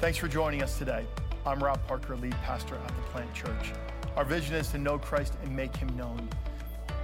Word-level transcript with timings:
Thanks 0.00 0.16
for 0.16 0.28
joining 0.28 0.62
us 0.62 0.78
today. 0.78 1.04
I'm 1.44 1.62
Rob 1.62 1.78
Parker, 1.86 2.16
lead 2.16 2.32
pastor 2.42 2.74
at 2.74 2.88
the 2.88 3.02
Plant 3.12 3.34
Church. 3.34 3.74
Our 4.16 4.24
vision 4.24 4.54
is 4.54 4.70
to 4.70 4.78
know 4.78 4.98
Christ 4.98 5.34
and 5.42 5.54
make 5.54 5.76
him 5.76 5.94
known. 5.94 6.26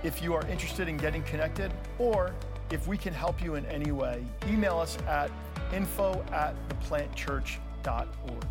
If 0.02 0.22
you 0.22 0.32
are 0.32 0.46
interested 0.46 0.88
in 0.88 0.96
getting 0.96 1.22
connected, 1.24 1.74
or 1.98 2.34
if 2.70 2.88
we 2.88 2.96
can 2.96 3.12
help 3.12 3.44
you 3.44 3.56
in 3.56 3.66
any 3.66 3.92
way, 3.92 4.24
email 4.48 4.78
us 4.78 4.96
at 5.06 5.30
info 5.74 6.24
at 6.32 6.54
theplantchurch.org. 6.70 8.46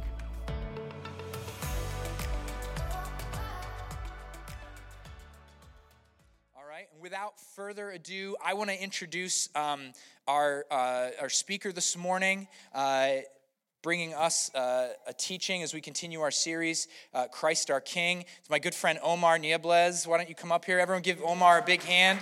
All 6.55 6.65
right, 6.70 6.87
and 6.93 7.01
without 7.01 7.39
further 7.55 7.89
ado, 7.89 8.35
I 8.45 8.53
want 8.53 8.70
to 8.70 8.79
introduce 8.79 9.49
um, 9.55 9.91
our, 10.27 10.67
uh, 10.70 11.09
our 11.20 11.29
speaker 11.29 11.71
this 11.71 11.98
morning. 11.98 12.48
Uh, 12.75 13.21
bringing 13.85 14.16
us 14.16 14.49
uh, 14.55 14.88
a 15.05 15.13
teaching 15.13 15.62
as 15.62 15.71
we 15.71 15.80
continue 15.80 16.20
our 16.20 16.31
series, 16.31 16.88
uh, 17.13 17.27
Christ 17.27 17.70
our 17.70 17.80
King. 17.80 18.26
It's 18.39 18.49
my 18.49 18.57
good 18.57 18.73
friend 18.73 18.98
Omar 19.03 19.38
Niebles. 19.38 20.07
Why 20.07 20.17
don't 20.17 20.27
you 20.27 20.34
come 20.34 20.52
up 20.52 20.66
here? 20.66 20.80
Everyone 20.80 21.03
give 21.03 21.21
Omar 21.21 21.59
a 21.59 21.62
big 21.62 21.84
hand. 21.84 22.17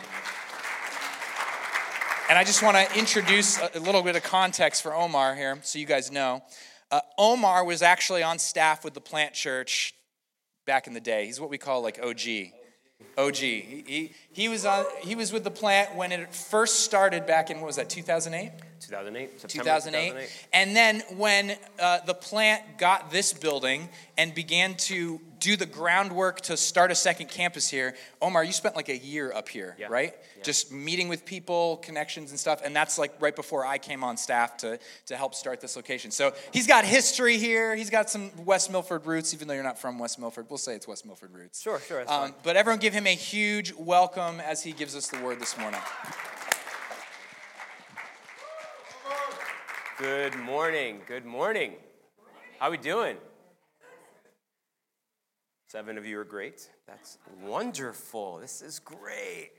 And 2.29 2.37
I 2.37 2.43
just 2.43 2.61
want 2.61 2.75
to 2.75 2.99
introduce 2.99 3.61
a, 3.61 3.69
a 3.75 3.79
little 3.79 4.03
bit 4.03 4.17
of 4.17 4.23
context 4.23 4.81
for 4.81 4.93
Omar 4.93 5.35
here 5.35 5.57
so 5.63 5.79
you 5.79 5.85
guys 5.85 6.11
know. 6.11 6.43
Uh, 6.91 6.99
Omar 7.17 7.63
was 7.63 7.81
actually 7.81 8.23
on 8.23 8.39
staff 8.39 8.83
with 8.83 8.93
the 8.93 8.99
Plant 8.99 9.33
Church 9.33 9.93
back 10.65 10.85
in 10.85 10.93
the 10.93 10.99
day. 10.99 11.27
He's 11.27 11.39
what 11.39 11.49
we 11.49 11.57
call 11.57 11.81
like 11.81 11.97
OG. 11.97 12.19
OG. 13.17 13.35
He, 13.35 13.83
he, 13.85 14.11
he, 14.31 14.47
was 14.49 14.65
on, 14.65 14.85
he 15.01 15.15
was 15.15 15.31
with 15.31 15.43
the 15.43 15.51
plant 15.51 15.95
when 15.95 16.11
it 16.11 16.33
first 16.33 16.81
started 16.81 17.25
back 17.25 17.49
in, 17.49 17.59
what 17.59 17.67
was 17.67 17.75
that, 17.77 17.89
2008? 17.89 18.51
2008, 18.79 19.41
September 19.41 19.63
2008. 19.63 20.07
2008. 20.09 20.47
And 20.53 20.75
then 20.75 21.03
when 21.17 21.55
uh, 21.79 21.99
the 22.05 22.13
plant 22.13 22.77
got 22.77 23.11
this 23.11 23.33
building 23.33 23.89
and 24.17 24.33
began 24.35 24.75
to 24.75 25.19
do 25.43 25.57
the 25.57 25.65
groundwork 25.65 26.39
to 26.39 26.55
start 26.55 26.89
a 26.89 26.95
second 26.95 27.27
campus 27.27 27.69
here, 27.69 27.95
Omar, 28.21 28.45
you 28.45 28.53
spent 28.53 28.77
like 28.77 28.87
a 28.87 28.97
year 28.97 29.33
up 29.33 29.49
here, 29.49 29.75
Yeah. 29.77 29.87
right? 29.89 30.15
Yeah. 30.37 30.43
Just 30.43 30.71
meeting 30.71 31.09
with 31.09 31.25
people, 31.25 31.77
connections 31.83 32.31
and 32.31 32.39
stuff. 32.39 32.61
And 32.63 32.73
that's 32.73 32.97
like 32.97 33.13
right 33.19 33.35
before 33.35 33.65
I 33.65 33.77
came 33.77 34.05
on 34.05 34.15
staff 34.15 34.55
to, 34.59 34.79
to 35.07 35.17
help 35.17 35.35
start 35.35 35.59
this 35.59 35.75
location. 35.75 36.11
So 36.11 36.31
he's 36.53 36.65
got 36.65 36.85
history 36.85 37.37
here. 37.37 37.75
He's 37.75 37.89
got 37.89 38.09
some 38.09 38.31
West 38.45 38.71
Milford 38.71 39.05
roots, 39.05 39.33
even 39.33 39.49
though 39.49 39.53
you're 39.53 39.63
not 39.63 39.77
from 39.77 39.99
West 39.99 40.17
Milford. 40.17 40.45
We'll 40.49 40.57
say 40.57 40.75
it's 40.75 40.87
West 40.87 41.05
Milford 41.05 41.33
roots. 41.33 41.61
Sure, 41.61 41.81
sure, 41.81 42.09
Um, 42.09 42.33
but 42.41 42.55
everyone 42.55 42.79
give 42.79 42.93
him 42.93 43.05
a 43.05 43.13
huge 43.15 43.73
welcome 43.73 44.39
as 44.39 44.63
he 44.63 44.71
gives 44.71 44.95
us 44.95 45.07
the 45.09 45.19
word 45.19 45.41
this 45.41 45.57
morning. 45.57 45.81
Good 49.99 50.35
morning. 50.37 51.01
Good 51.05 51.25
morning. 51.25 51.73
How 52.59 52.67
are 52.67 52.71
we 52.71 52.77
doing? 52.77 53.17
Seven 55.73 55.97
of 55.97 56.05
you 56.05 56.19
are 56.19 56.23
great. 56.23 56.69
That's 56.85 57.17
wonderful. 57.41 58.37
This 58.37 58.61
is 58.61 58.77
great. 58.77 59.53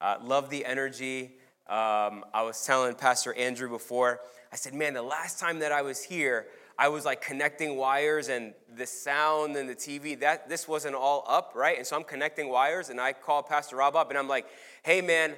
Uh, 0.00 0.16
love 0.20 0.50
the 0.50 0.66
energy. 0.66 1.36
Um, 1.68 2.24
I 2.34 2.42
was 2.42 2.66
telling 2.66 2.96
Pastor 2.96 3.32
Andrew 3.34 3.68
before, 3.68 4.18
I 4.52 4.56
said, 4.56 4.74
man, 4.74 4.92
the 4.92 5.02
last 5.02 5.38
time 5.38 5.60
that 5.60 5.70
I 5.70 5.82
was 5.82 6.02
here, 6.02 6.46
I 6.76 6.88
was 6.88 7.04
like 7.04 7.22
connecting 7.22 7.76
wires 7.76 8.28
and 8.28 8.54
the 8.74 8.86
sound 8.86 9.54
and 9.54 9.68
the 9.68 9.76
TV, 9.76 10.18
that 10.18 10.48
this 10.48 10.66
wasn't 10.66 10.96
all 10.96 11.24
up, 11.28 11.52
right? 11.54 11.78
And 11.78 11.86
so 11.86 11.94
I'm 11.94 12.02
connecting 12.02 12.48
wires 12.48 12.88
and 12.88 13.00
I 13.00 13.12
call 13.12 13.44
Pastor 13.44 13.76
Rob 13.76 13.94
up 13.94 14.10
and 14.10 14.18
I'm 14.18 14.26
like, 14.26 14.46
hey 14.82 15.00
man, 15.00 15.34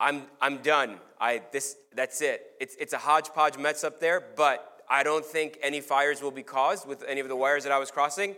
I'm 0.00 0.22
I'm 0.40 0.62
done. 0.62 0.96
I 1.20 1.42
this 1.52 1.76
that's 1.94 2.22
it. 2.22 2.52
It's 2.58 2.74
it's 2.80 2.94
a 2.94 2.98
hodgepodge 2.98 3.58
mess 3.58 3.84
up 3.84 4.00
there, 4.00 4.24
but 4.34 4.82
I 4.88 5.02
don't 5.02 5.26
think 5.26 5.58
any 5.62 5.82
fires 5.82 6.22
will 6.22 6.30
be 6.30 6.42
caused 6.42 6.88
with 6.88 7.04
any 7.06 7.20
of 7.20 7.28
the 7.28 7.36
wires 7.36 7.64
that 7.64 7.72
I 7.72 7.78
was 7.78 7.90
crossing 7.90 8.34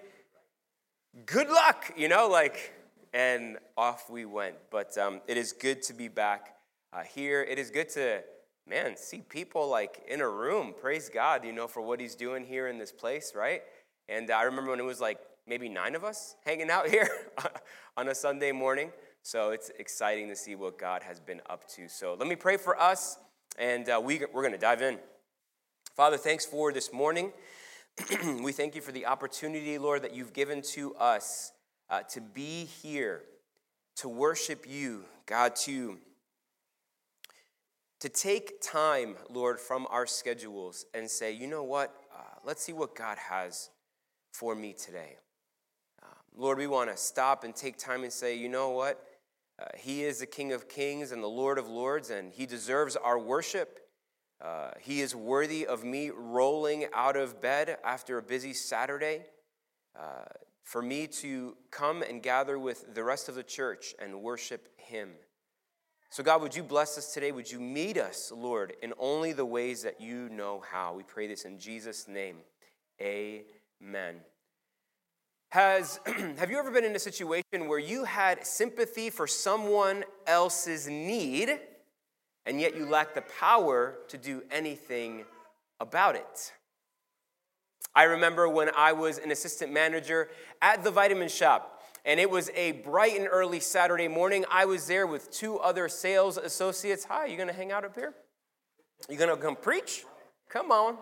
good 1.26 1.48
luck, 1.48 1.92
you 1.96 2.08
know, 2.08 2.28
like, 2.28 2.72
and 3.12 3.58
off 3.76 4.08
we 4.08 4.24
went. 4.24 4.56
But 4.70 4.96
um, 4.98 5.20
it 5.26 5.36
is 5.36 5.52
good 5.52 5.82
to 5.82 5.92
be 5.92 6.08
back 6.08 6.54
uh, 6.92 7.02
here. 7.02 7.42
It 7.42 7.58
is 7.58 7.70
good 7.70 7.88
to, 7.90 8.22
man, 8.68 8.96
see 8.96 9.22
people 9.28 9.68
like 9.68 10.02
in 10.08 10.20
a 10.20 10.28
room. 10.28 10.74
Praise 10.80 11.08
God, 11.08 11.44
you 11.44 11.52
know, 11.52 11.66
for 11.66 11.80
what 11.80 12.00
He's 12.00 12.14
doing 12.14 12.44
here 12.44 12.68
in 12.68 12.78
this 12.78 12.92
place, 12.92 13.32
right? 13.34 13.62
And 14.08 14.30
I 14.30 14.42
remember 14.42 14.70
when 14.70 14.80
it 14.80 14.84
was 14.84 15.00
like 15.00 15.18
maybe 15.46 15.68
nine 15.68 15.94
of 15.94 16.04
us 16.04 16.36
hanging 16.44 16.70
out 16.70 16.88
here 16.90 17.08
on 17.96 18.08
a 18.08 18.14
Sunday 18.14 18.52
morning. 18.52 18.90
So 19.22 19.50
it's 19.50 19.70
exciting 19.78 20.28
to 20.28 20.36
see 20.36 20.54
what 20.54 20.78
God 20.78 21.02
has 21.02 21.20
been 21.20 21.42
up 21.50 21.68
to. 21.70 21.88
So 21.88 22.16
let 22.18 22.26
me 22.26 22.36
pray 22.36 22.56
for 22.56 22.80
us, 22.80 23.18
and 23.58 23.88
uh, 23.88 24.00
we, 24.02 24.20
we're 24.32 24.42
going 24.42 24.52
to 24.52 24.58
dive 24.58 24.80
in. 24.80 24.98
Father, 25.94 26.16
thanks 26.16 26.46
for 26.46 26.72
this 26.72 26.92
morning. 26.92 27.32
we 28.42 28.52
thank 28.52 28.74
you 28.74 28.80
for 28.80 28.92
the 28.92 29.06
opportunity, 29.06 29.76
Lord, 29.76 30.02
that 30.02 30.14
you've 30.14 30.32
given 30.32 30.62
to 30.74 30.94
us 30.94 31.52
uh, 31.88 32.02
to 32.10 32.20
be 32.20 32.64
here, 32.64 33.22
to 33.96 34.08
worship 34.08 34.64
you, 34.68 35.04
God, 35.26 35.56
to, 35.64 35.98
to 38.00 38.08
take 38.08 38.60
time, 38.62 39.16
Lord, 39.28 39.58
from 39.58 39.86
our 39.90 40.06
schedules 40.06 40.86
and 40.94 41.10
say, 41.10 41.32
you 41.32 41.46
know 41.46 41.64
what? 41.64 41.94
Uh, 42.14 42.22
let's 42.44 42.62
see 42.62 42.72
what 42.72 42.94
God 42.94 43.18
has 43.18 43.70
for 44.32 44.54
me 44.54 44.72
today. 44.72 45.16
Uh, 46.02 46.06
Lord, 46.36 46.58
we 46.58 46.66
want 46.66 46.90
to 46.90 46.96
stop 46.96 47.44
and 47.44 47.54
take 47.54 47.76
time 47.76 48.04
and 48.04 48.12
say, 48.12 48.36
you 48.36 48.48
know 48.48 48.70
what? 48.70 49.04
Uh, 49.60 49.64
he 49.76 50.04
is 50.04 50.20
the 50.20 50.26
King 50.26 50.52
of 50.52 50.68
Kings 50.68 51.12
and 51.12 51.22
the 51.22 51.28
Lord 51.28 51.58
of 51.58 51.68
Lords, 51.68 52.10
and 52.10 52.32
He 52.32 52.46
deserves 52.46 52.96
our 52.96 53.18
worship. 53.18 53.79
Uh, 54.42 54.70
he 54.80 55.00
is 55.00 55.14
worthy 55.14 55.66
of 55.66 55.84
me 55.84 56.10
rolling 56.10 56.86
out 56.94 57.16
of 57.16 57.40
bed 57.42 57.76
after 57.84 58.18
a 58.18 58.22
busy 58.22 58.54
Saturday, 58.54 59.22
uh, 59.98 60.24
for 60.64 60.80
me 60.80 61.06
to 61.06 61.56
come 61.70 62.02
and 62.02 62.22
gather 62.22 62.58
with 62.58 62.94
the 62.94 63.04
rest 63.04 63.28
of 63.28 63.34
the 63.34 63.42
church 63.42 63.94
and 64.00 64.22
worship 64.22 64.68
Him. 64.78 65.10
So, 66.10 66.22
God, 66.22 66.42
would 66.42 66.56
you 66.56 66.62
bless 66.62 66.96
us 66.96 67.12
today? 67.12 67.32
Would 67.32 67.50
you 67.50 67.60
meet 67.60 67.98
us, 67.98 68.32
Lord, 68.34 68.72
in 68.82 68.92
only 68.98 69.32
the 69.32 69.44
ways 69.44 69.82
that 69.82 70.00
you 70.00 70.28
know 70.28 70.62
how? 70.68 70.94
We 70.94 71.02
pray 71.02 71.26
this 71.26 71.44
in 71.44 71.58
Jesus' 71.58 72.08
name. 72.08 72.38
Amen. 73.00 74.16
Has, 75.50 76.00
have 76.06 76.50
you 76.50 76.58
ever 76.58 76.70
been 76.70 76.84
in 76.84 76.96
a 76.96 77.00
situation 77.00 77.68
where 77.68 77.78
you 77.78 78.04
had 78.04 78.46
sympathy 78.46 79.10
for 79.10 79.26
someone 79.26 80.04
else's 80.26 80.88
need? 80.88 81.58
And 82.50 82.60
yet 82.60 82.76
you 82.76 82.84
lack 82.84 83.14
the 83.14 83.22
power 83.38 83.94
to 84.08 84.18
do 84.18 84.42
anything 84.50 85.24
about 85.78 86.16
it. 86.16 86.52
I 87.94 88.02
remember 88.02 88.48
when 88.48 88.70
I 88.76 88.90
was 88.90 89.18
an 89.18 89.30
assistant 89.30 89.72
manager 89.72 90.28
at 90.60 90.82
the 90.82 90.90
vitamin 90.90 91.28
shop, 91.28 91.80
and 92.04 92.18
it 92.18 92.28
was 92.28 92.50
a 92.56 92.72
bright 92.72 93.16
and 93.16 93.28
early 93.30 93.60
Saturday 93.60 94.08
morning. 94.08 94.44
I 94.50 94.64
was 94.64 94.88
there 94.88 95.06
with 95.06 95.30
two 95.30 95.60
other 95.60 95.88
sales 95.88 96.38
associates. 96.38 97.04
Hi, 97.04 97.26
you 97.26 97.36
gonna 97.36 97.52
hang 97.52 97.70
out 97.70 97.84
up 97.84 97.94
here? 97.94 98.14
You 99.08 99.16
gonna 99.16 99.36
come 99.36 99.54
preach? 99.54 100.04
Come 100.48 100.72
on. 100.72 100.96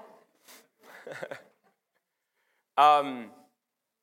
um, 2.76 3.30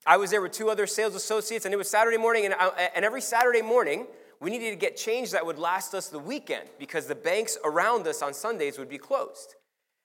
I 0.04 0.18
was 0.18 0.32
there 0.32 0.42
with 0.42 0.52
two 0.52 0.72
other 0.72 0.88
sales 0.88 1.14
associates, 1.14 1.66
and 1.66 1.76
it 1.76 1.78
was 1.78 1.92
Saturday 1.92 2.18
morning, 2.18 2.46
and, 2.46 2.56
I, 2.56 2.90
and 2.96 3.06
every 3.06 3.22
Saturday 3.22 3.62
morning, 3.62 4.08
we 4.46 4.52
needed 4.52 4.70
to 4.70 4.76
get 4.76 4.96
change 4.96 5.32
that 5.32 5.44
would 5.44 5.58
last 5.58 5.96
us 5.96 6.10
the 6.10 6.20
weekend 6.20 6.70
because 6.78 7.08
the 7.08 7.16
banks 7.16 7.58
around 7.66 8.06
us 8.06 8.22
on 8.22 8.32
Sundays 8.32 8.78
would 8.78 8.88
be 8.88 9.00
closed. 9.00 9.56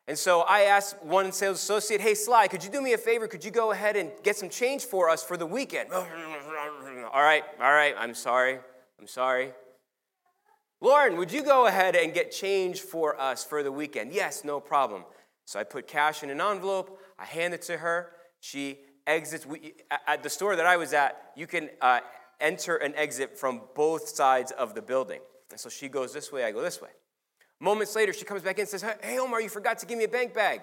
And 0.08 0.16
so 0.16 0.40
I 0.40 0.62
asked 0.62 1.02
one 1.02 1.30
sales 1.30 1.58
associate, 1.58 2.00
Hey, 2.00 2.14
Sly, 2.14 2.48
could 2.48 2.64
you 2.64 2.70
do 2.70 2.80
me 2.80 2.94
a 2.94 2.98
favor? 2.98 3.28
Could 3.28 3.44
you 3.44 3.50
go 3.50 3.72
ahead 3.72 3.96
and 3.96 4.10
get 4.22 4.36
some 4.36 4.48
change 4.48 4.86
for 4.86 5.10
us 5.10 5.22
for 5.22 5.36
the 5.36 5.44
weekend? 5.44 5.92
all 5.92 6.02
right, 6.02 7.44
all 7.60 7.70
right, 7.70 7.94
I'm 7.98 8.14
sorry, 8.14 8.60
I'm 8.98 9.06
sorry. 9.06 9.52
Lauren, 10.80 11.18
would 11.18 11.30
you 11.30 11.42
go 11.42 11.66
ahead 11.66 11.94
and 11.94 12.14
get 12.14 12.32
change 12.32 12.80
for 12.80 13.20
us 13.20 13.44
for 13.44 13.62
the 13.62 13.70
weekend? 13.70 14.10
Yes, 14.10 14.42
no 14.42 14.58
problem. 14.58 15.04
So 15.44 15.60
I 15.60 15.64
put 15.64 15.86
cash 15.86 16.22
in 16.22 16.30
an 16.30 16.40
envelope, 16.40 16.98
I 17.18 17.26
hand 17.26 17.52
it 17.52 17.60
to 17.64 17.76
her. 17.76 18.12
She 18.40 18.78
exits. 19.06 19.44
We, 19.44 19.74
at 20.06 20.22
the 20.22 20.30
store 20.30 20.56
that 20.56 20.64
I 20.64 20.78
was 20.78 20.94
at, 20.94 21.32
you 21.36 21.46
can 21.46 21.68
uh, 21.82 22.00
enter 22.40 22.76
and 22.76 22.94
exit 22.96 23.38
from 23.38 23.62
both 23.74 24.08
sides 24.08 24.52
of 24.52 24.74
the 24.74 24.82
building. 24.82 25.20
And 25.50 25.58
so 25.58 25.68
she 25.68 25.88
goes 25.88 26.12
this 26.12 26.32
way, 26.32 26.44
I 26.44 26.52
go 26.52 26.62
this 26.62 26.80
way. 26.80 26.90
Moments 27.58 27.94
later, 27.94 28.12
she 28.12 28.24
comes 28.24 28.42
back 28.42 28.56
in 28.56 28.62
and 28.62 28.68
says, 28.68 28.84
Hey, 29.02 29.18
Omar, 29.18 29.40
you 29.40 29.48
forgot 29.48 29.78
to 29.80 29.86
give 29.86 29.98
me 29.98 30.04
a 30.04 30.08
bank 30.08 30.32
bag. 30.32 30.62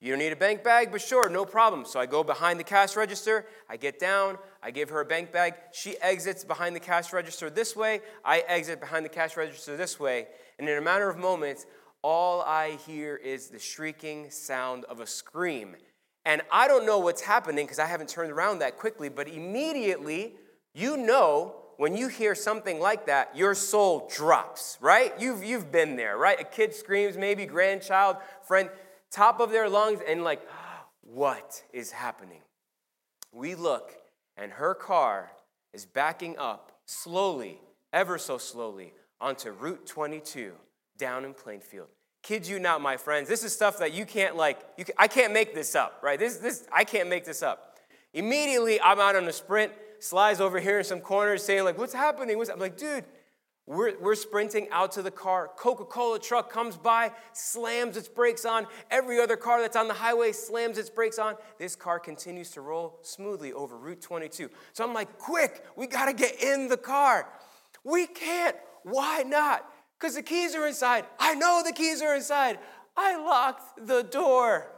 You 0.00 0.12
don't 0.12 0.18
need 0.18 0.32
a 0.32 0.36
bank 0.36 0.64
bag, 0.64 0.90
but 0.90 1.02
sure, 1.02 1.28
no 1.28 1.44
problem. 1.44 1.84
So 1.84 2.00
I 2.00 2.06
go 2.06 2.24
behind 2.24 2.58
the 2.58 2.64
cash 2.64 2.96
register, 2.96 3.44
I 3.68 3.76
get 3.76 3.98
down, 3.98 4.38
I 4.62 4.70
give 4.70 4.88
her 4.88 5.02
a 5.02 5.04
bank 5.04 5.30
bag. 5.30 5.54
She 5.72 5.98
exits 6.00 6.42
behind 6.42 6.74
the 6.74 6.80
cash 6.80 7.12
register 7.12 7.50
this 7.50 7.76
way, 7.76 8.00
I 8.24 8.42
exit 8.48 8.80
behind 8.80 9.04
the 9.04 9.10
cash 9.10 9.36
register 9.36 9.76
this 9.76 10.00
way. 10.00 10.28
And 10.58 10.66
in 10.66 10.78
a 10.78 10.80
matter 10.80 11.10
of 11.10 11.18
moments, 11.18 11.66
all 12.00 12.40
I 12.40 12.78
hear 12.86 13.16
is 13.16 13.48
the 13.48 13.58
shrieking 13.58 14.30
sound 14.30 14.86
of 14.86 15.00
a 15.00 15.06
scream. 15.06 15.76
And 16.24 16.40
I 16.50 16.66
don't 16.66 16.86
know 16.86 16.98
what's 16.98 17.20
happening 17.20 17.66
because 17.66 17.78
I 17.78 17.86
haven't 17.86 18.08
turned 18.08 18.32
around 18.32 18.60
that 18.60 18.78
quickly, 18.78 19.10
but 19.10 19.28
immediately, 19.28 20.34
you 20.74 20.96
know 20.96 21.56
when 21.76 21.96
you 21.96 22.08
hear 22.08 22.34
something 22.34 22.78
like 22.78 23.06
that, 23.06 23.34
your 23.34 23.54
soul 23.54 24.10
drops, 24.14 24.76
right? 24.82 25.14
You've, 25.18 25.42
you've 25.42 25.72
been 25.72 25.96
there, 25.96 26.18
right? 26.18 26.38
A 26.38 26.44
kid 26.44 26.74
screams, 26.74 27.16
maybe 27.16 27.46
grandchild, 27.46 28.16
friend, 28.46 28.68
top 29.10 29.40
of 29.40 29.50
their 29.50 29.66
lungs, 29.68 30.00
and 30.06 30.22
like, 30.22 30.42
what 31.00 31.62
is 31.72 31.90
happening? 31.90 32.42
We 33.32 33.54
look, 33.54 33.92
and 34.36 34.52
her 34.52 34.74
car 34.74 35.30
is 35.72 35.86
backing 35.86 36.36
up 36.38 36.72
slowly, 36.84 37.58
ever 37.92 38.18
so 38.18 38.36
slowly, 38.36 38.92
onto 39.20 39.50
Route 39.50 39.86
22 39.86 40.52
down 40.98 41.24
in 41.24 41.32
Plainfield. 41.32 41.88
Kid 42.22 42.46
you 42.46 42.58
not, 42.58 42.82
my 42.82 42.98
friends, 42.98 43.26
this 43.26 43.42
is 43.42 43.54
stuff 43.54 43.78
that 43.78 43.94
you 43.94 44.04
can't 44.04 44.36
like, 44.36 44.60
you 44.76 44.84
can, 44.84 44.94
I 44.98 45.08
can't 45.08 45.32
make 45.32 45.54
this 45.54 45.74
up, 45.74 46.00
right? 46.02 46.18
This, 46.18 46.36
this, 46.36 46.66
I 46.70 46.84
can't 46.84 47.08
make 47.08 47.24
this 47.24 47.42
up. 47.42 47.78
Immediately, 48.12 48.80
I'm 48.82 49.00
out 49.00 49.16
on 49.16 49.26
a 49.26 49.32
sprint, 49.32 49.72
slides 50.00 50.40
over 50.40 50.58
here 50.60 50.78
in 50.78 50.84
some 50.84 51.00
corners 51.00 51.42
saying 51.42 51.64
like, 51.64 51.78
what's 51.78 51.94
happening? 51.94 52.38
What's, 52.38 52.50
I'm 52.50 52.58
like, 52.58 52.76
dude, 52.76 53.04
we're, 53.66 53.96
we're 54.00 54.16
sprinting 54.16 54.68
out 54.72 54.92
to 54.92 55.02
the 55.02 55.12
car. 55.12 55.48
Coca 55.56 55.84
Cola 55.84 56.18
truck 56.18 56.50
comes 56.50 56.76
by, 56.76 57.12
slams 57.32 57.96
its 57.96 58.08
brakes 58.08 58.44
on. 58.44 58.66
Every 58.90 59.20
other 59.20 59.36
car 59.36 59.60
that's 59.60 59.76
on 59.76 59.86
the 59.86 59.94
highway 59.94 60.32
slams 60.32 60.76
its 60.76 60.90
brakes 60.90 61.20
on. 61.20 61.36
This 61.58 61.76
car 61.76 62.00
continues 62.00 62.50
to 62.50 62.62
roll 62.62 62.98
smoothly 63.02 63.52
over 63.52 63.78
Route 63.78 64.00
22. 64.00 64.50
So 64.72 64.84
I'm 64.84 64.92
like, 64.92 65.18
quick, 65.18 65.64
we 65.76 65.86
got 65.86 66.06
to 66.06 66.12
get 66.12 66.42
in 66.42 66.66
the 66.66 66.76
car. 66.76 67.28
We 67.84 68.08
can't. 68.08 68.56
Why 68.82 69.22
not? 69.22 69.64
Because 69.98 70.16
the 70.16 70.22
keys 70.22 70.54
are 70.56 70.66
inside. 70.66 71.04
I 71.20 71.34
know 71.34 71.62
the 71.64 71.72
keys 71.72 72.02
are 72.02 72.16
inside. 72.16 72.58
I 72.96 73.16
locked 73.16 73.86
the 73.86 74.02
door. 74.02 74.72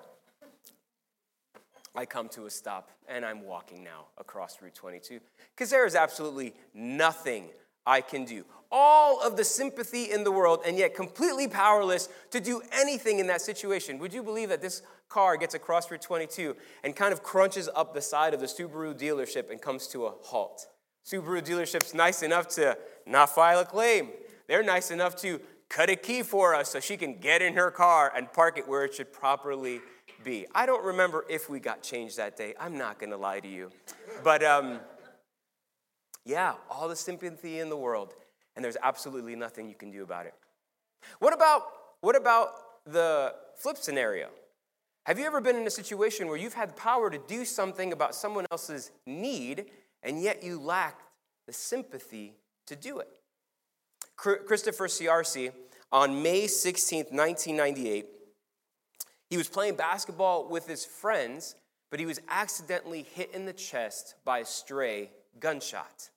I 1.94 2.04
come 2.04 2.28
to 2.30 2.44
a 2.44 2.50
stop 2.50 2.91
and 3.12 3.24
I'm 3.24 3.42
walking 3.44 3.84
now 3.84 4.06
across 4.18 4.60
Route 4.62 4.74
22 4.74 5.20
because 5.54 5.70
there 5.70 5.86
is 5.86 5.94
absolutely 5.94 6.54
nothing 6.74 7.50
I 7.86 8.00
can 8.00 8.24
do. 8.24 8.44
All 8.70 9.20
of 9.22 9.36
the 9.36 9.44
sympathy 9.44 10.10
in 10.10 10.24
the 10.24 10.32
world, 10.32 10.60
and 10.66 10.78
yet 10.78 10.94
completely 10.94 11.46
powerless 11.46 12.08
to 12.30 12.40
do 12.40 12.62
anything 12.72 13.18
in 13.18 13.26
that 13.26 13.42
situation. 13.42 13.98
Would 13.98 14.14
you 14.14 14.22
believe 14.22 14.48
that 14.48 14.62
this 14.62 14.82
car 15.10 15.36
gets 15.36 15.54
across 15.54 15.90
Route 15.90 16.00
22 16.00 16.56
and 16.82 16.96
kind 16.96 17.12
of 17.12 17.22
crunches 17.22 17.68
up 17.74 17.92
the 17.92 18.00
side 18.00 18.32
of 18.32 18.40
the 18.40 18.46
Subaru 18.46 18.98
dealership 18.98 19.50
and 19.50 19.60
comes 19.60 19.88
to 19.88 20.06
a 20.06 20.12
halt? 20.22 20.68
Subaru 21.04 21.42
dealership's 21.42 21.92
nice 21.92 22.22
enough 22.22 22.48
to 22.48 22.78
not 23.06 23.34
file 23.34 23.60
a 23.60 23.66
claim. 23.66 24.08
They're 24.48 24.62
nice 24.62 24.90
enough 24.90 25.16
to 25.16 25.40
cut 25.68 25.90
a 25.90 25.96
key 25.96 26.22
for 26.22 26.54
us 26.54 26.70
so 26.70 26.80
she 26.80 26.96
can 26.96 27.18
get 27.18 27.42
in 27.42 27.54
her 27.54 27.70
car 27.70 28.12
and 28.16 28.32
park 28.32 28.56
it 28.58 28.68
where 28.68 28.84
it 28.84 28.94
should 28.94 29.12
properly 29.12 29.80
be. 30.24 30.46
I 30.54 30.66
don't 30.66 30.84
remember 30.84 31.24
if 31.28 31.50
we 31.50 31.60
got 31.60 31.82
changed 31.82 32.16
that 32.16 32.36
day. 32.36 32.54
I'm 32.58 32.78
not 32.78 32.98
going 32.98 33.10
to 33.10 33.16
lie 33.16 33.40
to 33.40 33.48
you. 33.48 33.70
But, 34.22 34.42
um, 34.42 34.80
yeah, 36.24 36.54
all 36.70 36.88
the 36.88 36.96
sympathy 36.96 37.58
in 37.58 37.68
the 37.68 37.76
world, 37.76 38.14
and 38.54 38.64
there's 38.64 38.76
absolutely 38.82 39.36
nothing 39.36 39.68
you 39.68 39.74
can 39.74 39.90
do 39.90 40.02
about 40.02 40.26
it. 40.26 40.34
What 41.18 41.32
about, 41.32 41.62
what 42.00 42.16
about 42.16 42.50
the 42.86 43.34
flip 43.56 43.76
scenario? 43.76 44.28
Have 45.06 45.18
you 45.18 45.24
ever 45.24 45.40
been 45.40 45.56
in 45.56 45.66
a 45.66 45.70
situation 45.70 46.28
where 46.28 46.36
you've 46.36 46.54
had 46.54 46.70
the 46.70 46.74
power 46.74 47.10
to 47.10 47.18
do 47.26 47.44
something 47.44 47.92
about 47.92 48.14
someone 48.14 48.46
else's 48.52 48.92
need, 49.04 49.66
and 50.02 50.22
yet 50.22 50.44
you 50.44 50.60
lacked 50.60 51.02
the 51.46 51.52
sympathy 51.52 52.34
to 52.66 52.76
do 52.76 53.00
it? 53.00 53.08
Christopher 54.16 54.86
Sercye, 54.86 55.52
on 55.90 56.22
May 56.22 56.44
16th, 56.44 57.10
1998, 57.12 58.06
he 59.32 59.38
was 59.38 59.48
playing 59.48 59.76
basketball 59.76 60.46
with 60.46 60.66
his 60.66 60.84
friends, 60.84 61.54
but 61.90 61.98
he 61.98 62.04
was 62.04 62.20
accidentally 62.28 63.06
hit 63.14 63.30
in 63.32 63.46
the 63.46 63.54
chest 63.54 64.14
by 64.26 64.40
a 64.40 64.44
stray 64.44 65.08
gunshot. 65.40 66.10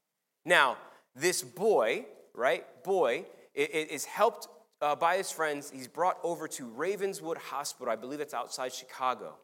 Now, 0.44 0.76
this 1.16 1.42
boy, 1.42 2.08
right, 2.34 2.66
boy, 2.84 3.26
is 3.54 4.04
helped 4.04 4.50
uh, 4.82 4.98
by 4.98 5.16
his 5.16 5.32
friends. 5.32 5.72
He's 5.72 5.88
brought 5.88 6.18
over 6.24 6.46
to 6.50 6.66
Ravenswood 6.66 7.38
Hospital. 7.38 7.90
I 7.90 7.96
believe 7.96 8.20
it's 8.20 8.34
outside 8.34 8.74
Chicago. 8.74 9.36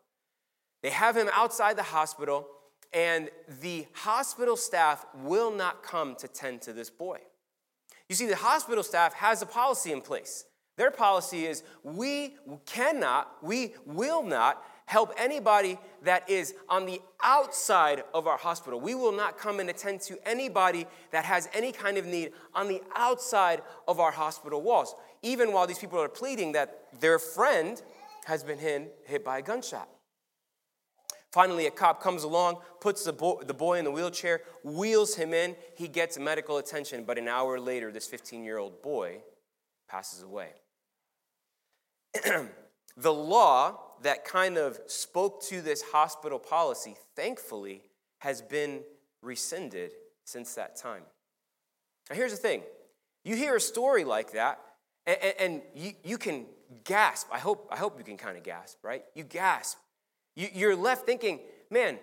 They 0.83 0.89
have 0.89 1.15
him 1.15 1.29
outside 1.31 1.77
the 1.77 1.83
hospital, 1.83 2.49
and 2.91 3.29
the 3.61 3.87
hospital 3.93 4.57
staff 4.57 5.05
will 5.23 5.49
not 5.49 5.81
come 5.81 6.15
to 6.15 6.27
tend 6.27 6.61
to 6.63 6.73
this 6.73 6.89
boy. 6.89 7.19
You 8.09 8.15
see, 8.15 8.25
the 8.25 8.35
hospital 8.35 8.83
staff 8.83 9.13
has 9.13 9.41
a 9.41 9.45
policy 9.45 9.93
in 9.93 10.01
place. 10.01 10.43
Their 10.77 10.91
policy 10.91 11.45
is 11.45 11.63
we 11.83 12.35
cannot, 12.65 13.31
we 13.41 13.75
will 13.85 14.23
not 14.23 14.63
help 14.85 15.13
anybody 15.17 15.77
that 16.03 16.29
is 16.29 16.53
on 16.67 16.85
the 16.85 17.01
outside 17.23 18.03
of 18.13 18.27
our 18.27 18.37
hospital. 18.37 18.79
We 18.79 18.95
will 18.95 19.11
not 19.11 19.37
come 19.37 19.59
and 19.59 19.69
attend 19.69 20.01
to 20.01 20.17
anybody 20.27 20.85
that 21.11 21.23
has 21.25 21.47
any 21.53 21.71
kind 21.71 21.97
of 21.97 22.05
need 22.05 22.33
on 22.53 22.67
the 22.67 22.81
outside 22.95 23.61
of 23.87 23.99
our 23.99 24.11
hospital 24.11 24.61
walls, 24.61 24.95
even 25.21 25.53
while 25.53 25.67
these 25.67 25.79
people 25.79 25.99
are 25.99 26.09
pleading 26.09 26.53
that 26.53 26.87
their 26.99 27.19
friend 27.19 27.81
has 28.25 28.43
been 28.43 28.59
hit, 28.59 28.95
hit 29.05 29.23
by 29.23 29.39
a 29.39 29.41
gunshot. 29.41 29.87
Finally, 31.31 31.67
a 31.67 31.71
cop 31.71 32.01
comes 32.01 32.23
along, 32.23 32.57
puts 32.81 33.05
the 33.05 33.13
boy, 33.13 33.41
the 33.45 33.53
boy 33.53 33.79
in 33.79 33.85
the 33.85 33.91
wheelchair, 33.91 34.41
wheels 34.65 35.15
him 35.15 35.33
in. 35.33 35.55
He 35.77 35.87
gets 35.87 36.19
medical 36.19 36.57
attention, 36.57 37.05
but 37.05 37.17
an 37.17 37.29
hour 37.29 37.57
later, 37.59 37.91
this 37.91 38.07
15 38.07 38.43
year 38.43 38.57
old 38.57 38.81
boy 38.81 39.21
passes 39.91 40.23
away. 40.23 40.49
the 42.97 43.13
law 43.13 43.77
that 44.03 44.25
kind 44.25 44.57
of 44.57 44.79
spoke 44.87 45.43
to 45.43 45.61
this 45.61 45.81
hospital 45.81 46.39
policy, 46.39 46.95
thankfully, 47.15 47.81
has 48.19 48.41
been 48.41 48.81
rescinded 49.21 49.91
since 50.23 50.55
that 50.55 50.75
time. 50.75 51.03
Now, 52.09 52.15
here's 52.15 52.31
the 52.31 52.37
thing 52.37 52.63
you 53.23 53.35
hear 53.35 53.55
a 53.55 53.61
story 53.61 54.03
like 54.03 54.31
that, 54.31 54.59
and, 55.05 55.33
and 55.39 55.61
you, 55.75 55.91
you 56.03 56.17
can 56.17 56.45
gasp. 56.83 57.27
I 57.31 57.39
hope, 57.39 57.67
I 57.71 57.77
hope 57.77 57.97
you 57.97 58.03
can 58.03 58.17
kind 58.17 58.37
of 58.37 58.43
gasp, 58.43 58.77
right? 58.83 59.03
You 59.13 59.23
gasp. 59.23 59.77
You, 60.35 60.47
you're 60.53 60.75
left 60.75 61.05
thinking, 61.05 61.39
man, 61.69 61.99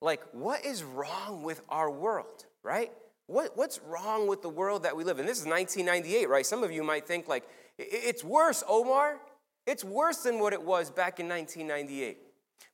like, 0.00 0.22
what 0.32 0.64
is 0.64 0.82
wrong 0.82 1.42
with 1.42 1.60
our 1.68 1.90
world, 1.90 2.46
right? 2.62 2.92
What, 3.32 3.56
what's 3.56 3.80
wrong 3.88 4.28
with 4.28 4.42
the 4.42 4.50
world 4.50 4.82
that 4.82 4.94
we 4.94 5.04
live 5.04 5.18
in? 5.18 5.24
This 5.24 5.38
is 5.40 5.46
1998, 5.46 6.28
right? 6.28 6.44
Some 6.44 6.62
of 6.62 6.70
you 6.70 6.84
might 6.84 7.06
think, 7.06 7.28
like, 7.28 7.48
it's 7.78 8.22
worse, 8.22 8.62
Omar. 8.68 9.20
It's 9.66 9.82
worse 9.82 10.18
than 10.18 10.38
what 10.38 10.52
it 10.52 10.62
was 10.62 10.90
back 10.90 11.18
in 11.18 11.28
1998. 11.30 12.18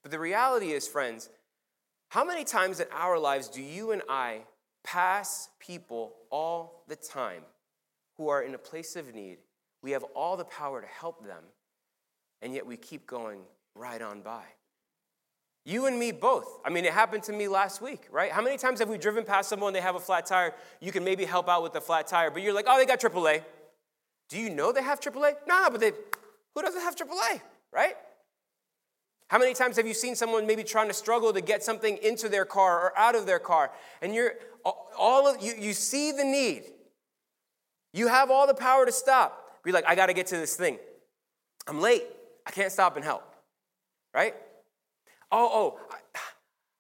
But 0.03 0.11
the 0.11 0.19
reality 0.19 0.73
is, 0.73 0.89
friends, 0.89 1.31
how 2.09 2.25
many 2.25 2.43
times 2.43 2.81
in 2.81 2.89
our 2.91 3.21
lives 3.21 3.47
do 3.47 3.63
you 3.63 3.93
and 3.93 4.03
I 4.09 4.41
pass 4.83 5.49
people 5.61 6.15
all 6.29 6.83
the 6.89 6.97
time 6.97 7.43
who 8.17 8.29
are 8.29 8.43
in 8.43 8.57
a 8.57 8.59
place 8.59 8.97
of 8.97 9.15
need? 9.15 9.39
We 9.81 9.93
have 9.93 10.03
all 10.17 10.37
the 10.37 10.45
power 10.45 10.81
to 10.81 10.89
help 10.89 11.25
them, 11.25 11.45
and 12.43 12.53
yet 12.53 12.67
we 12.67 12.77
keep 12.77 13.07
going 13.07 13.43
right 13.77 14.03
on 14.03 14.23
by. 14.23 14.43
You 15.69 15.85
and 15.85 15.99
me 15.99 16.13
both. 16.13 16.61
I 16.65 16.71
mean, 16.71 16.87
it 16.87 16.95
happened 16.95 17.25
to 17.25 17.33
me 17.35 17.47
last 17.47 17.83
week, 17.83 18.09
right? 18.11 18.33
How 18.33 18.41
many 18.41 18.57
times 18.57 18.79
have 18.79 18.89
we 18.89 18.97
driven 18.97 19.23
past 19.23 19.51
someone, 19.51 19.75
they 19.75 19.83
have 19.83 19.97
a 19.97 20.01
flat 20.01 20.25
tire, 20.25 20.55
you 20.81 20.91
can 20.91 21.05
maybe 21.05 21.27
help 21.27 21.47
out 21.47 21.63
with 21.63 21.75
the 21.75 21.81
flat 21.83 22.07
tire, 22.07 22.31
but 22.31 22.41
you're 22.41 22.55
like, 22.55 22.65
oh, 22.67 22.79
they 22.79 22.87
got 22.87 22.99
AAA. 22.99 23.43
Do 24.31 24.39
you 24.39 24.49
know 24.49 24.73
they 24.73 24.83
have 24.83 24.99
AAA? 24.99 25.35
No, 25.47 25.69
but 25.71 25.79
they, 25.79 25.93
who 26.55 26.63
doesn't 26.63 26.81
have 26.81 26.97
AAA, 26.97 27.43
right? 27.71 27.93
How 29.29 29.39
many 29.39 29.53
times 29.53 29.77
have 29.77 29.87
you 29.87 29.93
seen 29.93 30.17
someone 30.17 30.47
maybe 30.47 30.65
trying 30.65 30.89
to 30.89 30.95
struggle 30.95 31.35
to 31.35 31.43
get 31.43 31.63
something 31.63 31.99
into 31.99 32.31
their 32.31 32.47
car 32.47 32.81
or 32.81 32.99
out 32.99 33.15
of 33.15 33.27
their 33.27 33.39
car, 33.39 33.71
and 34.01 34.15
you're 34.15 34.37
all 34.99 35.29
of 35.29 35.43
you, 35.43 35.53
you 35.59 35.75
see 35.75 36.13
the 36.13 36.25
need. 36.25 36.63
You 37.93 38.09
have 38.09 38.31
all 38.31 38.47
the 38.47 38.55
power 38.55 38.87
to 38.87 38.93
stop. 38.93 39.63
Be 39.65 39.73
like, 39.73 39.85
I 39.87 39.95
got 39.95 40.07
to 40.07 40.15
get 40.15 40.29
to 40.29 40.39
this 40.39 40.57
thing. 40.57 40.79
I'm 41.67 41.83
late. 41.83 42.05
I 42.47 42.53
can't 42.53 42.73
stop 42.73 42.97
and 42.97 43.05
help, 43.05 43.35
right? 44.15 44.35
Oh, 45.31 45.77
oh, 45.81 45.97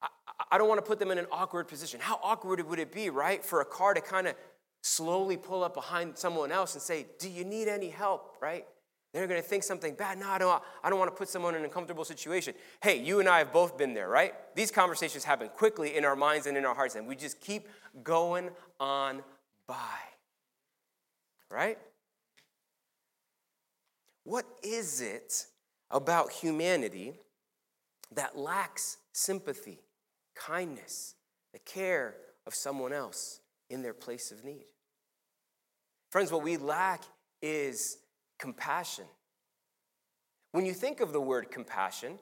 I, 0.03 0.09
I 0.53 0.59
don't 0.59 0.69
want 0.69 0.79
to 0.79 0.87
put 0.87 0.99
them 0.99 1.11
in 1.11 1.19
an 1.19 1.27
awkward 1.31 1.69
position. 1.69 2.01
How 2.01 2.19
awkward 2.23 2.67
would 2.67 2.79
it 2.79 2.93
be, 2.93 3.11
right, 3.11 3.45
for 3.45 3.61
a 3.61 3.65
car 3.65 3.95
to 3.95 4.01
kind 4.01 4.27
of 4.27 4.35
slowly 4.81 5.37
pull 5.37 5.63
up 5.63 5.75
behind 5.75 6.17
someone 6.17 6.53
else 6.53 6.75
and 6.75 6.83
say, 6.83 7.07
Do 7.19 7.29
you 7.29 7.45
need 7.45 7.69
any 7.69 7.91
help, 7.91 8.37
right? 8.41 8.65
They're 9.13 9.27
going 9.27 9.41
to 9.41 9.47
think 9.47 9.63
something 9.63 9.95
bad. 9.95 10.19
No, 10.19 10.29
I 10.29 10.39
don't, 10.39 10.63
I 10.85 10.91
don't 10.91 10.99
want 10.99 11.11
to 11.11 11.17
put 11.17 11.29
someone 11.29 11.55
in 11.55 11.61
an 11.61 11.65
uncomfortable 11.65 12.05
situation. 12.05 12.55
Hey, 12.83 13.01
you 13.03 13.21
and 13.21 13.29
I 13.29 13.39
have 13.39 13.53
both 13.53 13.79
been 13.79 13.95
there, 13.95 14.09
right? 14.09 14.35
These 14.55 14.71
conversations 14.71 15.25
happen 15.25 15.49
quickly 15.49 15.97
in 15.97 16.05
our 16.05 16.15
minds 16.15 16.47
and 16.47 16.57
in 16.59 16.67
our 16.67 16.75
hearts, 16.75 16.95
and 16.95 17.07
we 17.07 17.17
just 17.17 17.41
keep 17.41 17.69
going 18.03 18.51
on 18.79 19.23
by. 19.67 19.77
Right? 21.51 21.79
What 24.25 24.45
is 24.63 25.01
it 25.01 25.47
about 25.91 26.31
humanity 26.31 27.15
that 28.13 28.37
lacks 28.37 28.99
sympathy, 29.13 29.81
kindness, 30.35 31.15
the 31.53 31.59
care 31.59 32.15
of 32.47 32.55
someone 32.55 32.93
else 32.93 33.41
in 33.71 33.83
their 33.83 33.95
place 33.95 34.31
of 34.31 34.45
need? 34.45 34.67
Friends, 36.11 36.33
what 36.33 36.43
we 36.43 36.57
lack 36.57 37.03
is 37.43 37.99
compassion. 38.39 39.05
When 40.53 40.65
you 40.65 40.73
think 40.73 41.01
of 41.01 41.13
the 41.13 41.21
word 41.21 41.51
compassion, 41.51 42.19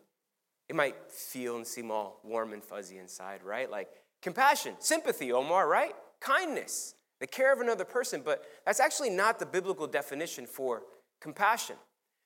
it 0.69 0.75
might 0.75 0.97
feel 1.11 1.57
and 1.57 1.67
seem 1.67 1.91
all 1.91 2.21
warm 2.25 2.53
and 2.53 2.63
fuzzy 2.63 2.99
inside, 2.99 3.43
right? 3.45 3.71
Like 3.71 3.89
compassion, 4.21 4.75
sympathy, 4.81 5.33
Omar, 5.33 5.69
right? 5.69 5.93
Kindness, 6.21 6.95
the 7.21 7.27
care 7.27 7.53
of 7.53 7.61
another 7.61 7.85
person, 7.85 8.23
but 8.25 8.45
that's 8.65 8.81
actually 8.81 9.11
not 9.11 9.39
the 9.39 9.47
biblical 9.47 9.87
definition 9.87 10.47
for 10.47 10.83
compassion. 11.21 11.77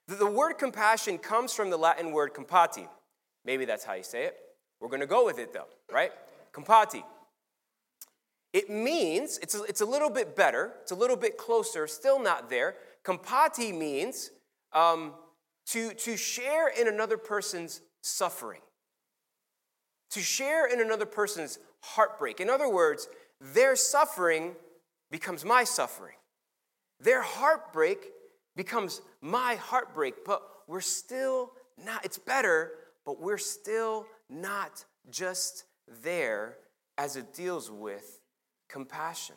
The 0.09 0.27
word 0.27 0.55
compassion 0.55 1.19
comes 1.19 1.53
from 1.53 1.71
the 1.71 1.77
Latin 1.77 2.13
word 2.13 2.33
compati. 2.33 2.89
Maybe 3.45 3.65
that's 3.65 3.85
how 3.85 3.95
you 3.95 4.03
say 4.03 4.25
it. 4.25 4.37
We're 4.81 4.89
going 4.89 5.01
to 5.01 5.07
go 5.07 5.25
with 5.25 5.39
it 5.39 5.53
though, 5.53 5.69
right? 5.93 6.13
Compati. 6.53 7.03
It 8.53 8.69
means, 8.69 9.39
it's 9.43 9.55
a, 9.55 9.63
it's 9.65 9.81
a 9.81 9.87
little 9.87 10.11
bit 10.11 10.35
better, 10.35 10.73
it's 10.83 10.91
a 10.91 10.97
little 10.97 11.17
bit 11.17 11.39
closer, 11.39 11.87
still 11.87 12.21
not 12.21 12.51
there. 12.51 12.75
Compati 13.05 13.77
means 13.77 14.31
um, 14.73 15.13
to, 15.67 15.95
to 15.95 16.17
share 16.17 16.69
in 16.69 16.89
another 16.89 17.17
person's 17.17 17.81
suffering, 18.03 18.61
to 20.11 20.21
share 20.21 20.67
in 20.67 20.81
another 20.81 21.07
person's 21.07 21.61
heartbreak. 21.81 22.41
In 22.41 22.51
other 22.51 22.69
words, 22.69 23.09
their 23.41 23.77
suffering 23.77 24.57
becomes 25.11 25.45
my 25.45 25.63
suffering, 25.63 26.17
their 26.99 27.23
heartbreak 27.23 28.11
becomes 28.57 29.01
my 29.21 29.55
heartbreak, 29.55 30.25
but 30.27 30.43
we're 30.67 30.81
still 30.81 31.53
not, 31.83 32.05
it's 32.05 32.19
better, 32.19 32.73
but 33.11 33.21
we're 33.21 33.39
still 33.39 34.07
not 34.29 34.85
just 35.11 35.65
there 36.05 36.59
as 36.97 37.17
it 37.17 37.35
deals 37.35 37.69
with 37.69 38.21
compassion. 38.69 39.35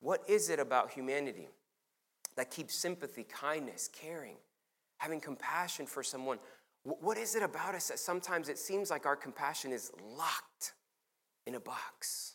What 0.00 0.28
is 0.28 0.50
it 0.50 0.58
about 0.58 0.90
humanity 0.90 1.50
that 2.34 2.50
keeps 2.50 2.74
sympathy, 2.74 3.22
kindness, 3.22 3.88
caring, 3.92 4.38
having 4.98 5.20
compassion 5.20 5.86
for 5.86 6.02
someone? 6.02 6.40
What 6.82 7.16
is 7.16 7.36
it 7.36 7.44
about 7.44 7.76
us 7.76 7.86
that 7.86 8.00
sometimes 8.00 8.48
it 8.48 8.58
seems 8.58 8.90
like 8.90 9.06
our 9.06 9.14
compassion 9.14 9.70
is 9.70 9.92
locked 10.18 10.72
in 11.46 11.54
a 11.54 11.60
box? 11.60 12.34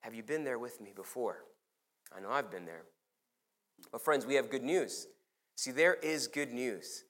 Have 0.00 0.14
you 0.14 0.22
been 0.22 0.44
there 0.44 0.58
with 0.58 0.80
me 0.80 0.94
before? 0.96 1.44
I 2.16 2.20
know 2.20 2.30
I've 2.30 2.50
been 2.50 2.64
there. 2.64 2.84
But, 3.92 4.00
friends, 4.00 4.24
we 4.24 4.36
have 4.36 4.48
good 4.48 4.64
news. 4.64 5.08
See, 5.56 5.72
there 5.72 5.96
is 5.96 6.26
good 6.26 6.54
news. 6.54 7.04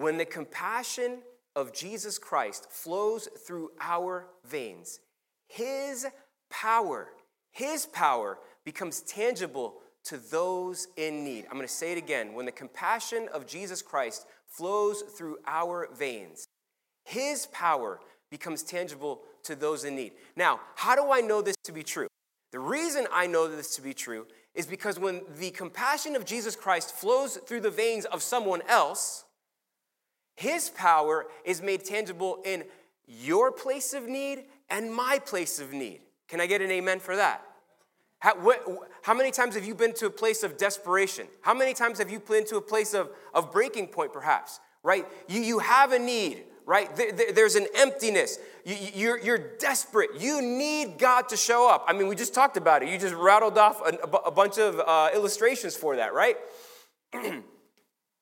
When 0.00 0.16
the 0.16 0.24
compassion 0.24 1.18
of 1.54 1.74
Jesus 1.74 2.16
Christ 2.18 2.70
flows 2.70 3.28
through 3.46 3.72
our 3.82 4.28
veins, 4.46 4.98
His 5.46 6.06
power, 6.48 7.08
His 7.50 7.84
power 7.84 8.38
becomes 8.64 9.02
tangible 9.02 9.74
to 10.04 10.16
those 10.16 10.88
in 10.96 11.22
need. 11.22 11.44
I'm 11.44 11.56
going 11.56 11.68
to 11.68 11.72
say 11.72 11.92
it 11.92 11.98
again. 11.98 12.32
When 12.32 12.46
the 12.46 12.52
compassion 12.52 13.28
of 13.34 13.46
Jesus 13.46 13.82
Christ 13.82 14.24
flows 14.46 15.02
through 15.02 15.36
our 15.46 15.90
veins, 15.94 16.46
His 17.04 17.46
power 17.48 18.00
becomes 18.30 18.62
tangible 18.62 19.20
to 19.42 19.54
those 19.54 19.84
in 19.84 19.96
need. 19.96 20.12
Now, 20.34 20.60
how 20.76 20.96
do 20.96 21.12
I 21.12 21.20
know 21.20 21.42
this 21.42 21.56
to 21.64 21.72
be 21.72 21.82
true? 21.82 22.08
The 22.52 22.58
reason 22.58 23.06
I 23.12 23.26
know 23.26 23.54
this 23.54 23.76
to 23.76 23.82
be 23.82 23.92
true 23.92 24.26
is 24.54 24.64
because 24.64 24.98
when 24.98 25.20
the 25.38 25.50
compassion 25.50 26.16
of 26.16 26.24
Jesus 26.24 26.56
Christ 26.56 26.94
flows 26.94 27.36
through 27.36 27.60
the 27.60 27.70
veins 27.70 28.06
of 28.06 28.22
someone 28.22 28.62
else, 28.66 29.26
his 30.40 30.70
power 30.70 31.26
is 31.44 31.60
made 31.60 31.84
tangible 31.84 32.40
in 32.46 32.64
your 33.06 33.52
place 33.52 33.92
of 33.92 34.08
need 34.08 34.44
and 34.70 34.90
my 34.90 35.18
place 35.18 35.60
of 35.60 35.74
need. 35.74 36.00
Can 36.28 36.40
I 36.40 36.46
get 36.46 36.62
an 36.62 36.70
amen 36.70 37.00
for 37.00 37.14
that? 37.14 37.42
How, 38.20 38.36
what, 38.36 38.64
how, 39.02 39.12
many 39.12 39.32
times 39.32 39.54
have 39.54 39.66
you 39.66 39.74
been 39.74 39.92
to 39.94 40.06
a 40.06 40.10
place 40.10 40.42
of 40.42 40.56
desperation? 40.56 41.26
How 41.42 41.52
many 41.52 41.74
times 41.74 41.98
have 41.98 42.10
you 42.10 42.20
been 42.20 42.46
to 42.46 42.56
a 42.56 42.62
place 42.62 42.94
of, 42.94 43.10
of 43.34 43.52
breaking 43.52 43.88
point, 43.88 44.14
perhaps? 44.14 44.60
Right? 44.82 45.06
You, 45.28 45.42
you 45.42 45.58
have 45.58 45.92
a 45.92 45.98
need, 45.98 46.44
right? 46.64 46.94
There, 46.96 47.12
there, 47.12 47.32
there's 47.32 47.56
an 47.56 47.66
emptiness. 47.76 48.38
You, 48.64 48.76
you're, 48.94 49.18
you're 49.18 49.56
desperate. 49.58 50.10
You 50.18 50.40
need 50.40 50.96
God 50.98 51.28
to 51.28 51.36
show 51.36 51.68
up. 51.68 51.84
I 51.86 51.92
mean, 51.92 52.08
we 52.08 52.16
just 52.16 52.32
talked 52.32 52.56
about 52.56 52.82
it. 52.82 52.88
You 52.88 52.96
just 52.96 53.14
rattled 53.14 53.58
off 53.58 53.82
a, 53.86 53.90
a 54.24 54.30
bunch 54.30 54.56
of 54.56 54.80
uh, 54.80 55.10
illustrations 55.14 55.76
for 55.76 55.96
that, 55.96 56.14
right? 56.14 56.38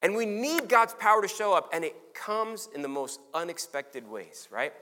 And 0.03 0.15
we 0.15 0.27
need 0.27 0.69
God's 0.69 0.95
power 0.95 1.23
to 1.23 1.29
show 1.29 1.53
up, 1.53 1.71
and 1.73 1.85
it 1.85 1.95
comes 2.15 2.69
in 2.75 2.83
the 2.83 2.89
most 2.89 3.21
unexpected 3.35 4.09
ways, 4.09 4.49
right? 4.51 4.73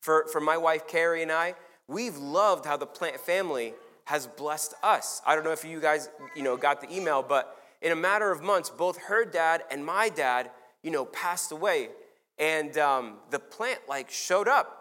For, 0.00 0.26
for 0.32 0.40
my 0.40 0.56
wife, 0.56 0.86
Carrie, 0.86 1.22
and 1.22 1.30
I, 1.30 1.54
we've 1.86 2.16
loved 2.16 2.64
how 2.64 2.76
the 2.76 2.86
plant 2.86 3.20
family 3.20 3.74
has 4.04 4.26
blessed 4.26 4.74
us. 4.82 5.20
I 5.26 5.34
don't 5.34 5.44
know 5.44 5.52
if 5.52 5.64
you 5.64 5.80
guys, 5.80 6.08
you 6.34 6.42
know, 6.42 6.56
got 6.56 6.80
the 6.80 6.94
email, 6.94 7.22
but 7.22 7.56
in 7.82 7.92
a 7.92 7.96
matter 7.96 8.30
of 8.30 8.42
months, 8.42 8.70
both 8.70 8.98
her 8.98 9.24
dad 9.24 9.62
and 9.70 9.84
my 9.84 10.08
dad, 10.08 10.50
you 10.82 10.90
know, 10.90 11.04
passed 11.04 11.52
away. 11.52 11.90
And 12.38 12.76
um, 12.78 13.18
the 13.30 13.38
plant, 13.38 13.80
like, 13.88 14.10
showed 14.10 14.48
up. 14.48 14.76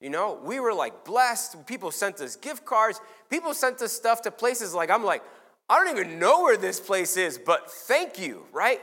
You 0.00 0.08
know, 0.08 0.40
we 0.42 0.60
were 0.60 0.72
like 0.72 1.04
blessed. 1.04 1.66
People 1.66 1.90
sent 1.90 2.20
us 2.20 2.34
gift 2.34 2.64
cards. 2.64 3.00
People 3.28 3.52
sent 3.52 3.82
us 3.82 3.92
stuff 3.92 4.22
to 4.22 4.30
places 4.30 4.72
like, 4.72 4.90
I'm 4.90 5.04
like, 5.04 5.22
I 5.70 5.76
don't 5.76 5.96
even 5.96 6.18
know 6.18 6.42
where 6.42 6.56
this 6.56 6.80
place 6.80 7.16
is, 7.16 7.38
but 7.38 7.70
thank 7.70 8.18
you, 8.18 8.44
right? 8.52 8.80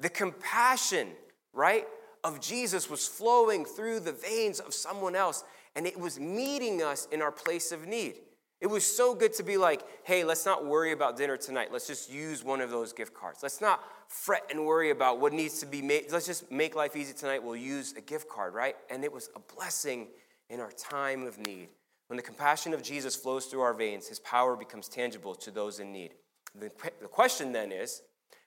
The 0.00 0.08
compassion, 0.08 1.08
right, 1.52 1.86
of 2.24 2.40
Jesus 2.40 2.88
was 2.88 3.06
flowing 3.06 3.66
through 3.66 4.00
the 4.00 4.12
veins 4.12 4.58
of 4.58 4.72
someone 4.72 5.14
else, 5.14 5.44
and 5.76 5.86
it 5.86 6.00
was 6.00 6.18
meeting 6.18 6.82
us 6.82 7.06
in 7.12 7.20
our 7.20 7.30
place 7.30 7.72
of 7.72 7.86
need. 7.86 8.14
It 8.62 8.68
was 8.68 8.86
so 8.86 9.14
good 9.14 9.34
to 9.34 9.42
be 9.42 9.58
like, 9.58 9.82
hey, 10.04 10.24
let's 10.24 10.46
not 10.46 10.64
worry 10.64 10.92
about 10.92 11.18
dinner 11.18 11.36
tonight. 11.36 11.68
Let's 11.70 11.86
just 11.86 12.10
use 12.10 12.42
one 12.42 12.62
of 12.62 12.70
those 12.70 12.94
gift 12.94 13.12
cards. 13.12 13.40
Let's 13.42 13.60
not 13.60 13.82
fret 14.08 14.44
and 14.50 14.64
worry 14.64 14.88
about 14.88 15.20
what 15.20 15.34
needs 15.34 15.60
to 15.60 15.66
be 15.66 15.82
made. 15.82 16.10
Let's 16.10 16.24
just 16.24 16.50
make 16.50 16.74
life 16.74 16.96
easy 16.96 17.12
tonight. 17.12 17.42
We'll 17.42 17.56
use 17.56 17.92
a 17.98 18.00
gift 18.00 18.30
card, 18.30 18.54
right? 18.54 18.76
And 18.88 19.04
it 19.04 19.12
was 19.12 19.28
a 19.36 19.54
blessing 19.54 20.08
in 20.48 20.60
our 20.60 20.72
time 20.72 21.26
of 21.26 21.36
need. 21.36 21.68
When 22.14 22.16
the 22.16 22.22
compassion 22.22 22.72
of 22.72 22.80
Jesus 22.80 23.16
flows 23.16 23.46
through 23.46 23.62
our 23.62 23.74
veins, 23.74 24.06
his 24.06 24.20
power 24.20 24.54
becomes 24.54 24.86
tangible 24.86 25.34
to 25.34 25.50
those 25.50 25.80
in 25.80 25.90
need. 25.90 26.12
The, 26.54 26.70
the 27.00 27.08
question 27.08 27.50
then 27.50 27.72
is 27.72 28.02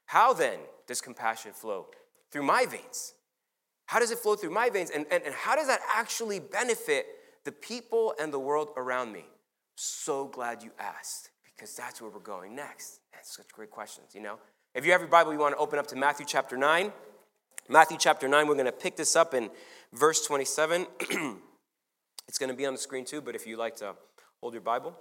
how 0.06 0.32
then 0.32 0.60
does 0.88 1.02
compassion 1.02 1.52
flow? 1.52 1.88
Through 2.32 2.44
my 2.44 2.66
veins. 2.66 3.14
How 3.88 4.00
does 4.00 4.12
it 4.12 4.20
flow 4.20 4.38
through 4.38 4.52
my 4.52 4.70
veins? 4.70 4.90
And, 4.90 5.06
and, 5.12 5.22
and 5.22 5.36
how 5.36 5.58
does 5.58 5.68
that 5.68 5.82
actually 5.94 6.40
benefit 6.40 7.08
the 7.44 7.52
people 7.52 8.14
and 8.18 8.32
the 8.32 8.40
world 8.40 8.70
around 8.78 9.12
me? 9.12 9.26
So 9.76 10.30
glad 10.30 10.64
you 10.64 10.72
asked, 10.80 11.32
because 11.44 11.76
that's 11.76 12.02
where 12.02 12.10
we're 12.10 12.20
going 12.20 12.56
next. 12.56 13.02
That's 13.12 13.36
such 13.36 13.50
great 13.50 13.70
questions, 13.70 14.16
you 14.16 14.22
know? 14.22 14.38
If 14.76 14.86
you 14.86 14.94
have 14.94 15.02
your 15.02 15.10
Bible, 15.10 15.34
you 15.34 15.40
want 15.40 15.56
to 15.56 15.60
open 15.60 15.78
up 15.78 15.88
to 15.88 15.98
Matthew 15.98 16.26
chapter 16.26 16.56
9. 16.56 16.94
Matthew 17.68 17.98
chapter 18.00 18.30
9, 18.30 18.48
we're 18.48 18.54
going 18.54 18.66
to 18.68 18.72
pick 18.72 18.96
this 18.96 19.18
up 19.18 19.34
in 19.34 19.50
verse 19.92 20.26
27. 20.26 20.88
It's 22.28 22.38
going 22.38 22.50
to 22.50 22.56
be 22.56 22.66
on 22.66 22.74
the 22.74 22.80
screen 22.80 23.06
too, 23.06 23.22
but 23.22 23.36
if 23.36 23.48
you 23.48 23.58
like 23.58 23.76
to 23.78 23.96
hold 24.42 24.54
your 24.54 24.62
Bible. 24.62 24.96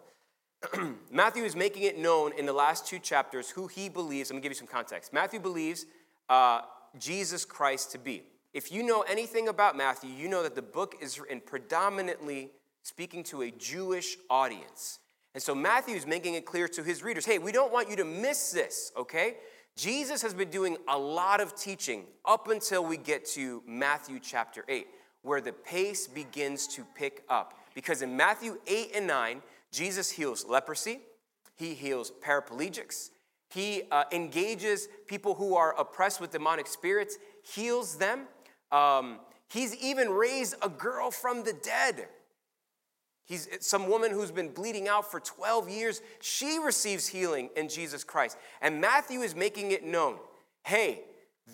Matthew 1.11 1.45
is 1.45 1.55
making 1.55 1.83
it 1.83 1.99
known 1.99 2.33
in 2.39 2.47
the 2.47 2.53
last 2.53 2.87
two 2.87 2.99
chapters 2.99 3.51
who 3.51 3.67
he 3.67 3.89
believes. 3.89 4.31
I'm 4.31 4.35
going 4.35 4.43
to 4.43 4.49
give 4.49 4.53
you 4.53 4.59
some 4.59 4.67
context. 4.67 5.13
Matthew 5.13 5.41
believes 5.41 5.87
uh, 6.29 6.63
Jesus 6.99 7.45
Christ 7.45 7.93
to 7.93 7.99
be. 7.99 8.23
If 8.55 8.73
you 8.73 8.83
know 8.83 9.03
anything 9.03 9.49
about 9.49 9.77
Matthew, 9.77 10.11
you 10.11 10.29
know 10.29 10.43
that 10.43 10.55
the 10.55 10.63
book 10.63 10.97
is 11.01 11.21
written 11.21 11.43
predominantly 11.45 12.51
speaking 12.83 13.23
to 13.25 13.43
a 13.43 13.51
Jewish 13.51 14.17
audience. 14.31 15.01
And 15.35 15.43
so 15.43 15.55
Matthew 15.55 15.97
is 15.97 16.07
making 16.07 16.35
it 16.35 16.47
clear 16.47 16.67
to 16.69 16.83
his 16.83 17.03
readers 17.03 17.27
hey, 17.27 17.39
we 17.39 17.53
don't 17.53 17.73
want 17.73 17.91
you 17.91 17.97
to 17.97 18.05
miss 18.05 18.53
this, 18.53 18.93
okay? 18.97 19.37
Jesus 19.77 20.23
has 20.23 20.33
been 20.33 20.49
doing 20.49 20.79
a 20.89 20.97
lot 20.97 21.43
of 21.43 21.55
teaching 21.55 22.05
up 22.25 22.49
until 22.49 22.83
we 22.83 22.97
get 22.97 23.27
to 23.27 23.63
Matthew 23.67 24.19
chapter 24.19 24.65
8 24.67 24.87
where 25.27 25.41
the 25.41 25.53
pace 25.53 26.07
begins 26.07 26.69
to 26.69 26.85
pick 26.95 27.25
up. 27.29 27.59
Because 27.75 28.01
in 28.01 28.17
Matthew 28.17 28.59
8 28.67 28.93
and 28.95 29.07
9, 29.07 29.43
Jesus 29.73 30.11
heals 30.11 30.47
leprosy, 30.47 31.01
he 31.57 31.75
heals 31.75 32.13
paraplegics, 32.25 33.11
he 33.51 33.83
uh, 33.91 34.05
engages 34.13 34.89
people 35.07 35.35
who 35.35 35.57
are 35.57 35.79
oppressed 35.79 36.21
with 36.21 36.31
demonic 36.31 36.67
spirits, 36.67 37.19
heals 37.43 37.97
them. 37.97 38.27
Um, 38.71 39.19
he's 39.51 39.75
even 39.77 40.11
raised 40.11 40.55
a 40.63 40.69
girl 40.69 41.11
from 41.11 41.45
the 41.45 41.53
dead. 41.53 42.09
He's 43.25 43.49
some 43.61 43.89
woman 43.89 44.13
who's 44.13 44.31
been 44.31 44.51
bleeding 44.51 44.87
out 44.87 45.11
for 45.11 45.19
12 45.19 45.69
years. 45.69 46.01
She 46.21 46.59
receives 46.59 47.09
healing 47.09 47.51
in 47.57 47.69
Jesus 47.69 48.05
Christ. 48.05 48.37
And 48.63 48.81
Matthew 48.81 49.21
is 49.21 49.35
making 49.35 49.73
it 49.73 49.85
known 49.85 50.19
hey, 50.65 51.05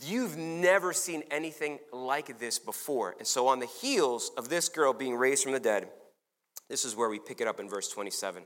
You've 0.01 0.39
never 0.39 0.93
seen 0.93 1.23
anything 1.31 1.79
like 1.93 2.39
this 2.39 2.59
before. 2.59 3.15
And 3.19 3.27
so, 3.27 3.47
on 3.49 3.59
the 3.59 3.67
heels 3.67 4.31
of 4.39 4.49
this 4.49 4.69
girl 4.69 4.93
being 4.93 5.17
raised 5.17 5.43
from 5.43 5.53
the 5.53 5.61
dead, 5.61 5.89
this 6.69 6.85
is 6.85 6.97
where 6.97 7.11
we 7.11 7.19
pick 7.19 7.41
it 7.41 7.47
up 7.47 7.61
in 7.61 7.69
verse 7.69 7.89
27. 7.91 8.45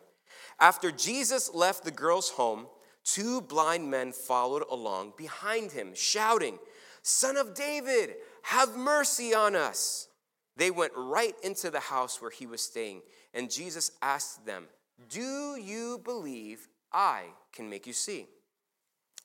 After 0.59 0.91
Jesus 0.91 1.55
left 1.55 1.85
the 1.85 1.91
girl's 1.93 2.31
home, 2.31 2.67
two 3.05 3.41
blind 3.41 3.89
men 3.91 4.13
followed 4.13 4.65
along 4.71 5.13
behind 5.17 5.71
him, 5.73 5.93
shouting, 5.95 6.59
Son 7.03 7.37
of 7.37 7.55
David, 7.55 8.15
have 8.43 8.77
mercy 8.77 9.33
on 9.33 9.55
us. 9.55 10.09
They 10.57 10.73
went 10.73 10.93
right 10.97 11.35
into 11.45 11.71
the 11.71 11.79
house 11.81 12.21
where 12.21 12.31
he 12.31 12.47
was 12.47 12.63
staying, 12.63 13.03
and 13.33 13.51
Jesus 13.51 13.93
asked 14.03 14.45
them, 14.45 14.65
Do 15.09 15.57
you 15.57 16.01
believe 16.03 16.67
I 16.93 17.27
can 17.53 17.71
make 17.71 17.87
you 17.87 17.93
see? 17.93 18.27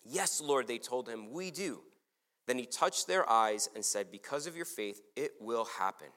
Yes, 0.03 0.41
Lord, 0.41 0.67
they 0.67 0.77
told 0.77 1.09
him, 1.09 1.31
We 1.31 1.49
do. 1.49 1.81
Then 2.47 2.57
he 2.57 2.65
touched 2.65 3.07
their 3.07 3.29
eyes 3.29 3.69
and 3.75 3.85
said, 3.85 4.11
Because 4.11 4.47
of 4.47 4.55
your 4.55 4.65
faith, 4.65 5.01
it 5.15 5.31
will 5.39 5.65
happen. 5.79 6.07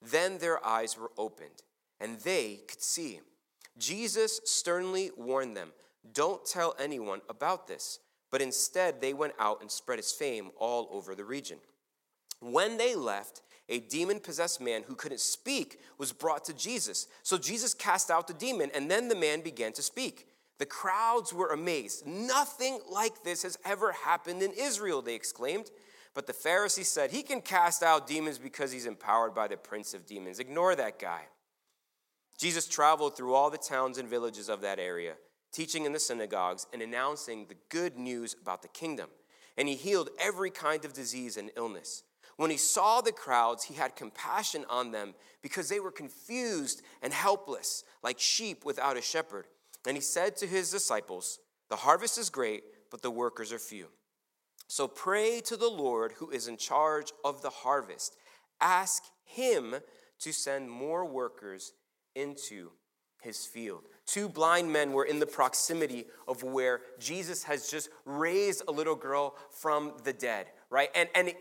Then 0.00 0.38
their 0.38 0.64
eyes 0.64 0.96
were 0.96 1.10
opened, 1.18 1.62
and 2.00 2.20
they 2.20 2.60
could 2.68 2.82
see. 2.82 3.20
Jesus 3.76 4.40
sternly 4.44 5.10
warned 5.16 5.56
them, 5.56 5.72
Don't 6.12 6.44
tell 6.44 6.74
anyone 6.78 7.20
about 7.28 7.66
this. 7.66 7.98
But 8.30 8.42
instead, 8.42 9.00
they 9.00 9.14
went 9.14 9.32
out 9.38 9.62
and 9.62 9.70
spread 9.70 9.98
his 9.98 10.12
fame 10.12 10.50
all 10.58 10.88
over 10.92 11.14
the 11.14 11.24
region. 11.24 11.58
When 12.40 12.76
they 12.76 12.94
left, 12.94 13.42
a 13.68 13.80
demon 13.80 14.20
possessed 14.20 14.60
man 14.60 14.84
who 14.86 14.94
couldn't 14.94 15.20
speak 15.20 15.80
was 15.98 16.12
brought 16.12 16.44
to 16.46 16.54
Jesus. 16.54 17.06
So 17.22 17.36
Jesus 17.36 17.74
cast 17.74 18.10
out 18.10 18.26
the 18.26 18.34
demon, 18.34 18.70
and 18.74 18.90
then 18.90 19.08
the 19.08 19.16
man 19.16 19.40
began 19.40 19.72
to 19.74 19.82
speak. 19.82 20.27
The 20.58 20.66
crowds 20.66 21.32
were 21.32 21.48
amazed. 21.48 22.06
Nothing 22.06 22.80
like 22.90 23.22
this 23.22 23.42
has 23.44 23.58
ever 23.64 23.92
happened 23.92 24.42
in 24.42 24.52
Israel, 24.52 25.02
they 25.02 25.14
exclaimed. 25.14 25.70
But 26.14 26.26
the 26.26 26.32
Pharisees 26.32 26.88
said, 26.88 27.10
He 27.10 27.22
can 27.22 27.40
cast 27.40 27.82
out 27.82 28.08
demons 28.08 28.38
because 28.38 28.72
he's 28.72 28.86
empowered 28.86 29.34
by 29.34 29.46
the 29.46 29.56
prince 29.56 29.94
of 29.94 30.04
demons. 30.04 30.40
Ignore 30.40 30.74
that 30.76 30.98
guy. 30.98 31.22
Jesus 32.38 32.66
traveled 32.66 33.16
through 33.16 33.34
all 33.34 33.50
the 33.50 33.58
towns 33.58 33.98
and 33.98 34.08
villages 34.08 34.48
of 34.48 34.60
that 34.62 34.78
area, 34.78 35.14
teaching 35.52 35.84
in 35.84 35.92
the 35.92 35.98
synagogues 35.98 36.66
and 36.72 36.82
announcing 36.82 37.46
the 37.46 37.56
good 37.68 37.96
news 37.96 38.34
about 38.40 38.62
the 38.62 38.68
kingdom. 38.68 39.10
And 39.56 39.68
he 39.68 39.74
healed 39.74 40.10
every 40.20 40.50
kind 40.50 40.84
of 40.84 40.92
disease 40.92 41.36
and 41.36 41.50
illness. 41.56 42.04
When 42.36 42.50
he 42.50 42.56
saw 42.56 43.00
the 43.00 43.10
crowds, 43.10 43.64
he 43.64 43.74
had 43.74 43.96
compassion 43.96 44.64
on 44.70 44.92
them 44.92 45.14
because 45.42 45.68
they 45.68 45.80
were 45.80 45.90
confused 45.90 46.82
and 47.02 47.12
helpless, 47.12 47.82
like 48.02 48.20
sheep 48.20 48.64
without 48.64 48.96
a 48.96 49.02
shepherd. 49.02 49.46
And 49.88 49.96
he 49.96 50.02
said 50.02 50.36
to 50.36 50.46
his 50.46 50.70
disciples, 50.70 51.38
The 51.70 51.76
harvest 51.76 52.18
is 52.18 52.28
great, 52.28 52.62
but 52.90 53.00
the 53.00 53.10
workers 53.10 53.54
are 53.54 53.58
few. 53.58 53.86
So 54.68 54.86
pray 54.86 55.40
to 55.46 55.56
the 55.56 55.70
Lord 55.70 56.12
who 56.12 56.28
is 56.28 56.46
in 56.46 56.58
charge 56.58 57.10
of 57.24 57.40
the 57.40 57.48
harvest. 57.48 58.14
Ask 58.60 59.02
him 59.24 59.76
to 60.20 60.32
send 60.32 60.70
more 60.70 61.06
workers 61.06 61.72
into 62.14 62.68
his 63.22 63.46
field. 63.46 63.84
Two 64.06 64.28
blind 64.28 64.70
men 64.70 64.92
were 64.92 65.06
in 65.06 65.20
the 65.20 65.26
proximity 65.26 66.04
of 66.28 66.42
where 66.42 66.82
Jesus 66.98 67.44
has 67.44 67.70
just 67.70 67.88
raised 68.04 68.62
a 68.68 68.72
little 68.72 68.94
girl 68.94 69.36
from 69.50 69.94
the 70.04 70.12
dead, 70.12 70.48
right? 70.68 70.90
And, 70.94 71.08
and 71.14 71.32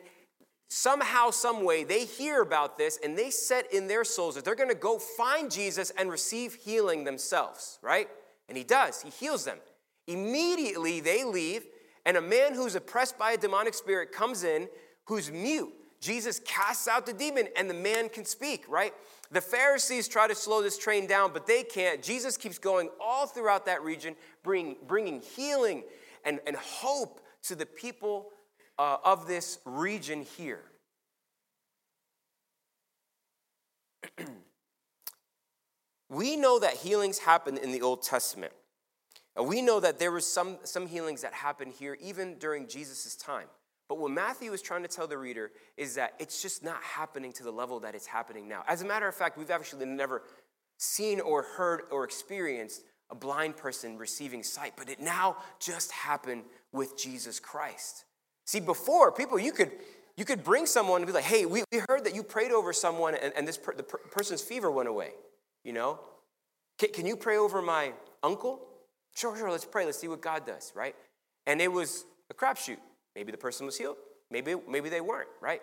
somehow, 0.70 1.32
some 1.32 1.66
way, 1.66 1.84
they 1.84 2.06
hear 2.06 2.42
about 2.42 2.78
this 2.78 2.98
and 3.04 3.18
they 3.18 3.30
set 3.30 3.74
in 3.74 3.88
their 3.88 4.06
souls 4.06 4.36
that 4.36 4.46
they're 4.46 4.56
to 4.56 4.74
go 4.74 5.00
find 5.00 5.52
Jesus 5.52 5.92
and 5.98 6.10
receive 6.10 6.56
healing 6.56 7.04
themselves, 7.04 7.78
right? 7.82 8.08
And 8.50 8.58
he 8.58 8.64
does, 8.64 9.02
he 9.02 9.10
heals 9.10 9.46
them. 9.46 9.58
Immediately, 10.08 11.02
they 11.02 11.24
leave, 11.24 11.66
and 12.06 12.16
a 12.16 12.22
man 12.22 12.54
who's 12.54 12.76
oppressed 12.76 13.18
by 13.18 13.34
a 13.34 13.38
demonic 13.38 13.74
spirit 13.74 14.12
comes 14.12 14.44
in 14.44 14.70
who's 15.06 15.32
mute. 15.32 15.74
Jesus 16.00 16.40
casts 16.46 16.88
out 16.88 17.06
the 17.06 17.14
demon, 17.14 17.48
and 17.58 17.70
the 17.70 17.74
man 17.74 18.08
can 18.08 18.24
speak, 18.24 18.66
right? 18.70 18.94
The 19.32 19.42
Pharisees 19.42 20.08
try 20.08 20.28
to 20.28 20.36
slow 20.36 20.62
this 20.62 20.78
train 20.78 21.08
down, 21.08 21.34
but 21.34 21.48
they 21.48 21.64
can't. 21.64 22.02
Jesus 22.02 22.38
keeps 22.38 22.58
going 22.60 22.90
all 23.02 23.26
throughout 23.26 23.66
that 23.66 23.82
region, 23.84 24.16
bring, 24.44 24.78
bringing 24.88 25.22
healing 25.22 25.84
and, 26.24 26.40
and 26.46 26.56
hope 26.56 27.20
to 27.44 27.56
the 27.56 27.66
people 27.66 28.30
uh, 28.78 28.98
of 29.04 29.28
this 29.28 29.60
region 29.66 30.22
here. 30.38 30.62
we 36.10 36.36
know 36.36 36.60
that 36.60 36.74
healings 36.76 37.20
happen 37.20 37.58
in 37.58 37.72
the 37.72 37.82
Old 37.82 38.02
Testament. 38.02 38.54
And 39.36 39.48
we 39.48 39.62
know 39.62 39.80
that 39.80 40.00
there 40.00 40.12
were 40.12 40.20
some, 40.22 40.58
some 40.64 40.88
healings 40.88 41.22
that 41.22 41.34
happened 41.34 41.74
here 41.78 41.98
even 42.02 42.38
during 42.40 42.68
Jesus' 42.68 43.16
time. 43.16 43.48
But 43.88 44.00
what 44.00 44.12
Matthew 44.12 44.52
is 44.52 44.62
trying 44.62 44.82
to 44.82 44.88
tell 44.88 45.08
the 45.08 45.18
reader 45.18 45.52
is 45.78 45.96
that 45.96 46.14
it's 46.20 46.42
just 46.42 46.64
not 46.64 46.82
happening 46.82 47.32
to 47.34 47.44
the 47.44 47.52
level 47.52 47.80
that 47.82 47.96
it's 47.96 48.08
happening 48.08 48.48
now. 48.48 48.64
As 48.68 48.82
a 48.82 48.86
matter 48.86 49.08
of 49.08 49.16
fact, 49.16 49.38
we've 49.38 49.52
actually 49.52 49.86
never 49.86 50.24
seen 50.78 51.20
or 51.22 51.44
heard 51.44 51.82
or 51.92 52.04
experienced 52.04 52.84
a 53.10 53.16
blind 53.16 53.56
person 53.56 53.98
receiving 53.98 54.44
sight, 54.44 54.74
but 54.76 54.90
it 54.90 55.00
now 55.00 55.38
just 55.60 55.92
happened 55.92 56.44
with 56.74 56.98
Jesus 56.98 57.40
Christ. 57.40 58.04
See, 58.46 58.60
before, 58.60 59.12
people, 59.12 59.40
you 59.40 59.54
could, 59.54 59.72
you 60.18 60.26
could 60.26 60.44
bring 60.44 60.66
someone 60.66 61.02
and 61.02 61.08
be 61.08 61.14
like, 61.14 61.24
hey, 61.24 61.46
we, 61.46 61.64
we 61.72 61.82
heard 61.88 62.04
that 62.04 62.16
you 62.16 62.24
prayed 62.24 62.52
over 62.52 62.74
someone 62.74 63.16
and, 63.16 63.34
and 63.38 63.48
this 63.48 63.58
per, 63.58 63.74
the 63.74 63.84
per, 63.84 63.98
person's 64.12 64.42
fever 64.42 64.70
went 64.70 64.90
away. 64.90 65.12
You 65.68 65.74
know? 65.74 66.00
Can, 66.80 66.94
can 66.94 67.06
you 67.06 67.18
pray 67.18 67.36
over 67.36 67.62
my 67.62 67.92
uncle? 68.24 68.62
Sure, 69.14 69.36
sure, 69.36 69.52
let's 69.52 69.66
pray. 69.66 69.86
Let's 69.86 70.00
see 70.00 70.08
what 70.08 70.22
God 70.22 70.46
does, 70.46 70.72
right? 70.74 70.96
And 71.46 71.60
it 71.60 71.70
was 71.70 72.06
a 72.32 72.34
crapshoot. 72.34 72.78
Maybe 73.18 73.34
the 73.34 73.38
person 73.38 73.66
was 73.66 73.78
healed. 73.78 73.98
Maybe, 74.32 74.56
maybe 74.70 74.88
they 74.88 75.02
weren't, 75.02 75.28
right? 75.42 75.62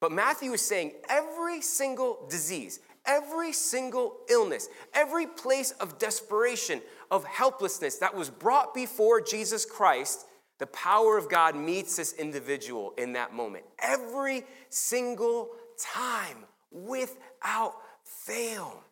But 0.00 0.10
Matthew 0.10 0.52
is 0.54 0.60
saying 0.60 0.94
every 1.08 1.60
single 1.60 2.26
disease, 2.28 2.80
every 3.06 3.52
single 3.52 4.16
illness, 4.28 4.68
every 4.92 5.28
place 5.28 5.70
of 5.70 6.00
desperation, 6.00 6.82
of 7.12 7.24
helplessness 7.24 7.98
that 7.98 8.16
was 8.16 8.30
brought 8.30 8.74
before 8.74 9.20
Jesus 9.20 9.64
Christ 9.64 10.26
the 10.58 10.66
power 10.66 11.16
of 11.16 11.28
God 11.28 11.54
meets 11.54 11.96
this 11.96 12.12
individual 12.14 12.92
in 12.98 13.12
that 13.12 13.32
moment. 13.32 13.64
Every 13.78 14.44
single 14.68 15.50
time, 15.78 16.38
without 16.72 17.74
fail. 18.02 18.82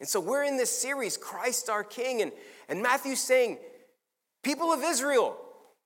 And 0.00 0.08
so 0.08 0.20
we're 0.20 0.44
in 0.44 0.56
this 0.56 0.76
series, 0.76 1.16
Christ 1.16 1.70
our 1.70 1.84
King, 1.84 2.22
and, 2.22 2.32
and 2.68 2.82
Matthew's 2.82 3.20
saying, 3.20 3.58
People 4.42 4.72
of 4.72 4.82
Israel, 4.82 5.36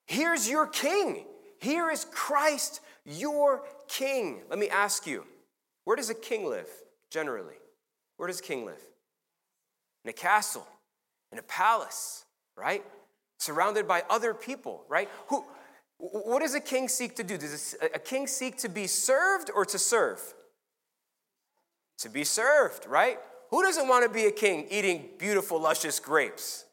here's 0.06 0.48
your 0.48 0.66
king. 0.66 1.24
Here 1.60 1.90
is 1.90 2.06
Christ, 2.10 2.80
your 3.04 3.62
king. 3.88 4.42
Let 4.50 4.58
me 4.58 4.68
ask 4.68 5.06
you, 5.06 5.24
where 5.84 5.96
does 5.96 6.10
a 6.10 6.14
king 6.14 6.48
live 6.48 6.68
generally? 7.10 7.54
Where 8.16 8.26
does 8.26 8.40
a 8.40 8.42
king 8.42 8.66
live? 8.66 8.80
In 10.04 10.10
a 10.10 10.14
castle, 10.14 10.66
in 11.32 11.38
a 11.38 11.42
palace, 11.42 12.24
right? 12.56 12.84
surrounded 13.40 13.88
by 13.88 14.04
other 14.08 14.34
people, 14.34 14.84
right? 14.88 15.08
Who, 15.28 15.44
what 15.98 16.40
does 16.40 16.54
a 16.54 16.60
king 16.60 16.88
seek 16.88 17.16
to 17.16 17.24
do? 17.24 17.36
Does 17.36 17.74
a 17.82 17.98
king 17.98 18.26
seek 18.26 18.58
to 18.58 18.68
be 18.68 18.86
served 18.86 19.50
or 19.54 19.64
to 19.64 19.78
serve? 19.78 20.20
To 21.98 22.08
be 22.08 22.22
served, 22.24 22.86
right? 22.86 23.18
Who 23.50 23.62
doesn't 23.62 23.88
want 23.88 24.04
to 24.04 24.08
be 24.08 24.26
a 24.26 24.30
king 24.30 24.66
eating 24.70 25.08
beautiful, 25.18 25.60
luscious 25.60 25.98
grapes, 25.98 26.64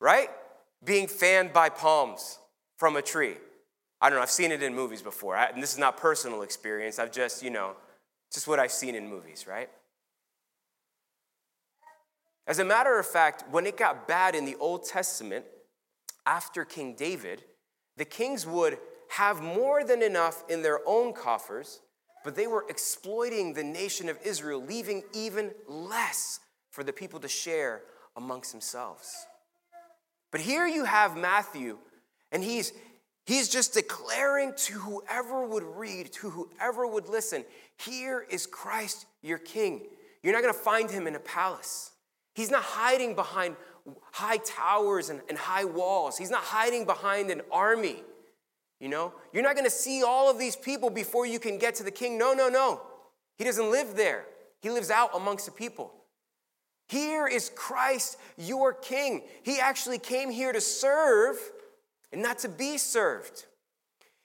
right? 0.00 0.30
Being 0.82 1.06
fanned 1.06 1.52
by 1.52 1.68
palms 1.68 2.38
from 2.78 2.96
a 2.96 3.02
tree. 3.02 3.36
I 4.00 4.08
don't 4.08 4.18
know, 4.18 4.22
I've 4.22 4.30
seen 4.30 4.50
it 4.50 4.62
in 4.62 4.74
movies 4.74 5.02
before. 5.02 5.36
I, 5.36 5.46
and 5.46 5.62
this 5.62 5.72
is 5.72 5.78
not 5.78 5.96
personal 5.96 6.42
experience. 6.42 6.98
I've 6.98 7.12
just, 7.12 7.42
you 7.42 7.50
know, 7.50 7.76
just 8.32 8.48
what 8.48 8.58
I've 8.58 8.72
seen 8.72 8.94
in 8.94 9.08
movies, 9.08 9.46
right? 9.46 9.68
As 12.46 12.58
a 12.58 12.64
matter 12.64 12.98
of 12.98 13.06
fact, 13.06 13.44
when 13.50 13.66
it 13.66 13.76
got 13.76 14.08
bad 14.08 14.34
in 14.34 14.44
the 14.44 14.56
Old 14.56 14.84
Testament, 14.84 15.44
after 16.26 16.64
King 16.64 16.94
David, 16.94 17.44
the 17.96 18.04
kings 18.04 18.46
would 18.46 18.78
have 19.10 19.42
more 19.42 19.84
than 19.84 20.02
enough 20.02 20.42
in 20.48 20.62
their 20.62 20.80
own 20.86 21.12
coffers, 21.12 21.80
but 22.24 22.34
they 22.34 22.46
were 22.46 22.64
exploiting 22.68 23.54
the 23.54 23.64
nation 23.64 24.08
of 24.08 24.18
Israel, 24.24 24.62
leaving 24.62 25.02
even 25.12 25.50
less 25.68 26.40
for 26.70 26.84
the 26.84 26.92
people 26.92 27.20
to 27.20 27.28
share 27.28 27.82
amongst 28.16 28.52
themselves. 28.52 29.26
But 30.30 30.40
here 30.40 30.66
you 30.66 30.84
have 30.84 31.16
Matthew, 31.16 31.78
and 32.30 32.42
he's 32.42 32.72
He's 33.24 33.48
just 33.48 33.74
declaring 33.74 34.52
to 34.56 34.74
whoever 34.74 35.46
would 35.46 35.62
read, 35.62 36.12
to 36.14 36.30
whoever 36.30 36.86
would 36.86 37.08
listen, 37.08 37.44
here 37.76 38.26
is 38.28 38.46
Christ 38.46 39.06
your 39.22 39.38
king. 39.38 39.86
You're 40.22 40.32
not 40.32 40.42
going 40.42 40.54
to 40.54 40.60
find 40.60 40.90
him 40.90 41.06
in 41.06 41.14
a 41.14 41.20
palace. 41.20 41.92
He's 42.34 42.50
not 42.50 42.62
hiding 42.62 43.14
behind 43.14 43.56
high 44.12 44.38
towers 44.38 45.08
and, 45.08 45.20
and 45.28 45.38
high 45.38 45.64
walls. 45.64 46.18
He's 46.18 46.30
not 46.30 46.42
hiding 46.42 46.84
behind 46.84 47.30
an 47.30 47.42
army. 47.50 48.02
You 48.82 48.88
know, 48.88 49.12
you're 49.32 49.44
not 49.44 49.54
going 49.54 49.64
to 49.64 49.70
see 49.70 50.02
all 50.02 50.28
of 50.28 50.40
these 50.40 50.56
people 50.56 50.90
before 50.90 51.24
you 51.24 51.38
can 51.38 51.56
get 51.56 51.76
to 51.76 51.84
the 51.84 51.92
king. 51.92 52.18
No, 52.18 52.34
no, 52.34 52.48
no. 52.48 52.80
He 53.38 53.44
doesn't 53.44 53.70
live 53.70 53.94
there, 53.94 54.24
he 54.60 54.70
lives 54.70 54.90
out 54.90 55.10
amongst 55.14 55.46
the 55.46 55.52
people. 55.52 55.94
Here 56.88 57.28
is 57.28 57.50
Christ, 57.54 58.18
your 58.36 58.72
king. 58.72 59.22
He 59.44 59.60
actually 59.60 59.98
came 59.98 60.30
here 60.30 60.52
to 60.52 60.60
serve 60.60 61.36
and 62.12 62.22
not 62.22 62.40
to 62.40 62.48
be 62.48 62.76
served. 62.76 63.46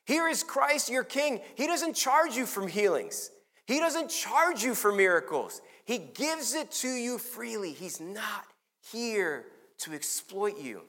Here 0.08 0.28
is 0.28 0.42
Christ, 0.42 0.90
your 0.90 1.04
king. 1.04 1.40
He 1.54 1.68
doesn't 1.68 1.94
charge 1.94 2.36
you 2.36 2.48
from 2.48 2.68
healings, 2.68 3.30
He 3.68 3.80
doesn't 3.80 4.10
charge 4.10 4.64
you 4.64 4.74
for 4.74 4.92
miracles. 4.92 5.62
He 5.86 6.00
gives 6.00 6.56
it 6.56 6.72
to 6.72 6.90
you 6.90 7.20
freely. 7.20 7.74
He's 7.74 8.02
not 8.02 8.46
here 8.92 9.46
to 9.78 9.94
exploit 9.94 10.60
you. 10.60 10.82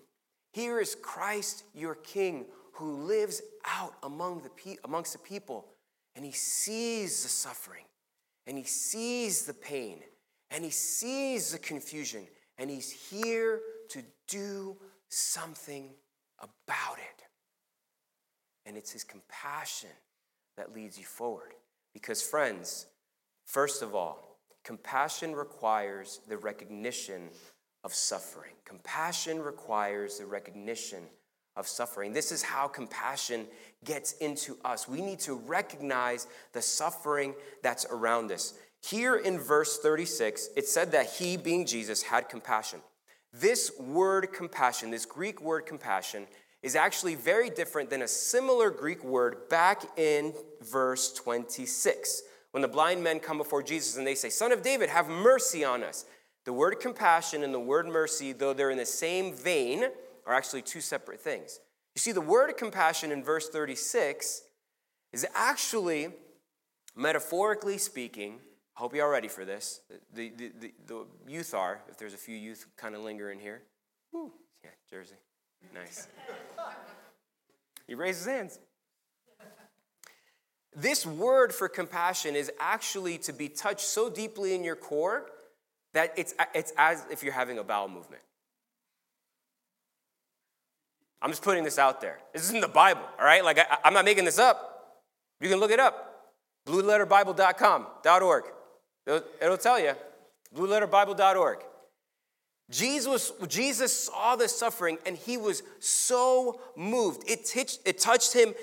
Here 0.52 0.81
is 0.81 0.96
Christ, 1.00 1.64
your 1.74 1.94
King, 1.94 2.46
who 2.78 2.92
lives 3.06 3.42
out 3.64 3.94
among 4.04 4.42
the 4.42 4.50
pe- 4.50 4.76
amongst 4.84 5.12
the 5.12 5.18
people, 5.18 5.66
and 6.14 6.24
he 6.24 6.30
sees 6.30 7.24
the 7.24 7.28
suffering, 7.28 7.84
and 8.46 8.56
he 8.56 8.64
sees 8.64 9.46
the 9.46 9.54
pain, 9.54 9.98
and 10.52 10.64
he 10.64 10.70
sees 10.70 11.50
the 11.50 11.58
confusion, 11.58 12.26
and 12.56 12.70
he's 12.70 12.90
here 12.90 13.60
to 13.88 14.02
do 14.28 14.76
something 15.08 15.90
about 16.40 16.98
it. 16.98 17.24
And 18.64 18.76
it's 18.76 18.92
his 18.92 19.02
compassion 19.02 19.90
that 20.56 20.72
leads 20.72 20.98
you 20.98 21.04
forward. 21.04 21.54
Because, 21.92 22.22
friends, 22.22 22.86
first 23.44 23.82
of 23.82 23.94
all, 23.94 24.38
compassion 24.62 25.34
requires 25.34 26.20
the 26.28 26.36
recognition 26.36 27.30
of 27.82 27.92
suffering. 27.92 28.52
Compassion 28.64 29.40
requires 29.40 30.18
the 30.18 30.26
recognition 30.26 31.04
of 31.58 31.66
suffering. 31.66 32.12
This 32.12 32.32
is 32.32 32.42
how 32.42 32.68
compassion 32.68 33.46
gets 33.84 34.12
into 34.12 34.56
us. 34.64 34.88
We 34.88 35.02
need 35.02 35.18
to 35.20 35.34
recognize 35.34 36.26
the 36.52 36.62
suffering 36.62 37.34
that's 37.62 37.84
around 37.90 38.32
us. 38.32 38.54
Here 38.80 39.16
in 39.16 39.38
verse 39.38 39.78
36, 39.78 40.50
it 40.56 40.68
said 40.68 40.92
that 40.92 41.10
he, 41.10 41.36
being 41.36 41.66
Jesus, 41.66 42.02
had 42.02 42.28
compassion. 42.28 42.80
This 43.32 43.72
word 43.78 44.32
compassion, 44.32 44.90
this 44.90 45.04
Greek 45.04 45.42
word 45.42 45.66
compassion, 45.66 46.26
is 46.62 46.74
actually 46.74 47.14
very 47.14 47.50
different 47.50 47.90
than 47.90 48.02
a 48.02 48.08
similar 48.08 48.70
Greek 48.70 49.04
word 49.04 49.48
back 49.48 49.82
in 49.98 50.32
verse 50.62 51.12
26. 51.12 52.22
When 52.52 52.62
the 52.62 52.68
blind 52.68 53.02
men 53.02 53.20
come 53.20 53.38
before 53.38 53.62
Jesus 53.62 53.96
and 53.96 54.06
they 54.06 54.14
say, 54.14 54.30
Son 54.30 54.52
of 54.52 54.62
David, 54.62 54.88
have 54.88 55.08
mercy 55.08 55.64
on 55.64 55.82
us. 55.82 56.04
The 56.44 56.52
word 56.52 56.80
compassion 56.80 57.44
and 57.44 57.52
the 57.52 57.60
word 57.60 57.86
mercy, 57.86 58.32
though 58.32 58.54
they're 58.54 58.70
in 58.70 58.78
the 58.78 58.86
same 58.86 59.34
vein, 59.34 59.84
are 60.28 60.34
actually 60.34 60.62
two 60.62 60.80
separate 60.80 61.20
things. 61.20 61.58
You 61.96 62.00
see, 62.00 62.12
the 62.12 62.20
word 62.20 62.54
compassion 62.56 63.10
in 63.10 63.24
verse 63.24 63.48
36 63.48 64.42
is 65.12 65.26
actually, 65.34 66.10
metaphorically 66.94 67.78
speaking, 67.78 68.38
I 68.76 68.80
hope 68.80 68.94
you're 68.94 69.06
all 69.06 69.10
ready 69.10 69.26
for 69.26 69.44
this. 69.44 69.80
The, 70.14 70.28
the, 70.28 70.52
the, 70.60 70.72
the 70.86 71.06
youth 71.26 71.54
are, 71.54 71.80
if 71.88 71.96
there's 71.96 72.14
a 72.14 72.18
few 72.18 72.36
youth 72.36 72.66
kind 72.76 72.94
of 72.94 73.00
linger 73.00 73.32
in 73.32 73.40
here. 73.40 73.62
Woo. 74.12 74.30
Yeah, 74.62 74.70
Jersey. 74.88 75.16
Nice. 75.74 76.06
he 77.86 77.94
raised 77.94 78.18
his 78.18 78.28
hands. 78.28 78.58
This 80.76 81.06
word 81.06 81.54
for 81.54 81.68
compassion 81.68 82.36
is 82.36 82.52
actually 82.60 83.18
to 83.18 83.32
be 83.32 83.48
touched 83.48 83.80
so 83.80 84.10
deeply 84.10 84.54
in 84.54 84.62
your 84.62 84.76
core 84.76 85.26
that 85.94 86.12
it's, 86.16 86.34
it's 86.54 86.72
as 86.76 87.04
if 87.10 87.22
you're 87.22 87.32
having 87.32 87.58
a 87.58 87.64
bowel 87.64 87.88
movement. 87.88 88.22
I'm 91.20 91.31
just 91.31 91.42
putting 91.42 91.64
this 91.64 91.78
out 91.78 92.00
there. 92.00 92.18
This 92.33 92.42
is 92.42 92.50
in 92.52 92.61
the 92.61 92.68
Bible, 92.68 93.02
all 93.18 93.24
right? 93.24 93.44
Like, 93.44 93.59
I, 93.59 93.78
am 93.85 93.94
not 93.94 94.04
making 94.04 94.24
this 94.24 94.38
up. 94.38 95.02
You 95.40 95.48
can 95.48 95.59
look 95.59 95.70
it 95.70 95.81
up. 95.81 96.33
BlueLetterBible.com, 96.66 97.87
.org. 98.22 98.44
It'll, 99.07 99.22
it'll 99.40 99.57
tell 99.57 99.81
you. 99.81 99.92
BlueLetterBible.org. 100.54 101.59
Jesus, 102.70 103.33
Jesus 103.48 103.92
saw 104.04 104.37
the 104.37 104.46
suffering 104.46 104.98
and 105.07 105.16
he 105.16 105.38
was 105.38 105.62
so 105.81 106.61
moved. 106.76 107.22
It, 107.26 107.78
it 107.85 107.98
touched 107.98 108.35
him 108.35 108.54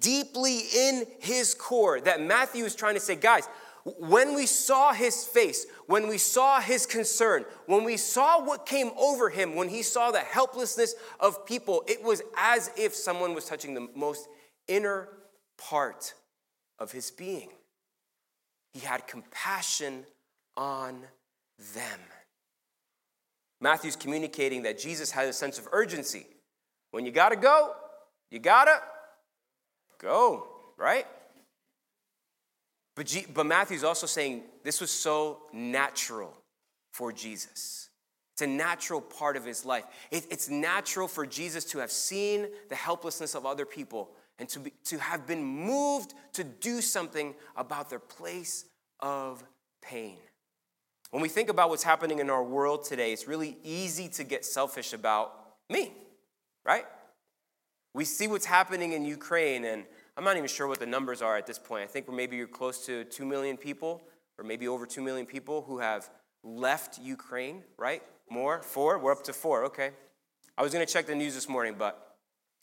deeply 0.00 0.60
in 0.76 1.04
his 1.20 1.54
core 1.54 2.00
that 2.00 2.20
Matthew 2.20 2.64
is 2.64 2.74
trying 2.74 2.94
to 2.94 3.00
say, 3.00 3.16
guys, 3.16 3.48
when 3.86 4.34
we 4.34 4.46
saw 4.46 4.92
his 4.92 5.24
face, 5.24 5.64
when 5.86 6.08
we 6.08 6.18
saw 6.18 6.60
his 6.60 6.86
concern, 6.86 7.44
when 7.66 7.84
we 7.84 7.96
saw 7.96 8.44
what 8.44 8.66
came 8.66 8.90
over 8.98 9.30
him, 9.30 9.54
when 9.54 9.68
he 9.68 9.82
saw 9.82 10.10
the 10.10 10.18
helplessness 10.18 10.96
of 11.20 11.46
people, 11.46 11.84
it 11.86 12.02
was 12.02 12.20
as 12.36 12.70
if 12.76 12.96
someone 12.96 13.32
was 13.32 13.44
touching 13.44 13.74
the 13.74 13.88
most 13.94 14.26
inner 14.66 15.08
part 15.56 16.14
of 16.80 16.90
his 16.90 17.12
being. 17.12 17.48
He 18.74 18.80
had 18.80 19.06
compassion 19.06 20.04
on 20.56 21.04
them. 21.74 22.00
Matthew's 23.60 23.96
communicating 23.96 24.64
that 24.64 24.80
Jesus 24.80 25.12
had 25.12 25.28
a 25.28 25.32
sense 25.32 25.60
of 25.60 25.68
urgency. 25.70 26.26
When 26.90 27.06
you 27.06 27.12
gotta 27.12 27.36
go, 27.36 27.72
you 28.32 28.40
gotta 28.40 28.80
go, 29.98 30.48
right? 30.76 31.06
But, 32.96 33.06
G- 33.06 33.26
but 33.32 33.46
Matthew's 33.46 33.84
also 33.84 34.06
saying 34.06 34.42
this 34.64 34.80
was 34.80 34.90
so 34.90 35.42
natural 35.52 36.34
for 36.92 37.12
Jesus. 37.12 37.90
It's 38.32 38.42
a 38.42 38.46
natural 38.46 39.00
part 39.00 39.36
of 39.36 39.44
his 39.44 39.64
life. 39.64 39.84
It, 40.10 40.26
it's 40.30 40.48
natural 40.48 41.06
for 41.06 41.24
Jesus 41.26 41.64
to 41.66 41.78
have 41.78 41.92
seen 41.92 42.48
the 42.68 42.74
helplessness 42.74 43.34
of 43.34 43.46
other 43.46 43.64
people 43.64 44.10
and 44.38 44.48
to, 44.50 44.60
be, 44.60 44.72
to 44.84 44.98
have 44.98 45.26
been 45.26 45.42
moved 45.44 46.14
to 46.34 46.44
do 46.44 46.80
something 46.80 47.34
about 47.54 47.88
their 47.88 47.98
place 47.98 48.64
of 49.00 49.44
pain. 49.80 50.18
When 51.10 51.22
we 51.22 51.28
think 51.28 51.48
about 51.48 51.70
what's 51.70 51.82
happening 51.82 52.18
in 52.18 52.28
our 52.28 52.42
world 52.42 52.84
today, 52.84 53.12
it's 53.12 53.28
really 53.28 53.56
easy 53.62 54.08
to 54.10 54.24
get 54.24 54.44
selfish 54.44 54.92
about 54.92 55.32
me, 55.70 55.92
right? 56.64 56.84
We 57.94 58.04
see 58.04 58.26
what's 58.26 58.44
happening 58.44 58.92
in 58.92 59.06
Ukraine, 59.06 59.64
and 59.64 59.84
I'm 60.16 60.24
not 60.24 60.36
even 60.36 60.48
sure 60.48 60.66
what 60.66 60.80
the 60.80 60.86
numbers 60.86 61.20
are 61.20 61.36
at 61.36 61.46
this 61.46 61.58
point. 61.58 61.84
I 61.84 61.86
think 61.86 62.10
maybe 62.10 62.36
you're 62.36 62.46
close 62.46 62.86
to 62.86 63.04
2 63.04 63.26
million 63.26 63.56
people, 63.56 64.02
or 64.38 64.44
maybe 64.44 64.66
over 64.66 64.86
2 64.86 65.02
million 65.02 65.26
people 65.26 65.62
who 65.62 65.78
have 65.78 66.08
left 66.42 66.98
Ukraine, 66.98 67.62
right? 67.76 68.02
More? 68.30 68.62
Four? 68.62 68.98
We're 68.98 69.12
up 69.12 69.24
to 69.24 69.32
four, 69.32 69.64
okay. 69.66 69.90
I 70.56 70.62
was 70.62 70.72
gonna 70.72 70.86
check 70.86 71.06
the 71.06 71.14
news 71.14 71.34
this 71.34 71.48
morning, 71.48 71.74
but 71.78 72.16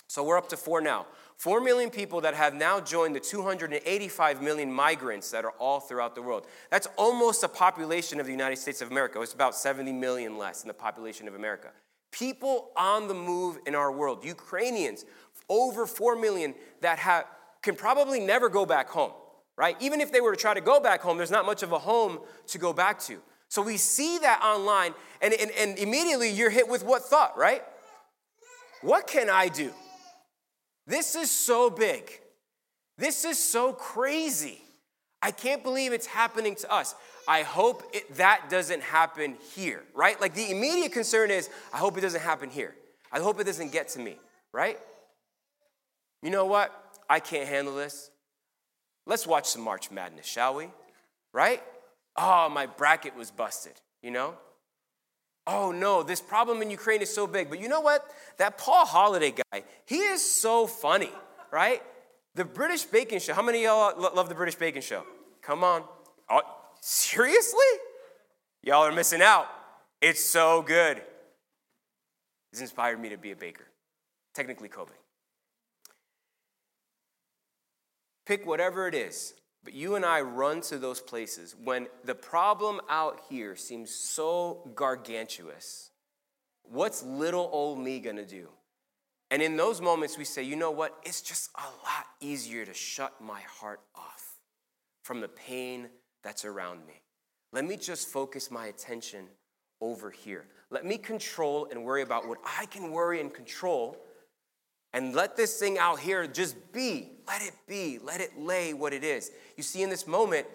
so 0.07 0.23
we're 0.23 0.37
up 0.37 0.49
to 0.49 0.57
four 0.57 0.81
now. 0.81 1.05
Four 1.37 1.61
million 1.61 1.89
people 1.89 2.21
that 2.21 2.33
have 2.35 2.53
now 2.53 2.79
joined 2.79 3.15
the 3.15 3.19
285 3.19 4.41
million 4.41 4.71
migrants 4.71 5.31
that 5.31 5.45
are 5.45 5.53
all 5.59 5.79
throughout 5.79 6.15
the 6.15 6.21
world. 6.21 6.47
That's 6.69 6.87
almost 6.97 7.43
a 7.43 7.47
population 7.47 8.19
of 8.19 8.25
the 8.25 8.31
United 8.31 8.57
States 8.57 8.81
of 8.81 8.91
America. 8.91 9.21
It's 9.21 9.33
about 9.33 9.55
70 9.55 9.91
million 9.93 10.37
less 10.37 10.61
than 10.61 10.67
the 10.67 10.73
population 10.73 11.27
of 11.27 11.35
America. 11.35 11.69
People 12.11 12.69
on 12.77 13.07
the 13.07 13.13
move 13.13 13.57
in 13.65 13.73
our 13.73 13.91
world, 13.91 14.23
Ukrainians, 14.23 15.05
over 15.49 15.87
4 15.87 16.15
million 16.15 16.53
that 16.81 16.99
have 16.99 17.25
can 17.63 17.75
probably 17.75 18.19
never 18.19 18.49
go 18.49 18.65
back 18.65 18.89
home, 18.89 19.11
right? 19.57 19.75
Even 19.79 20.01
if 20.01 20.11
they 20.11 20.21
were 20.21 20.35
to 20.35 20.39
try 20.39 20.53
to 20.53 20.61
go 20.61 20.79
back 20.79 21.01
home, 21.01 21.17
there's 21.17 21.31
not 21.31 21.45
much 21.45 21.63
of 21.63 21.71
a 21.71 21.79
home 21.79 22.19
to 22.47 22.57
go 22.57 22.73
back 22.73 22.99
to. 22.99 23.19
So 23.49 23.61
we 23.61 23.77
see 23.77 24.17
that 24.19 24.41
online, 24.43 24.93
and, 25.21 25.33
and, 25.33 25.51
and 25.51 25.77
immediately 25.77 26.29
you're 26.29 26.49
hit 26.49 26.67
with 26.67 26.83
what 26.83 27.03
thought, 27.03 27.37
right? 27.37 27.63
What 28.81 29.07
can 29.07 29.29
I 29.29 29.47
do? 29.47 29.71
This 30.85 31.15
is 31.15 31.31
so 31.31 31.69
big. 31.69 32.11
This 32.97 33.25
is 33.25 33.39
so 33.39 33.71
crazy. 33.73 34.59
I 35.21 35.31
can't 35.31 35.63
believe 35.63 35.93
it's 35.93 36.05
happening 36.05 36.55
to 36.55 36.71
us. 36.71 36.95
I 37.27 37.43
hope 37.43 37.83
it, 37.93 38.15
that 38.15 38.49
doesn't 38.49 38.83
happen 38.83 39.37
here, 39.55 39.83
right? 39.95 40.19
Like 40.19 40.33
the 40.33 40.51
immediate 40.51 40.91
concern 40.91 41.31
is, 41.31 41.49
I 41.73 41.77
hope 41.77 41.97
it 41.97 42.01
doesn't 42.01 42.21
happen 42.21 42.49
here. 42.49 42.75
I 43.11 43.19
hope 43.19 43.39
it 43.39 43.45
doesn't 43.45 43.71
get 43.71 43.87
to 43.89 43.99
me, 43.99 44.17
right? 44.51 44.77
You 46.21 46.29
know 46.29 46.45
what? 46.45 46.82
I 47.13 47.19
can't 47.19 47.47
handle 47.47 47.75
this. 47.75 48.09
Let's 49.05 49.27
watch 49.27 49.45
some 49.45 49.61
March 49.61 49.91
Madness, 49.91 50.25
shall 50.25 50.55
we? 50.55 50.69
Right? 51.31 51.61
Oh, 52.15 52.49
my 52.49 52.65
bracket 52.65 53.15
was 53.15 53.29
busted, 53.29 53.73
you 54.01 54.09
know? 54.09 54.33
Oh 55.45 55.71
no, 55.71 56.01
this 56.01 56.19
problem 56.19 56.63
in 56.63 56.71
Ukraine 56.71 57.03
is 57.03 57.13
so 57.13 57.27
big. 57.27 57.51
But 57.51 57.59
you 57.59 57.69
know 57.69 57.81
what? 57.81 58.03
That 58.37 58.57
Paul 58.57 58.87
Hollywood 58.87 59.39
guy, 59.51 59.63
he 59.85 59.97
is 59.97 60.27
so 60.27 60.65
funny, 60.65 61.11
right? 61.51 61.83
The 62.33 62.45
British 62.45 62.83
Baking 62.85 63.19
Show. 63.19 63.35
How 63.35 63.43
many 63.43 63.61
y'all 63.61 63.93
love 64.01 64.27
the 64.27 64.33
British 64.33 64.55
Baking 64.55 64.81
Show? 64.81 65.03
Come 65.43 65.63
on. 65.63 65.83
Oh, 66.31 66.41
seriously? 66.81 67.71
Y'all 68.63 68.87
are 68.87 68.91
missing 68.91 69.21
out. 69.21 69.45
It's 70.01 70.25
so 70.25 70.63
good. 70.63 70.99
It's 72.51 72.61
inspired 72.61 72.99
me 72.99 73.09
to 73.09 73.17
be 73.17 73.29
a 73.29 73.35
baker. 73.35 73.67
Technically, 74.33 74.67
COVID. 74.67 75.02
Pick 78.25 78.45
whatever 78.45 78.87
it 78.87 78.95
is, 78.95 79.33
but 79.63 79.73
you 79.73 79.95
and 79.95 80.05
I 80.05 80.21
run 80.21 80.61
to 80.61 80.77
those 80.77 81.01
places 81.01 81.55
when 81.61 81.87
the 82.05 82.15
problem 82.15 82.79
out 82.89 83.21
here 83.29 83.55
seems 83.55 83.93
so 83.93 84.71
gargantuous. 84.75 85.91
What's 86.63 87.03
little 87.03 87.49
old 87.51 87.79
me 87.79 87.99
gonna 87.99 88.25
do? 88.25 88.47
And 89.29 89.41
in 89.41 89.57
those 89.57 89.81
moments, 89.81 90.17
we 90.17 90.25
say, 90.25 90.43
you 90.43 90.55
know 90.55 90.71
what? 90.71 90.97
It's 91.03 91.21
just 91.21 91.49
a 91.55 91.65
lot 91.83 92.05
easier 92.21 92.65
to 92.65 92.73
shut 92.73 93.19
my 93.19 93.41
heart 93.41 93.81
off 93.95 94.37
from 95.03 95.21
the 95.21 95.27
pain 95.27 95.89
that's 96.23 96.45
around 96.45 96.85
me. 96.85 97.01
Let 97.51 97.65
me 97.65 97.75
just 97.75 98.07
focus 98.07 98.49
my 98.49 98.67
attention 98.67 99.25
over 99.81 100.09
here. 100.11 100.45
Let 100.69 100.85
me 100.85 100.97
control 100.97 101.67
and 101.71 101.83
worry 101.83 102.03
about 102.03 102.27
what 102.27 102.37
I 102.45 102.67
can 102.67 102.91
worry 102.91 103.19
and 103.19 103.33
control 103.33 103.97
and 104.93 105.15
let 105.15 105.35
this 105.35 105.59
thing 105.59 105.77
out 105.77 105.99
here 105.99 106.27
just 106.27 106.71
be. 106.71 107.09
Let 107.27 107.41
it 107.41 107.53
be. 107.67 107.99
Let 107.99 108.21
it 108.21 108.37
lay 108.37 108.73
what 108.73 108.93
it 108.93 109.03
is. 109.03 109.31
You 109.57 109.63
see, 109.63 109.81
in 109.81 109.89
this 109.89 110.05
moment, 110.05 110.47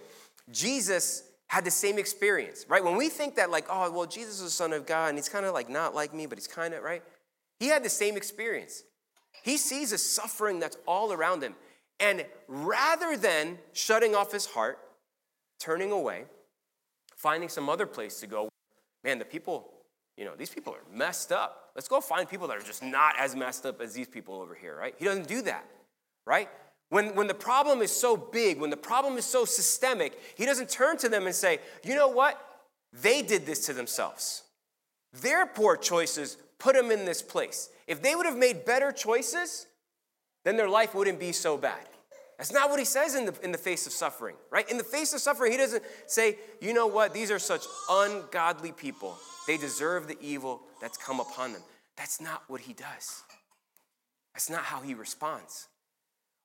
Jesus 0.50 1.24
had 1.48 1.64
the 1.64 1.70
same 1.70 1.98
experience, 1.98 2.66
right? 2.68 2.84
When 2.84 2.96
we 2.96 3.08
think 3.08 3.36
that, 3.36 3.50
like, 3.50 3.66
oh, 3.70 3.90
well, 3.90 4.06
Jesus 4.06 4.36
is 4.36 4.42
the 4.42 4.50
Son 4.50 4.72
of 4.72 4.86
God, 4.86 5.08
and 5.08 5.18
he's 5.18 5.28
kind 5.28 5.46
of 5.46 5.54
like 5.54 5.68
not 5.68 5.94
like 5.94 6.14
me, 6.14 6.26
but 6.26 6.38
he's 6.38 6.46
kind 6.46 6.74
of, 6.74 6.82
right? 6.82 7.02
He 7.58 7.66
had 7.66 7.82
the 7.82 7.88
same 7.88 8.16
experience. 8.16 8.84
He 9.42 9.56
sees 9.56 9.90
the 9.90 9.98
suffering 9.98 10.60
that's 10.60 10.76
all 10.86 11.12
around 11.12 11.42
him. 11.42 11.54
And 12.00 12.24
rather 12.46 13.16
than 13.16 13.58
shutting 13.72 14.14
off 14.14 14.30
his 14.30 14.46
heart, 14.46 14.78
turning 15.58 15.90
away, 15.90 16.24
finding 17.16 17.48
some 17.48 17.68
other 17.68 17.86
place 17.86 18.20
to 18.20 18.26
go, 18.26 18.48
man, 19.02 19.18
the 19.18 19.24
people, 19.24 19.72
you 20.16 20.24
know, 20.24 20.36
these 20.36 20.50
people 20.50 20.72
are 20.72 20.96
messed 20.96 21.32
up. 21.32 21.67
Let's 21.78 21.86
go 21.86 22.00
find 22.00 22.28
people 22.28 22.48
that 22.48 22.56
are 22.56 22.60
just 22.60 22.82
not 22.82 23.14
as 23.20 23.36
messed 23.36 23.64
up 23.64 23.80
as 23.80 23.94
these 23.94 24.08
people 24.08 24.42
over 24.42 24.52
here, 24.52 24.76
right? 24.76 24.96
He 24.98 25.04
doesn't 25.04 25.28
do 25.28 25.42
that, 25.42 25.64
right? 26.26 26.48
When, 26.88 27.14
when 27.14 27.28
the 27.28 27.34
problem 27.34 27.82
is 27.82 27.92
so 27.92 28.16
big, 28.16 28.58
when 28.58 28.70
the 28.70 28.76
problem 28.76 29.16
is 29.16 29.24
so 29.24 29.44
systemic, 29.44 30.18
he 30.36 30.44
doesn't 30.44 30.70
turn 30.70 30.96
to 30.96 31.08
them 31.08 31.26
and 31.26 31.34
say, 31.36 31.60
you 31.84 31.94
know 31.94 32.08
what? 32.08 32.36
They 32.92 33.22
did 33.22 33.46
this 33.46 33.64
to 33.66 33.74
themselves. 33.74 34.42
Their 35.22 35.46
poor 35.46 35.76
choices 35.76 36.36
put 36.58 36.74
them 36.74 36.90
in 36.90 37.04
this 37.04 37.22
place. 37.22 37.68
If 37.86 38.02
they 38.02 38.16
would 38.16 38.26
have 38.26 38.36
made 38.36 38.64
better 38.64 38.90
choices, 38.90 39.68
then 40.44 40.56
their 40.56 40.68
life 40.68 40.96
wouldn't 40.96 41.20
be 41.20 41.30
so 41.30 41.56
bad. 41.56 41.86
That's 42.38 42.52
not 42.52 42.70
what 42.70 42.80
he 42.80 42.84
says 42.84 43.14
in 43.14 43.26
the, 43.26 43.34
in 43.44 43.52
the 43.52 43.58
face 43.58 43.86
of 43.86 43.92
suffering, 43.92 44.34
right? 44.50 44.68
In 44.68 44.78
the 44.78 44.84
face 44.84 45.14
of 45.14 45.20
suffering, 45.20 45.52
he 45.52 45.58
doesn't 45.58 45.84
say, 46.08 46.38
you 46.60 46.74
know 46.74 46.88
what, 46.88 47.14
these 47.14 47.30
are 47.30 47.38
such 47.38 47.62
ungodly 47.88 48.72
people. 48.72 49.16
They 49.48 49.56
deserve 49.56 50.08
the 50.08 50.18
evil 50.20 50.60
that's 50.78 50.98
come 50.98 51.20
upon 51.20 51.54
them. 51.54 51.62
That's 51.96 52.20
not 52.20 52.42
what 52.48 52.60
he 52.60 52.74
does. 52.74 53.22
That's 54.34 54.50
not 54.50 54.62
how 54.62 54.82
he 54.82 54.92
responds. 54.92 55.68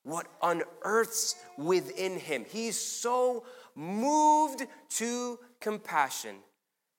What 0.03 0.25
unearths 0.41 1.35
within 1.57 2.17
him. 2.17 2.45
He's 2.47 2.79
so 2.79 3.43
moved 3.75 4.65
to 4.91 5.37
compassion 5.59 6.37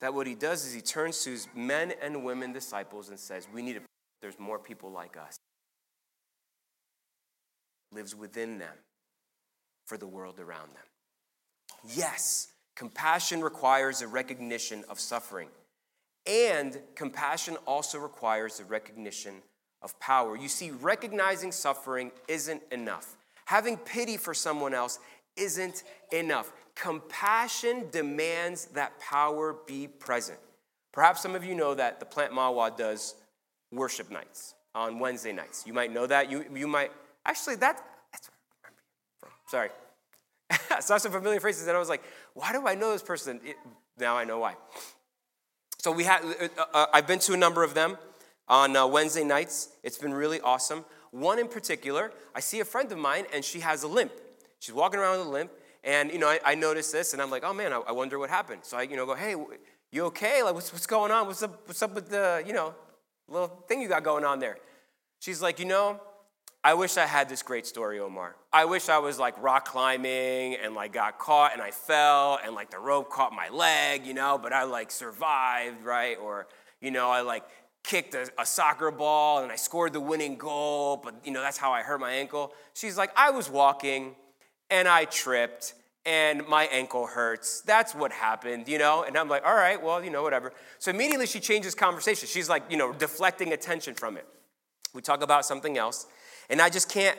that 0.02 0.12
what 0.12 0.26
he 0.26 0.34
does 0.34 0.66
is 0.66 0.74
he 0.74 0.82
turns 0.82 1.24
to 1.24 1.30
his 1.30 1.48
men 1.56 1.94
and 2.02 2.22
women 2.22 2.52
disciples 2.52 3.08
and 3.08 3.18
says, 3.18 3.48
We 3.54 3.62
need 3.62 3.76
to, 3.76 3.80
there's 4.20 4.38
more 4.38 4.58
people 4.58 4.92
like 4.92 5.16
us. 5.16 5.38
Lives 7.92 8.14
within 8.14 8.58
them 8.58 8.76
for 9.86 9.96
the 9.96 10.06
world 10.06 10.38
around 10.38 10.68
them. 10.68 10.84
Yes, 11.96 12.48
compassion 12.76 13.40
requires 13.40 14.02
a 14.02 14.06
recognition 14.06 14.84
of 14.90 15.00
suffering. 15.00 15.48
And 16.26 16.78
compassion 16.94 17.56
also 17.66 17.98
requires 17.98 18.58
the 18.58 18.64
recognition 18.64 19.42
of 19.82 19.98
power. 20.00 20.36
You 20.36 20.48
see, 20.48 20.70
recognizing 20.70 21.52
suffering 21.52 22.10
isn't 22.28 22.62
enough. 22.72 23.16
Having 23.44 23.78
pity 23.78 24.16
for 24.16 24.32
someone 24.32 24.72
else 24.72 24.98
isn't 25.36 25.82
enough. 26.12 26.52
Compassion 26.74 27.88
demands 27.90 28.66
that 28.66 28.98
power 28.98 29.56
be 29.66 29.86
present. 29.86 30.38
Perhaps 30.92 31.20
some 31.20 31.34
of 31.34 31.44
you 31.44 31.54
know 31.54 31.74
that 31.74 32.00
the 32.00 32.06
Plant 32.06 32.32
Mahwah 32.32 32.76
does 32.76 33.16
worship 33.70 34.10
nights 34.10 34.54
on 34.74 34.98
Wednesday 34.98 35.32
nights. 35.32 35.64
You 35.66 35.72
might 35.72 35.92
know 35.92 36.06
that. 36.06 36.30
You, 36.30 36.44
you 36.54 36.66
might, 36.66 36.90
actually, 37.26 37.56
that, 37.56 37.84
that's 38.12 38.28
where 38.28 38.38
I 38.64 38.68
remember 38.68 38.80
from. 39.20 39.30
Sorry. 39.46 39.68
I 40.70 40.80
saw 40.80 40.98
some 40.98 41.12
familiar 41.12 41.40
faces 41.40 41.66
and 41.66 41.76
I 41.76 41.80
was 41.80 41.88
like, 41.88 42.02
why 42.34 42.52
do 42.52 42.66
I 42.66 42.74
know 42.74 42.92
this 42.92 43.02
person? 43.02 43.40
It, 43.44 43.56
now 43.98 44.16
I 44.16 44.24
know 44.24 44.38
why. 44.38 44.54
So 45.84 45.92
we 45.92 46.04
had, 46.04 46.22
uh, 46.24 46.64
uh, 46.72 46.86
I've 46.94 47.06
been 47.06 47.18
to 47.18 47.34
a 47.34 47.36
number 47.36 47.62
of 47.62 47.74
them 47.74 47.98
on 48.48 48.74
uh, 48.74 48.86
Wednesday 48.86 49.22
nights. 49.22 49.68
It's 49.82 49.98
been 49.98 50.14
really 50.14 50.40
awesome. 50.40 50.86
One 51.10 51.38
in 51.38 51.46
particular, 51.46 52.10
I 52.34 52.40
see 52.40 52.60
a 52.60 52.64
friend 52.64 52.90
of 52.90 52.96
mine 52.96 53.26
and 53.34 53.44
she 53.44 53.60
has 53.60 53.82
a 53.82 53.86
limp. 53.86 54.10
She's 54.60 54.74
walking 54.74 54.98
around 54.98 55.18
with 55.18 55.26
a 55.26 55.30
limp, 55.30 55.50
and 55.84 56.10
you 56.10 56.18
know, 56.18 56.26
I, 56.26 56.40
I 56.42 56.54
this, 56.54 57.12
and 57.12 57.20
I'm 57.20 57.30
like, 57.30 57.44
oh 57.44 57.52
man, 57.52 57.74
I, 57.74 57.82
I, 57.88 57.92
wonder 57.92 58.18
what 58.18 58.30
happened. 58.30 58.60
So 58.62 58.78
I, 58.78 58.84
you 58.84 58.96
know, 58.96 59.04
go, 59.04 59.14
hey, 59.14 59.36
you 59.92 60.04
okay? 60.06 60.42
Like, 60.42 60.54
what's, 60.54 60.72
what's 60.72 60.86
going 60.86 61.12
on? 61.12 61.26
What's 61.26 61.42
up? 61.42 61.68
What's 61.68 61.82
up 61.82 61.94
with 61.94 62.08
the, 62.08 62.42
you 62.46 62.54
know, 62.54 62.74
little 63.28 63.48
thing 63.68 63.82
you 63.82 63.88
got 63.88 64.04
going 64.04 64.24
on 64.24 64.38
there? 64.38 64.56
She's 65.20 65.42
like, 65.42 65.58
you 65.58 65.66
know, 65.66 66.00
I 66.66 66.72
wish 66.72 66.96
I 66.96 67.04
had 67.04 67.28
this 67.28 67.42
great 67.42 67.66
story, 67.66 68.00
Omar. 68.00 68.36
I 68.50 68.64
wish 68.64 68.88
I 68.88 68.96
was 68.96 69.18
like 69.18 69.40
rock 69.42 69.66
climbing 69.66 70.56
and 70.56 70.74
like 70.74 70.94
got 70.94 71.18
caught 71.18 71.52
and 71.52 71.60
I 71.60 71.70
fell 71.70 72.38
and 72.42 72.54
like 72.54 72.70
the 72.70 72.78
rope 72.78 73.10
caught 73.10 73.34
my 73.34 73.50
leg, 73.50 74.06
you 74.06 74.14
know, 74.14 74.38
but 74.42 74.54
I 74.54 74.62
like 74.62 74.90
survived, 74.90 75.84
right? 75.84 76.16
Or, 76.16 76.46
you 76.80 76.90
know, 76.90 77.10
I 77.10 77.20
like 77.20 77.44
kicked 77.82 78.14
a, 78.14 78.30
a, 78.38 78.46
soccer 78.46 78.90
ball 78.90 79.42
and 79.42 79.52
I 79.52 79.56
scored 79.56 79.92
the 79.92 80.00
winning 80.00 80.36
goal, 80.36 80.96
but 80.96 81.14
you 81.22 81.32
know, 81.32 81.42
that's 81.42 81.58
how 81.58 81.70
I 81.70 81.82
hurt 81.82 82.00
my 82.00 82.12
ankle. 82.12 82.54
She's 82.72 82.96
like, 82.96 83.10
I 83.14 83.30
was 83.30 83.50
walking 83.50 84.14
and 84.70 84.88
I 84.88 85.04
tripped 85.04 85.74
and 86.06 86.48
my 86.48 86.64
ankle 86.72 87.06
hurts. 87.06 87.60
That's 87.60 87.94
what 87.94 88.10
happened, 88.10 88.68
you 88.68 88.78
know? 88.78 89.04
And 89.04 89.18
I'm 89.18 89.28
like, 89.28 89.44
all 89.44 89.54
right, 89.54 89.82
well, 89.82 90.02
you 90.02 90.08
know, 90.08 90.22
whatever. 90.22 90.50
So 90.78 90.90
immediately 90.90 91.26
she 91.26 91.40
changes 91.40 91.74
conversation. 91.74 92.26
She's 92.26 92.48
like, 92.48 92.62
you 92.70 92.78
know, 92.78 92.94
deflecting 92.94 93.52
attention 93.52 93.94
from 93.94 94.16
it. 94.16 94.26
We 94.94 95.02
talk 95.02 95.22
about 95.22 95.44
something 95.44 95.76
else. 95.76 96.06
And 96.50 96.60
I 96.60 96.68
just 96.68 96.88
can't, 96.88 97.18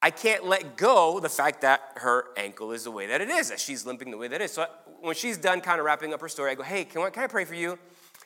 I 0.00 0.10
can't 0.10 0.44
let 0.44 0.76
go 0.76 1.20
the 1.20 1.28
fact 1.28 1.60
that 1.60 1.80
her 1.96 2.26
ankle 2.36 2.72
is 2.72 2.84
the 2.84 2.90
way 2.90 3.06
that 3.06 3.20
it 3.20 3.28
is, 3.28 3.50
that 3.50 3.60
she's 3.60 3.86
limping 3.86 4.10
the 4.10 4.16
way 4.16 4.28
that 4.28 4.40
it 4.40 4.44
is. 4.44 4.52
So 4.52 4.66
when 5.00 5.14
she's 5.14 5.36
done 5.36 5.60
kind 5.60 5.78
of 5.78 5.86
wrapping 5.86 6.12
up 6.12 6.20
her 6.20 6.28
story, 6.28 6.50
I 6.50 6.54
go, 6.54 6.62
hey, 6.62 6.84
can 6.84 7.02
I, 7.02 7.10
can 7.10 7.22
I 7.22 7.26
pray 7.28 7.44
for 7.44 7.54
you? 7.54 7.78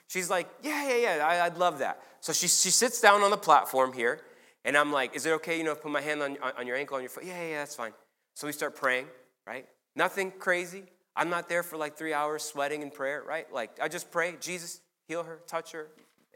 She's 0.08 0.30
like, 0.30 0.48
yeah, 0.62 0.88
yeah, 0.88 1.16
yeah, 1.16 1.26
I, 1.26 1.48
would 1.48 1.58
love 1.58 1.78
that. 1.80 2.02
So 2.20 2.32
she, 2.32 2.48
she 2.48 2.70
sits 2.70 3.00
down 3.00 3.22
on 3.22 3.30
the 3.30 3.36
platform 3.36 3.92
here, 3.92 4.20
and 4.64 4.76
I'm 4.76 4.92
like, 4.92 5.16
is 5.16 5.26
it 5.26 5.30
okay, 5.32 5.58
you 5.58 5.64
know, 5.64 5.74
put 5.74 5.90
my 5.90 6.00
hand 6.00 6.22
on, 6.22 6.38
on 6.56 6.66
your 6.66 6.76
ankle, 6.76 6.96
on 6.96 7.02
your 7.02 7.10
foot? 7.10 7.24
Yeah, 7.24 7.40
yeah, 7.40 7.48
yeah, 7.50 7.58
that's 7.58 7.74
fine. 7.74 7.92
So 8.34 8.46
we 8.46 8.52
start 8.52 8.76
praying, 8.76 9.06
right? 9.46 9.66
Nothing 9.96 10.30
crazy. 10.30 10.84
I'm 11.16 11.30
not 11.30 11.48
there 11.48 11.62
for 11.62 11.76
like 11.76 11.96
three 11.96 12.12
hours 12.12 12.42
sweating 12.42 12.82
in 12.82 12.90
prayer, 12.90 13.22
right? 13.26 13.50
Like, 13.52 13.78
I 13.80 13.88
just 13.88 14.10
pray, 14.10 14.36
Jesus, 14.40 14.80
heal 15.08 15.24
her, 15.24 15.40
touch 15.46 15.72
her. 15.72 15.88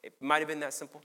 It 0.03 0.15
might 0.21 0.39
have 0.39 0.49
been 0.49 0.61
that 0.61 0.73
simple. 0.73 1.03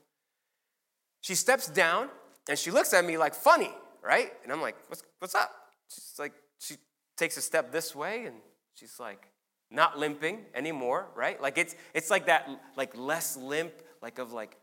She 1.21 1.35
steps 1.35 1.67
down 1.67 2.09
and 2.49 2.57
she 2.57 2.71
looks 2.71 2.93
at 2.93 3.03
me 3.05 3.17
like 3.17 3.33
funny, 3.33 3.71
right? 4.03 4.31
And 4.43 4.51
I'm 4.51 4.61
like, 4.61 4.75
what's, 4.87 5.03
what's 5.19 5.35
up? 5.35 5.51
She's 5.89 6.13
like, 6.19 6.33
she 6.59 6.75
takes 7.17 7.37
a 7.37 7.41
step 7.41 7.71
this 7.71 7.95
way 7.95 8.25
and 8.25 8.35
she's 8.75 8.99
like, 8.99 9.27
not 9.71 9.97
limping 9.97 10.45
anymore, 10.53 11.07
right? 11.15 11.41
Like 11.41 11.57
it's 11.57 11.75
it's 11.93 12.11
like 12.11 12.27
that, 12.27 12.47
like 12.75 12.95
less 12.95 13.35
limp, 13.35 13.73
like 14.01 14.19
of 14.19 14.31
like, 14.31 14.55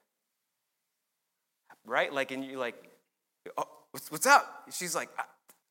right? 1.84 2.12
Like 2.12 2.30
and 2.30 2.44
you 2.44 2.58
like, 2.58 2.76
oh, 3.58 3.64
what's, 3.90 4.10
what's 4.10 4.26
up? 4.26 4.64
She's 4.70 4.94
like, 4.94 5.08
I, 5.18 5.24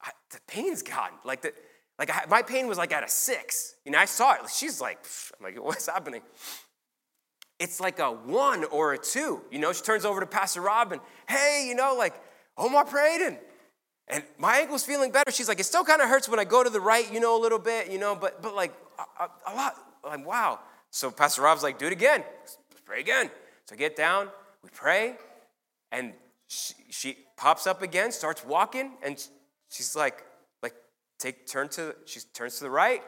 I, 0.03 0.11
the 0.31 0.39
pain's 0.47 0.81
gone. 0.81 1.11
Like 1.23 1.41
the, 1.41 1.53
like 1.97 2.09
I, 2.09 2.25
my 2.29 2.41
pain 2.41 2.67
was 2.67 2.77
like 2.77 2.91
at 2.91 3.03
a 3.03 3.09
six. 3.09 3.75
You 3.85 3.91
know, 3.91 3.99
I 3.99 4.05
saw 4.05 4.33
it. 4.33 4.41
She's 4.53 4.81
like, 4.81 4.99
I'm 5.39 5.45
like, 5.45 5.63
what's 5.63 5.87
happening? 5.87 6.21
It's 7.61 7.79
like 7.79 7.99
a 7.99 8.11
one 8.11 8.63
or 8.65 8.93
a 8.93 8.97
two. 8.97 9.39
You 9.51 9.59
know, 9.59 9.71
she 9.71 9.83
turns 9.83 10.03
over 10.03 10.19
to 10.19 10.25
Pastor 10.25 10.61
Rob 10.61 10.91
and, 10.91 10.99
hey, 11.29 11.65
you 11.67 11.75
know, 11.75 11.95
like, 11.95 12.19
Omar 12.57 12.85
prayed 12.85 13.21
and, 13.21 13.37
and 14.07 14.23
my 14.39 14.57
ankle's 14.57 14.83
feeling 14.83 15.11
better. 15.11 15.31
She's 15.31 15.47
like, 15.47 15.59
it 15.59 15.65
still 15.65 15.83
kind 15.83 16.01
of 16.01 16.09
hurts 16.09 16.27
when 16.27 16.39
I 16.39 16.43
go 16.43 16.63
to 16.63 16.71
the 16.71 16.81
right, 16.81 17.11
you 17.13 17.19
know, 17.19 17.39
a 17.39 17.41
little 17.41 17.59
bit, 17.59 17.91
you 17.91 17.99
know, 17.99 18.15
but, 18.15 18.41
but 18.41 18.55
like 18.55 18.73
a, 19.19 19.29
a, 19.47 19.53
lot. 19.55 19.75
I'm 20.03 20.23
wow. 20.23 20.59
So 20.89 21.11
Pastor 21.11 21.43
Rob's 21.43 21.61
like, 21.61 21.77
do 21.77 21.85
it 21.85 21.93
again. 21.93 22.23
Let's 22.39 22.57
pray 22.83 22.99
again. 22.99 23.29
So 23.65 23.75
I 23.75 23.77
get 23.77 23.95
down, 23.95 24.29
we 24.63 24.69
pray, 24.73 25.15
and 25.91 26.13
she, 26.47 26.73
she 26.89 27.17
pops 27.37 27.67
up 27.67 27.83
again, 27.83 28.11
starts 28.11 28.43
walking, 28.43 28.93
and 29.03 29.23
she's 29.69 29.95
like, 29.95 30.25
like, 30.63 30.73
take 31.19 31.45
turn 31.45 31.69
to 31.69 31.95
she 32.05 32.21
turns 32.33 32.57
to 32.57 32.63
the 32.63 32.71
right, 32.71 33.03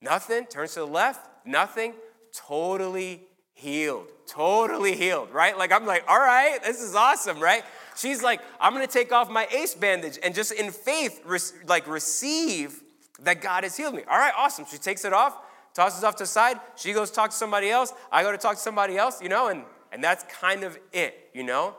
nothing, 0.00 0.46
turns 0.46 0.72
to 0.74 0.80
the 0.80 0.86
left, 0.86 1.28
nothing, 1.44 1.92
totally 2.34 3.20
healed, 3.56 4.06
totally 4.26 4.94
healed, 4.94 5.30
right? 5.32 5.56
Like, 5.56 5.72
I'm 5.72 5.86
like, 5.86 6.04
all 6.06 6.18
right, 6.18 6.62
this 6.62 6.80
is 6.80 6.94
awesome, 6.94 7.40
right? 7.40 7.64
She's 7.96 8.22
like, 8.22 8.40
I'm 8.60 8.74
gonna 8.74 8.86
take 8.86 9.12
off 9.12 9.30
my 9.30 9.48
ace 9.50 9.74
bandage 9.74 10.18
and 10.22 10.34
just 10.34 10.52
in 10.52 10.70
faith, 10.70 11.22
like, 11.66 11.88
receive 11.88 12.82
that 13.20 13.40
God 13.40 13.64
has 13.64 13.74
healed 13.74 13.94
me. 13.94 14.02
All 14.08 14.18
right, 14.18 14.34
awesome. 14.36 14.66
She 14.70 14.76
takes 14.76 15.06
it 15.06 15.14
off, 15.14 15.38
tosses 15.74 16.04
off 16.04 16.16
to 16.16 16.24
the 16.24 16.28
side. 16.28 16.60
She 16.76 16.92
goes 16.92 17.10
talk 17.10 17.30
to 17.30 17.36
somebody 17.36 17.70
else. 17.70 17.94
I 18.12 18.22
go 18.22 18.30
to 18.30 18.36
talk 18.36 18.56
to 18.56 18.60
somebody 18.60 18.98
else, 18.98 19.22
you 19.22 19.30
know, 19.30 19.48
and, 19.48 19.64
and 19.90 20.04
that's 20.04 20.24
kind 20.24 20.62
of 20.62 20.78
it, 20.92 21.30
you 21.32 21.42
know? 21.42 21.74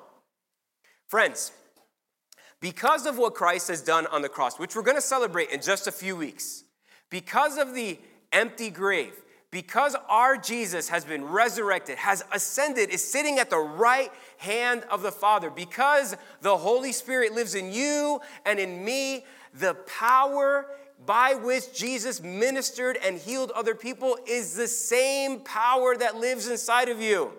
Friends, 1.08 1.52
because 2.60 3.06
of 3.06 3.20
what 3.20 3.36
Christ 3.36 3.68
has 3.68 3.84
done 3.84 4.08
on 4.08 4.24
the 4.24 4.30
cross, 4.30 4.58
which 4.58 4.76
we're 4.76 4.82
gonna 4.82 5.00
celebrate 5.00 5.52
in 5.52 5.62
just 5.62 5.86
a 5.86 5.92
few 5.92 6.16
weeks, 6.16 6.64
because 7.12 7.60
of 7.60 7.76
the 7.76 8.00
empty 8.32 8.72
grave, 8.72 9.14
because 9.52 9.96
our 10.10 10.38
Jesus 10.38 10.90
has 10.90 11.06
been 11.06 11.24
resurrected, 11.24 11.98
has 11.98 12.24
ascended, 12.34 12.90
is 12.90 13.04
sitting 13.04 13.40
at 13.40 13.50
the 13.50 13.58
right 13.58 14.12
hand 14.38 14.84
of 14.92 15.02
the 15.02 15.12
Father, 15.12 15.50
because 15.50 16.16
the 16.42 16.58
Holy 16.58 16.92
Spirit 16.92 17.34
lives 17.34 17.56
in 17.56 17.72
you 17.72 18.20
and 18.46 18.60
in 18.60 18.84
me, 18.84 19.26
the 19.54 19.74
power 19.74 20.68
by 21.06 21.36
which 21.36 21.74
Jesus 21.74 22.22
ministered 22.22 22.98
and 23.04 23.18
healed 23.18 23.52
other 23.52 23.76
people 23.76 24.18
is 24.28 24.56
the 24.56 24.68
same 24.68 25.40
power 25.42 25.96
that 25.96 26.18
lives 26.18 26.48
inside 26.50 26.90
of 26.90 27.02
you. 27.02 27.32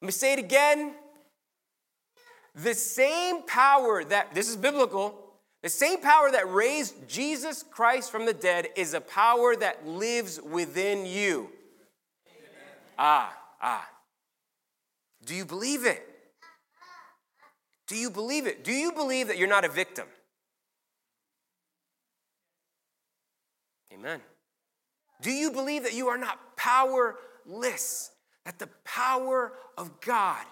Let 0.00 0.06
me 0.06 0.12
say 0.12 0.32
it 0.34 0.38
again. 0.38 0.94
The 2.54 2.74
same 2.74 3.42
power 3.42 4.04
that, 4.04 4.34
this 4.34 4.48
is 4.48 4.56
biblical, 4.56 5.25
the 5.66 5.70
same 5.70 6.00
power 6.00 6.30
that 6.30 6.48
raised 6.48 7.08
Jesus 7.08 7.64
Christ 7.64 8.12
from 8.12 8.24
the 8.24 8.32
dead 8.32 8.68
is 8.76 8.94
a 8.94 9.00
power 9.00 9.56
that 9.56 9.84
lives 9.84 10.40
within 10.40 11.04
you. 11.04 11.50
Amen. 12.28 12.68
Ah, 12.96 13.36
ah. 13.60 13.88
Do 15.24 15.34
you 15.34 15.44
believe 15.44 15.84
it? 15.84 16.06
Do 17.88 17.96
you 17.96 18.10
believe 18.10 18.46
it? 18.46 18.62
Do 18.62 18.70
you 18.70 18.92
believe 18.92 19.26
that 19.26 19.38
you're 19.38 19.48
not 19.48 19.64
a 19.64 19.68
victim? 19.68 20.06
Amen. 23.92 24.20
Do 25.20 25.32
you 25.32 25.50
believe 25.50 25.82
that 25.82 25.94
you 25.94 26.06
are 26.06 26.18
not 26.18 26.38
powerless? 26.56 28.12
That 28.44 28.60
the 28.60 28.68
power 28.84 29.54
of 29.76 30.00
God 30.00 30.44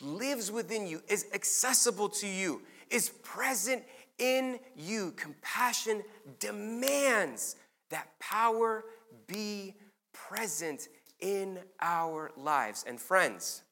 lives 0.00 0.52
within 0.52 0.86
you, 0.86 1.02
is 1.08 1.26
accessible 1.34 2.08
to 2.10 2.28
you, 2.28 2.62
is 2.88 3.08
present 3.24 3.82
in 4.18 4.58
you. 4.76 5.12
Compassion 5.12 6.02
demands 6.38 7.56
that 7.90 8.08
power 8.18 8.84
be 9.26 9.74
present 10.12 10.88
in 11.20 11.58
our 11.80 12.30
lives. 12.36 12.84
And 12.86 13.00
friends, 13.00 13.62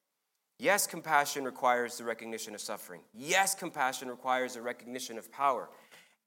yes, 0.59 0.87
compassion 0.87 1.45
requires 1.45 1.99
the 1.99 2.05
recognition 2.05 2.55
of 2.55 2.61
suffering. 2.61 3.01
Yes, 3.15 3.55
compassion 3.55 4.09
requires 4.09 4.55
the 4.55 4.63
recognition 4.63 5.19
of 5.19 5.31
power. 5.31 5.69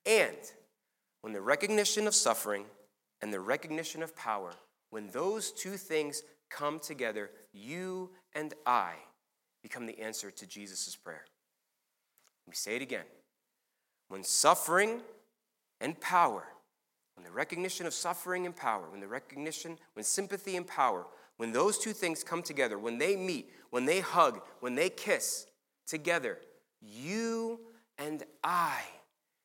And 0.06 0.38
when 1.22 1.34
the 1.34 1.42
recognition 1.42 2.08
of 2.08 2.14
suffering 2.14 2.66
and 3.22 3.34
the 3.34 3.40
recognition 3.40 4.04
of 4.04 4.16
power, 4.16 4.54
when 4.92 5.08
those 5.08 5.52
two 5.52 5.78
things 5.78 6.22
come 6.50 6.80
together, 6.80 7.32
you 7.54 8.12
and 8.34 8.54
I 8.66 8.94
become 9.64 9.88
the 9.88 10.00
answer 10.00 10.30
to 10.30 10.46
Jesus' 10.46 10.96
prayer. 10.96 11.26
Let 12.46 12.52
me 12.52 12.56
say 12.56 12.76
it 12.76 12.84
again. 12.84 13.06
When 14.08 14.24
suffering 14.24 15.02
and 15.82 16.00
power, 16.00 16.46
when 17.16 17.24
the 17.24 17.32
recognition 17.32 17.86
of 17.86 17.94
suffering 17.94 18.46
and 18.46 18.56
power, 18.56 18.90
when 18.90 19.00
the 19.00 19.08
recognition, 19.08 19.78
when 19.94 20.04
sympathy 20.04 20.58
and 20.58 20.68
power, 20.68 21.06
when 21.38 21.52
those 21.52 21.78
two 21.78 21.94
things 21.94 22.24
come 22.24 22.42
together, 22.42 22.78
when 22.78 22.98
they 22.98 23.16
meet, 23.16 23.50
when 23.70 23.86
they 23.86 24.00
hug, 24.00 24.42
when 24.60 24.76
they 24.76 24.90
kiss 24.90 25.48
together, 25.86 26.40
you 26.82 27.60
and 27.98 28.24
I 28.44 28.80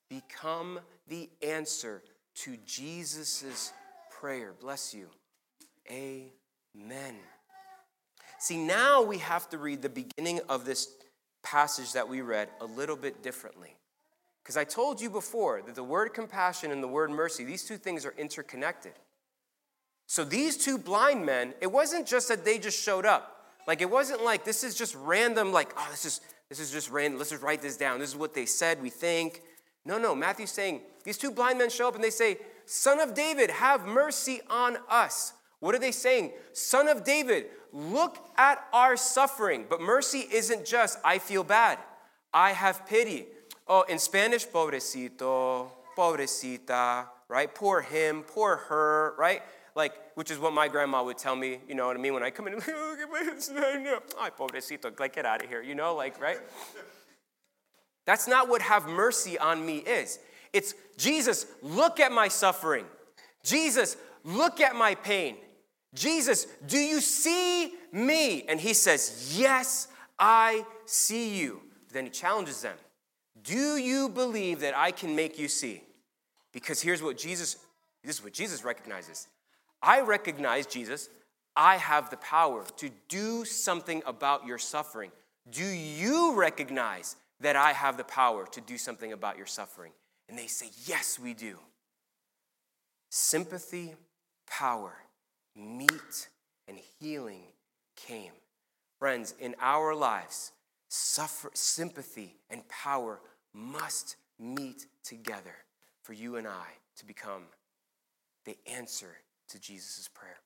become 0.09 0.81
the 1.09 1.29
answer 1.43 2.03
to 2.35 2.57
Jesus' 2.67 3.73
prayer. 4.11 4.55
Bless 4.61 4.95
you. 4.95 5.09
Amen. 5.91 7.17
See, 8.39 8.57
now 8.57 9.03
we 9.03 9.19
have 9.19 9.49
to 9.51 9.59
read 9.59 9.83
the 9.83 9.89
beginning 9.89 10.41
of 10.49 10.65
this 10.65 10.89
passage 11.43 11.93
that 11.93 12.09
we 12.09 12.21
read 12.21 12.49
a 12.61 12.67
little 12.67 12.97
bit 12.97 13.23
differently. 13.23 13.77
Because 14.51 14.63
I 14.63 14.65
told 14.65 15.01
you 15.01 15.11
before 15.11 15.63
that 15.63 15.77
the 15.77 15.85
word 15.85 16.13
compassion 16.13 16.73
and 16.73 16.83
the 16.83 16.89
word 16.89 17.13
mercy, 17.13 17.45
these 17.45 17.63
two 17.63 17.77
things 17.77 18.05
are 18.05 18.15
interconnected. 18.19 18.95
So 20.09 20.25
these 20.25 20.57
two 20.57 20.77
blind 20.77 21.25
men, 21.25 21.55
it 21.61 21.71
wasn't 21.71 22.05
just 22.05 22.27
that 22.31 22.45
they 22.45 22.59
just 22.59 22.77
showed 22.77 23.07
up. 23.07 23.47
Like 23.69 23.81
it 23.81 23.89
wasn't 23.89 24.25
like 24.25 24.45
this 24.45 24.65
is 24.65 24.75
just 24.75 24.97
random, 24.97 25.53
like, 25.53 25.73
oh, 25.77 25.87
this 25.93 26.05
is 26.05 26.21
this 26.49 26.59
is 26.59 26.73
just 26.73 26.91
random. 26.91 27.19
Let's 27.19 27.31
just 27.31 27.45
write 27.45 27.63
this 27.63 27.77
down. 27.77 28.01
This 28.01 28.09
is 28.09 28.17
what 28.17 28.35
they 28.35 28.45
said, 28.45 28.83
we 28.83 28.91
think. 28.91 29.41
No, 29.85 29.99
no, 29.99 30.17
Matthew's 30.17 30.51
saying 30.51 30.81
these 31.05 31.17
two 31.17 31.31
blind 31.31 31.57
men 31.57 31.71
show 31.71 31.87
up 31.87 31.95
and 31.95 32.03
they 32.03 32.11
say, 32.11 32.39
Son 32.67 32.99
of 32.99 33.15
David, 33.15 33.51
have 33.51 33.87
mercy 33.87 34.41
on 34.51 34.79
us. 34.89 35.33
What 35.61 35.77
are 35.77 35.79
they 35.79 35.93
saying? 35.93 36.33
Son 36.55 36.89
of 36.89 37.05
David, 37.05 37.47
look 37.73 38.19
at 38.37 38.65
our 38.73 38.97
suffering. 38.97 39.67
But 39.71 39.81
mercy 39.81 40.27
isn't 40.33 40.67
just, 40.67 40.99
I 41.05 41.21
feel 41.21 41.45
bad, 41.45 41.79
I 42.35 42.51
have 42.51 42.85
pity. 42.89 43.29
Oh, 43.73 43.83
in 43.83 44.01
Spanish, 44.01 44.49
pobrecito, 44.49 45.69
pobrecita, 45.97 47.07
right? 47.29 47.55
Poor 47.55 47.81
him, 47.81 48.25
poor 48.25 48.57
her, 48.57 49.15
right? 49.17 49.43
Like, 49.77 49.93
which 50.17 50.33
is 50.33 50.41
what 50.41 50.53
my 50.53 50.67
grandma 50.67 51.05
would 51.05 51.17
tell 51.17 51.37
me, 51.37 51.61
you 51.69 51.77
know 51.77 51.87
what 51.87 51.97
I 51.97 52.01
mean? 52.01 52.13
When 52.13 52.25
I 52.25 52.31
come 52.31 52.49
in, 52.49 52.55
oh, 52.69 54.01
ay, 54.19 54.31
pobrecito, 54.37 54.99
like, 54.99 55.15
get 55.15 55.25
out 55.25 55.45
of 55.45 55.49
here, 55.49 55.63
you 55.63 55.77
know, 55.77 55.95
like, 55.95 56.21
right? 56.21 56.39
That's 58.07 58.27
not 58.27 58.49
what 58.49 58.61
have 58.61 58.89
mercy 58.89 59.39
on 59.39 59.65
me 59.65 59.77
is. 59.79 60.19
It's 60.53 60.75
Jesus, 60.97 61.47
look 61.63 62.01
at 62.01 62.11
my 62.11 62.27
suffering. 62.27 62.87
Jesus, 63.45 63.97
look 64.25 64.61
at 64.61 64.75
my 64.75 64.97
pain. 64.97 65.37
Jesus, 65.95 66.47
do 66.67 66.77
you 66.77 67.01
see 67.01 67.73
me? 67.93 68.43
And 68.49 68.59
he 68.59 68.75
says, 68.75 69.37
Yes, 69.39 69.87
I 70.19 70.67
see 70.87 71.39
you. 71.39 71.61
Then 71.93 72.07
he 72.07 72.11
challenges 72.11 72.63
them 72.63 72.77
Do 73.43 73.77
you 73.77 74.09
believe 74.09 74.61
that 74.61 74.77
I 74.77 74.91
can 74.91 75.15
make 75.17 75.39
you 75.39 75.49
see? 75.49 75.83
Because 76.53 76.81
here's 76.81 77.03
what 77.03 77.17
Jesus, 77.17 77.57
this 78.05 78.17
is 78.17 78.25
what 78.25 78.33
Jesus 78.33 78.65
recognizes. 78.65 79.29
I 79.83 80.01
recognize, 80.01 80.67
Jesus, 80.67 81.09
I 81.57 81.77
have 81.77 82.11
the 82.11 82.17
power 82.17 82.65
to 82.77 82.91
do 83.09 83.45
something 83.45 84.03
about 84.07 84.47
your 84.47 84.59
suffering. 84.59 85.11
Do 85.51 85.65
you 85.65 86.35
recognize 86.35 87.17
that 87.41 87.57
I 87.57 87.73
have 87.73 87.97
the 87.97 88.05
power 88.05 88.47
to 88.53 88.61
do 88.61 88.77
something 88.77 89.13
about 89.13 89.37
your 89.37 89.47
suffering? 89.47 89.93
And 90.29 90.39
they 90.39 90.47
say, 90.47 90.71
Yes, 90.85 91.19
we 91.19 91.35
do. 91.35 91.59
Sympathy, 93.09 93.95
power, 94.47 94.95
meet, 95.57 96.29
and 96.69 96.79
healing 97.01 97.43
came. 97.97 98.33
Friends, 98.99 99.35
in 99.41 99.57
our 99.61 99.95
lives, 99.95 100.53
suffer, 100.91 101.51
sympathy 101.55 102.37
and 102.51 102.67
power 102.69 103.21
must 103.55 104.17
meet 104.39 104.87
together 105.03 105.55
for 106.03 106.13
you 106.13 106.37
and 106.37 106.47
I 106.47 106.67
to 106.97 107.07
become 107.07 107.45
the 108.45 108.57
answer 108.67 109.17
to 109.49 109.59
Jesus' 109.59 110.09
prayer. 110.13 110.41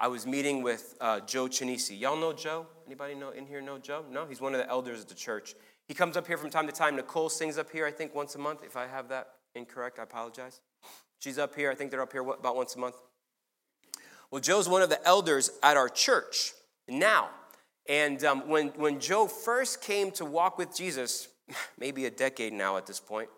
I 0.00 0.08
was 0.08 0.26
meeting 0.26 0.62
with 0.62 0.96
uh, 1.00 1.20
Joe 1.20 1.46
Chinisi. 1.46 1.98
Y'all 1.98 2.16
know 2.16 2.32
Joe? 2.32 2.66
Anybody 2.86 3.14
know 3.14 3.30
in 3.30 3.46
here 3.46 3.60
know 3.62 3.78
Joe? 3.78 4.04
No, 4.10 4.26
he's 4.26 4.40
one 4.40 4.52
of 4.52 4.58
the 4.58 4.68
elders 4.68 5.00
of 5.00 5.08
the 5.08 5.14
church. 5.14 5.54
He 5.86 5.94
comes 5.94 6.16
up 6.16 6.26
here 6.26 6.36
from 6.36 6.50
time 6.50 6.66
to 6.66 6.72
time. 6.72 6.96
Nicole 6.96 7.28
sings 7.28 7.56
up 7.56 7.70
here, 7.70 7.86
I 7.86 7.92
think, 7.92 8.14
once 8.14 8.34
a 8.34 8.38
month. 8.38 8.64
If 8.64 8.76
I 8.76 8.88
have 8.88 9.08
that 9.10 9.28
incorrect, 9.54 10.00
I 10.00 10.02
apologize. 10.02 10.60
She's 11.20 11.38
up 11.38 11.54
here. 11.54 11.70
I 11.70 11.76
think 11.76 11.92
they're 11.92 12.02
up 12.02 12.10
here 12.10 12.22
about 12.22 12.56
once 12.56 12.74
a 12.74 12.80
month. 12.80 12.96
Well, 14.32 14.40
Joe's 14.40 14.68
one 14.68 14.82
of 14.82 14.88
the 14.88 15.06
elders 15.06 15.50
at 15.62 15.76
our 15.76 15.88
church 15.88 16.52
now. 16.88 17.28
And 17.88 18.22
um, 18.24 18.48
when, 18.48 18.68
when 18.68 19.00
Joe 19.00 19.26
first 19.26 19.82
came 19.82 20.10
to 20.12 20.24
walk 20.24 20.58
with 20.58 20.74
Jesus, 20.74 21.28
maybe 21.78 22.06
a 22.06 22.10
decade 22.10 22.52
now 22.52 22.76
at 22.76 22.86
this 22.86 23.00
point, 23.00 23.28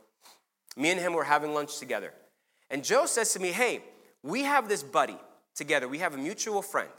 me 0.77 0.91
and 0.91 1.01
him 1.01 1.13
were 1.13 1.25
having 1.25 1.55
lunch 1.55 1.79
together. 1.79 2.13
And 2.71 2.85
Joe 2.85 3.07
says 3.07 3.33
to 3.35 3.41
me, 3.41 3.53
Hey, 3.53 3.83
we 4.23 4.43
have 4.43 4.69
this 4.69 4.83
buddy 4.83 5.19
together, 5.55 5.89
we 5.89 5.99
have 5.99 6.15
a 6.15 6.19
mutual 6.19 6.63
friend. 6.63 6.91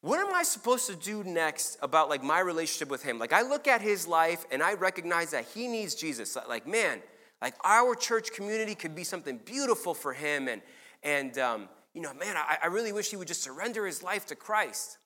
What 0.00 0.20
am 0.20 0.32
I 0.32 0.44
supposed 0.44 0.86
to 0.86 0.94
do 0.94 1.24
next 1.24 1.76
about 1.82 2.08
like 2.08 2.22
my 2.22 2.38
relationship 2.38 2.88
with 2.88 3.02
him? 3.02 3.18
Like 3.18 3.32
I 3.32 3.42
look 3.42 3.66
at 3.66 3.82
his 3.82 4.06
life 4.06 4.46
and 4.52 4.62
I 4.62 4.74
recognize 4.74 5.32
that 5.32 5.44
he 5.46 5.66
needs 5.66 5.96
Jesus. 5.96 6.36
Like 6.48 6.68
man, 6.68 7.02
like 7.42 7.54
our 7.64 7.94
church 7.94 8.32
community 8.32 8.74
could 8.76 8.94
be 8.94 9.04
something 9.04 9.38
beautiful 9.44 9.94
for 9.94 10.12
him, 10.12 10.46
and 10.48 10.62
and 11.02 11.36
um, 11.38 11.68
you 11.94 12.00
know, 12.00 12.14
man, 12.14 12.36
I, 12.36 12.58
I 12.62 12.66
really 12.66 12.92
wish 12.92 13.10
he 13.10 13.16
would 13.16 13.28
just 13.28 13.42
surrender 13.42 13.86
his 13.86 14.02
life 14.02 14.26
to 14.26 14.36
Christ. 14.36 14.98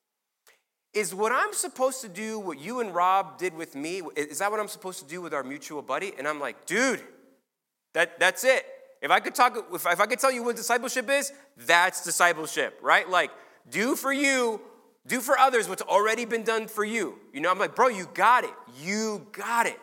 Is 0.94 1.14
what 1.14 1.32
I'm 1.32 1.54
supposed 1.54 2.02
to 2.02 2.08
do 2.08 2.38
what 2.38 2.58
you 2.58 2.80
and 2.80 2.94
Rob 2.94 3.38
did 3.38 3.54
with 3.54 3.74
me? 3.74 4.02
Is 4.14 4.40
that 4.40 4.50
what 4.50 4.60
I'm 4.60 4.68
supposed 4.68 4.98
to 4.98 5.06
do 5.06 5.22
with 5.22 5.32
our 5.32 5.42
mutual 5.42 5.80
buddy? 5.80 6.12
And 6.18 6.28
I'm 6.28 6.38
like, 6.38 6.66
dude, 6.66 7.00
that, 7.94 8.20
that's 8.20 8.44
it. 8.44 8.66
If 9.00 9.10
I 9.10 9.18
could 9.18 9.34
talk, 9.34 9.56
if, 9.72 9.86
if 9.86 10.00
I 10.00 10.06
could 10.06 10.18
tell 10.18 10.30
you 10.30 10.42
what 10.42 10.56
discipleship 10.56 11.08
is, 11.10 11.32
that's 11.66 12.04
discipleship, 12.04 12.78
right? 12.82 13.08
Like, 13.08 13.30
do 13.70 13.96
for 13.96 14.12
you, 14.12 14.60
do 15.06 15.20
for 15.20 15.38
others 15.38 15.68
what's 15.68 15.82
already 15.82 16.24
been 16.24 16.44
done 16.44 16.68
for 16.68 16.84
you. 16.84 17.18
You 17.32 17.40
know, 17.40 17.50
I'm 17.50 17.58
like, 17.58 17.74
bro, 17.74 17.88
you 17.88 18.06
got 18.14 18.44
it. 18.44 18.54
You 18.80 19.26
got 19.32 19.66
it. 19.66 19.78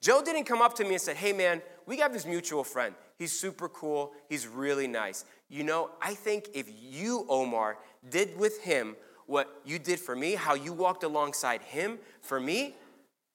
Joe 0.00 0.22
didn't 0.24 0.44
come 0.44 0.62
up 0.62 0.74
to 0.76 0.84
me 0.84 0.90
and 0.90 1.00
said, 1.00 1.16
hey 1.16 1.32
man, 1.32 1.60
we 1.86 1.96
got 1.96 2.12
this 2.12 2.26
mutual 2.26 2.64
friend. 2.64 2.94
He's 3.18 3.32
super 3.32 3.68
cool. 3.68 4.12
He's 4.28 4.46
really 4.46 4.86
nice. 4.86 5.24
You 5.48 5.62
know, 5.62 5.90
I 6.02 6.14
think 6.14 6.48
if 6.54 6.68
you, 6.80 7.26
Omar, 7.28 7.78
did 8.08 8.36
with 8.38 8.60
him 8.62 8.96
what 9.26 9.60
you 9.64 9.78
did 9.78 10.00
for 10.00 10.14
me, 10.16 10.34
how 10.34 10.54
you 10.54 10.72
walked 10.72 11.02
alongside 11.02 11.62
him 11.62 11.98
for 12.22 12.40
me, 12.40 12.74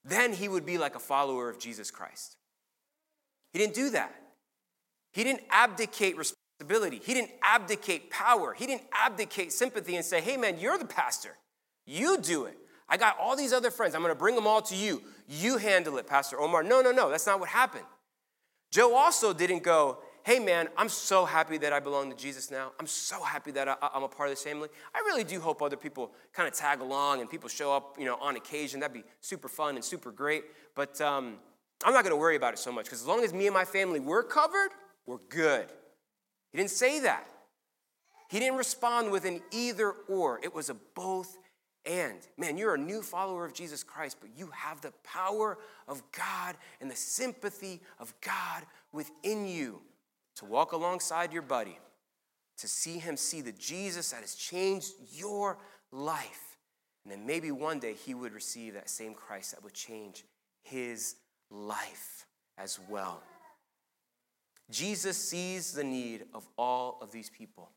then 0.04 0.34
he 0.34 0.48
would 0.48 0.66
be 0.66 0.78
like 0.78 0.96
a 0.96 1.00
follower 1.00 1.50
of 1.50 1.60
Jesus 1.60 1.92
Christ. 1.92 2.38
He 3.54 3.60
didn't 3.60 3.76
do 3.76 3.90
that. 3.92 4.16
He 5.12 5.24
didn't 5.24 5.44
abdicate 5.50 6.18
responsibility. 6.18 7.02
He 7.04 7.14
didn't 7.14 7.32
abdicate 7.44 8.10
power. 8.10 8.54
He 8.54 8.66
didn't 8.66 8.84
abdicate 8.94 9.52
sympathy 9.52 9.96
and 9.96 10.06
say, 10.06 10.22
hey 10.22 10.38
man, 10.38 10.60
you're 10.60 10.78
the 10.78 10.86
pastor. 10.86 11.38
You 11.86 12.18
do 12.18 12.46
it. 12.46 12.58
I 12.88 12.98
got 12.98 13.18
all 13.20 13.36
these 13.36 13.54
other 13.54 13.72
friends. 13.72 13.96
I'm 13.96 14.02
going 14.02 14.14
to 14.14 14.20
bring 14.20 14.36
them 14.36 14.48
all 14.48 14.62
to 14.64 14.76
you. 14.76 15.02
You 15.28 15.58
handle 15.58 15.98
it, 15.98 16.08
Pastor 16.08 16.40
Omar. 16.40 16.64
No, 16.64 16.82
no, 16.82 16.92
no. 16.92 17.10
That's 17.10 17.26
not 17.26 17.40
what 17.40 17.50
happened. 17.50 17.86
Joe 18.72 18.96
also 18.96 19.34
didn't 19.34 19.64
go, 19.64 20.00
hey 20.24 20.40
man, 20.40 20.68
I'm 20.78 20.90
so 20.90 21.26
happy 21.26 21.58
that 21.60 21.74
I 21.74 21.80
belong 21.80 22.10
to 22.12 22.16
Jesus 22.16 22.52
now. 22.52 22.72
I'm 22.80 22.88
so 22.88 23.24
happy 23.24 23.52
that 23.52 23.68
I, 23.68 23.76
am 23.96 24.04
a 24.04 24.08
part 24.08 24.30
of 24.30 24.34
this 24.34 24.44
family. 24.44 24.70
I 24.94 25.00
really 25.00 25.24
do 25.24 25.40
hope 25.40 25.62
other 25.62 25.78
people 25.78 26.12
kind 26.34 26.48
of 26.48 26.54
tag 26.54 26.82
along 26.82 27.22
and 27.22 27.30
people 27.30 27.50
show 27.50 27.74
up, 27.74 27.98
you 27.98 28.06
know, 28.06 28.18
on 28.22 28.36
occasion. 28.36 28.80
That'd 28.80 28.94
be 28.94 29.04
super 29.20 29.48
fun 29.48 29.76
and 29.76 29.84
super 29.84 30.12
great. 30.12 30.44
But 30.76 31.00
um, 31.02 31.38
I'm 31.84 31.94
not 31.94 32.04
going 32.04 32.14
to 32.14 32.20
worry 32.20 32.36
about 32.36 32.54
it 32.54 32.60
so 32.60 32.72
much 32.72 32.86
because 32.86 33.02
as 33.02 33.08
long 33.08 33.24
as 33.24 33.34
me 33.34 33.48
and 33.48 33.54
my 33.54 33.66
family 33.66 34.00
were 34.00 34.24
covered, 34.24 34.70
we're 35.06 35.20
good. 35.30 35.68
He 36.52 36.58
didn't 36.58 36.72
say 36.72 37.00
that. 37.02 37.28
He 38.30 38.40
didn't 38.40 38.58
respond 38.58 39.12
with 39.12 39.26
an 39.26 39.42
either 39.52 39.92
or. 40.08 40.40
It 40.44 40.54
was 40.54 40.70
a 40.70 40.76
both 40.96 41.38
and. 41.86 42.20
Man, 42.38 42.58
you're 42.58 42.76
a 42.76 42.78
new 42.78 43.02
follower 43.02 43.46
of 43.46 43.54
Jesus 43.54 43.84
Christ, 43.84 44.18
but 44.22 44.30
you 44.38 44.52
have 44.54 44.82
the 44.82 44.94
power 45.04 45.58
of 45.88 46.02
God 46.12 46.56
and 46.80 46.90
the 46.90 46.96
sympathy 46.96 47.82
of 48.00 48.14
God 48.22 48.64
within 48.94 49.48
you 49.48 49.82
to 50.38 50.46
walk 50.46 50.72
alongside 50.72 51.34
your 51.34 51.42
buddy, 51.42 51.78
to 52.58 52.68
see 52.68 53.00
him 53.00 53.18
see 53.18 53.42
the 53.42 53.52
Jesus 53.52 54.12
that 54.12 54.22
has 54.22 54.36
changed 54.36 54.94
your 55.14 55.58
life. 55.92 56.58
And 57.04 57.12
then 57.12 57.26
maybe 57.26 57.52
one 57.52 57.80
day 57.80 57.94
he 57.94 58.14
would 58.14 58.34
receive 58.34 58.74
that 58.76 58.90
same 58.90 59.14
Christ 59.14 59.52
that 59.52 59.64
would 59.64 59.74
change 59.74 60.24
his 60.64 61.16
life 61.50 62.26
as 62.58 62.80
well. 62.90 63.22
Jesus 64.70 65.18
sees 65.18 65.74
the 65.74 65.84
need 65.84 66.26
of 66.34 66.48
all 66.58 66.98
of 67.02 67.12
these 67.12 67.30
people. 67.30 67.72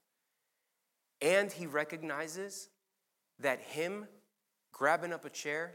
And 1.20 1.50
he 1.50 1.66
recognizes 1.66 2.68
that 3.40 3.60
him 3.60 4.06
grabbing 4.72 5.12
up 5.12 5.24
a 5.24 5.30
chair 5.30 5.72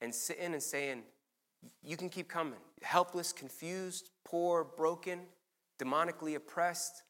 and 0.00 0.14
sitting 0.14 0.52
and 0.52 0.62
saying, 0.62 1.02
You 1.82 1.96
can 1.96 2.08
keep 2.08 2.28
coming. 2.28 2.58
Helpless, 2.82 3.32
confused, 3.32 4.10
poor, 4.24 4.64
broken, 4.64 5.20
demonically 5.78 6.34
oppressed, 6.34 7.02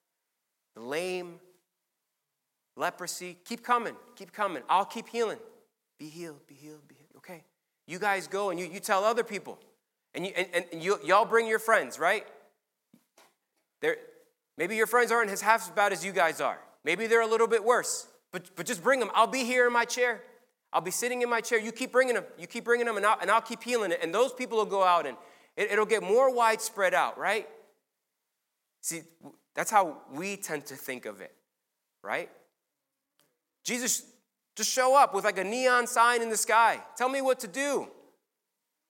the 0.75 0.83
lame, 0.83 1.41
leprosy. 2.77 3.37
Keep 3.45 3.65
coming, 3.65 3.97
keep 4.17 4.33
coming. 4.33 4.63
I'll 4.69 4.85
keep 4.85 5.09
healing. 5.09 5.39
Be 5.99 6.09
healed, 6.09 6.47
be 6.47 6.55
healed, 6.55 6.87
be 6.87 6.95
healed. 6.95 7.11
Okay. 7.17 7.43
You 7.87 7.99
guys 7.99 8.29
go 8.29 8.51
and 8.51 8.61
you, 8.61 8.67
you 8.67 8.81
tell 8.81 9.05
other 9.05 9.25
people. 9.25 9.59
And, 10.15 10.27
you, 10.27 10.33
and, 10.37 10.65
and 10.73 10.83
you, 10.83 10.99
y'all 11.05 11.25
bring 11.25 11.47
your 11.47 11.59
friends, 11.59 11.99
right? 11.99 12.27
They're, 13.81 13.97
maybe 14.57 14.77
your 14.77 14.87
friends 14.87 15.11
aren't 15.11 15.31
as 15.31 15.41
half 15.41 15.63
as 15.63 15.71
bad 15.71 15.93
as 15.93 16.05
you 16.05 16.13
guys 16.13 16.41
are. 16.41 16.59
Maybe 16.85 17.07
they're 17.07 17.23
a 17.23 17.27
little 17.27 17.49
bit 17.49 17.65
worse. 17.65 18.07
But, 18.33 18.51
but 18.57 18.67
just 18.67 18.83
bring 18.83 19.01
them. 19.01 19.11
I'll 19.15 19.27
be 19.27 19.45
here 19.45 19.67
in 19.67 19.73
my 19.73 19.85
chair. 19.85 20.21
I'll 20.73 20.83
be 20.83 20.91
sitting 20.91 21.23
in 21.23 21.31
my 21.31 21.41
chair. 21.41 21.59
You 21.59 21.73
keep 21.73 21.93
bringing 21.93 22.15
them. 22.15 22.25
You 22.39 22.47
keep 22.47 22.65
bringing 22.65 22.87
them, 22.87 22.97
and 22.97 23.07
I'll, 23.07 23.19
and 23.21 23.31
I'll 23.31 23.41
keep 23.41 23.63
healing 23.63 23.91
it. 23.91 24.01
And 24.03 24.15
those 24.15 24.33
people 24.33 24.59
will 24.59 24.67
go 24.67 24.85
out, 24.85 25.07
and 25.07 25.17
it, 25.57 25.73
it'll 25.73 25.87
get 25.87 26.03
more 26.03 26.33
widespread 26.33 26.93
out, 26.93 27.19
right? 27.19 27.49
See, 28.89 29.03
that's 29.55 29.71
how 29.71 29.99
we 30.15 30.39
tend 30.39 30.65
to 30.65 30.75
think 30.75 31.05
of 31.05 31.21
it, 31.21 31.35
right? 32.03 32.31
Jesus, 33.63 34.03
just 34.57 34.71
show 34.71 34.97
up 34.97 35.15
with 35.15 35.27
like 35.27 35.37
a 35.37 35.45
neon 35.45 35.87
sign 35.87 36.23
in 36.23 36.31
the 36.31 36.39
sky. 36.39 36.81
Tell 36.97 37.11
me 37.11 37.21
what 37.21 37.39
to 37.41 37.49
do. 37.49 37.87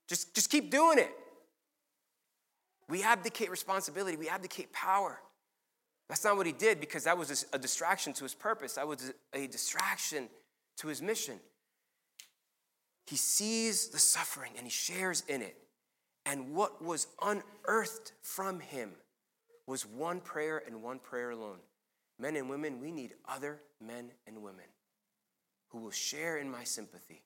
Just, 0.09 0.37
just 0.37 0.51
keep 0.51 0.71
doing 0.71 1.01
it. 1.01 1.11
We 2.89 3.03
abdicate 3.03 3.51
responsibility, 3.51 4.17
we 4.17 4.29
abdicate 4.29 4.73
power. 4.73 5.19
That's 6.09 6.23
not 6.23 6.37
what 6.37 6.47
he 6.47 6.53
did 6.53 6.79
because 6.79 7.03
that 7.03 7.19
was 7.19 7.45
a 7.53 7.59
distraction 7.59 8.13
to 8.13 8.23
his 8.23 8.37
purpose, 8.37 8.75
that 8.75 8.87
was 8.87 9.13
a 9.35 9.49
distraction 9.49 10.29
to 10.77 10.87
his 10.87 11.03
mission. 11.03 11.41
He 13.09 13.17
sees 13.17 13.89
the 13.89 13.99
suffering 13.99 14.53
and 14.57 14.65
he 14.65 14.71
shares 14.71 15.25
in 15.27 15.43
it. 15.43 15.57
And 16.25 16.55
what 16.55 16.85
was 16.85 17.09
unearthed 17.21 18.13
from 18.23 18.61
him 18.61 18.93
was 19.69 19.85
one 19.85 20.19
prayer 20.21 20.63
and 20.67 20.83
one 20.83 20.99
prayer 20.99 21.31
alone. 21.31 21.59
Men 22.19 22.37
and 22.37 22.49
women, 22.49 22.81
we 22.81 22.91
need 22.91 23.13
other 23.29 23.61
men 23.85 24.11
and 24.27 24.43
women 24.43 24.65
who 25.69 25.79
will 25.79 25.91
share 25.91 26.39
in 26.39 26.51
my 26.51 26.65
sympathy, 26.65 27.23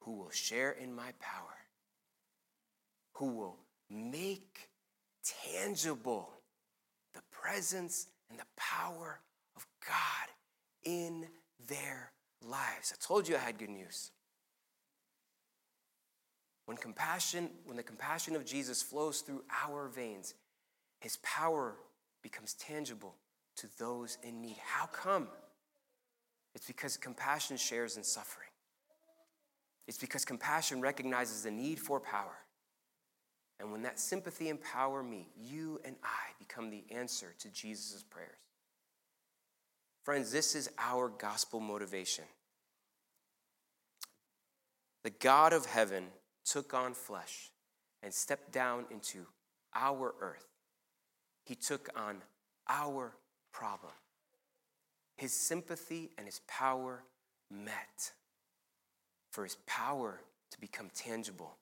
who 0.00 0.12
will 0.16 0.30
share 0.30 0.72
in 0.72 0.92
my 0.92 1.12
power, 1.20 1.56
who 3.12 3.30
will 3.30 3.56
make 3.88 4.68
tangible 5.48 6.32
the 7.14 7.22
presence 7.30 8.08
and 8.28 8.38
the 8.38 8.44
power 8.56 9.20
of 9.54 9.64
God 9.86 10.28
in 10.84 11.28
their 11.68 12.10
lives. 12.44 12.92
I 12.92 12.96
told 13.00 13.28
you 13.28 13.36
I 13.36 13.38
had 13.38 13.58
good 13.58 13.70
news. 13.70 14.10
When 16.66 16.76
compassion, 16.76 17.48
when 17.64 17.76
the 17.76 17.84
compassion 17.84 18.34
of 18.34 18.44
Jesus 18.44 18.82
flows 18.82 19.20
through 19.20 19.44
our 19.64 19.86
veins, 19.86 20.34
his 21.00 21.18
power 21.18 21.74
becomes 22.22 22.54
tangible 22.54 23.14
to 23.56 23.68
those 23.78 24.18
in 24.22 24.42
need. 24.42 24.56
How 24.64 24.86
come? 24.86 25.28
It's 26.54 26.66
because 26.66 26.96
compassion 26.96 27.56
shares 27.56 27.96
in 27.96 28.04
suffering. 28.04 28.48
It's 29.86 29.98
because 29.98 30.24
compassion 30.24 30.80
recognizes 30.80 31.42
the 31.42 31.50
need 31.50 31.78
for 31.78 32.00
power. 32.00 32.38
And 33.58 33.72
when 33.72 33.82
that 33.82 33.98
sympathy 33.98 34.50
and 34.50 34.60
power 34.60 35.02
meet, 35.02 35.28
you 35.38 35.80
and 35.84 35.96
I 36.02 36.32
become 36.38 36.70
the 36.70 36.84
answer 36.90 37.34
to 37.38 37.48
Jesus' 37.48 38.02
prayers. 38.02 38.30
Friends, 40.04 40.30
this 40.30 40.54
is 40.54 40.70
our 40.78 41.08
gospel 41.08 41.60
motivation. 41.60 42.24
The 45.04 45.10
God 45.10 45.52
of 45.52 45.66
heaven 45.66 46.06
took 46.44 46.74
on 46.74 46.94
flesh 46.94 47.50
and 48.02 48.12
stepped 48.12 48.52
down 48.52 48.86
into 48.90 49.26
our 49.74 50.14
earth. 50.20 50.46
He 51.46 51.54
took 51.54 51.88
on 51.96 52.16
our 52.68 53.12
problem. 53.52 53.92
His 55.16 55.32
sympathy 55.32 56.10
and 56.18 56.26
his 56.26 56.40
power 56.48 57.04
met 57.50 58.12
for 59.30 59.44
his 59.44 59.56
power 59.66 60.20
to 60.50 60.60
become 60.60 60.90
tangible 60.92 61.56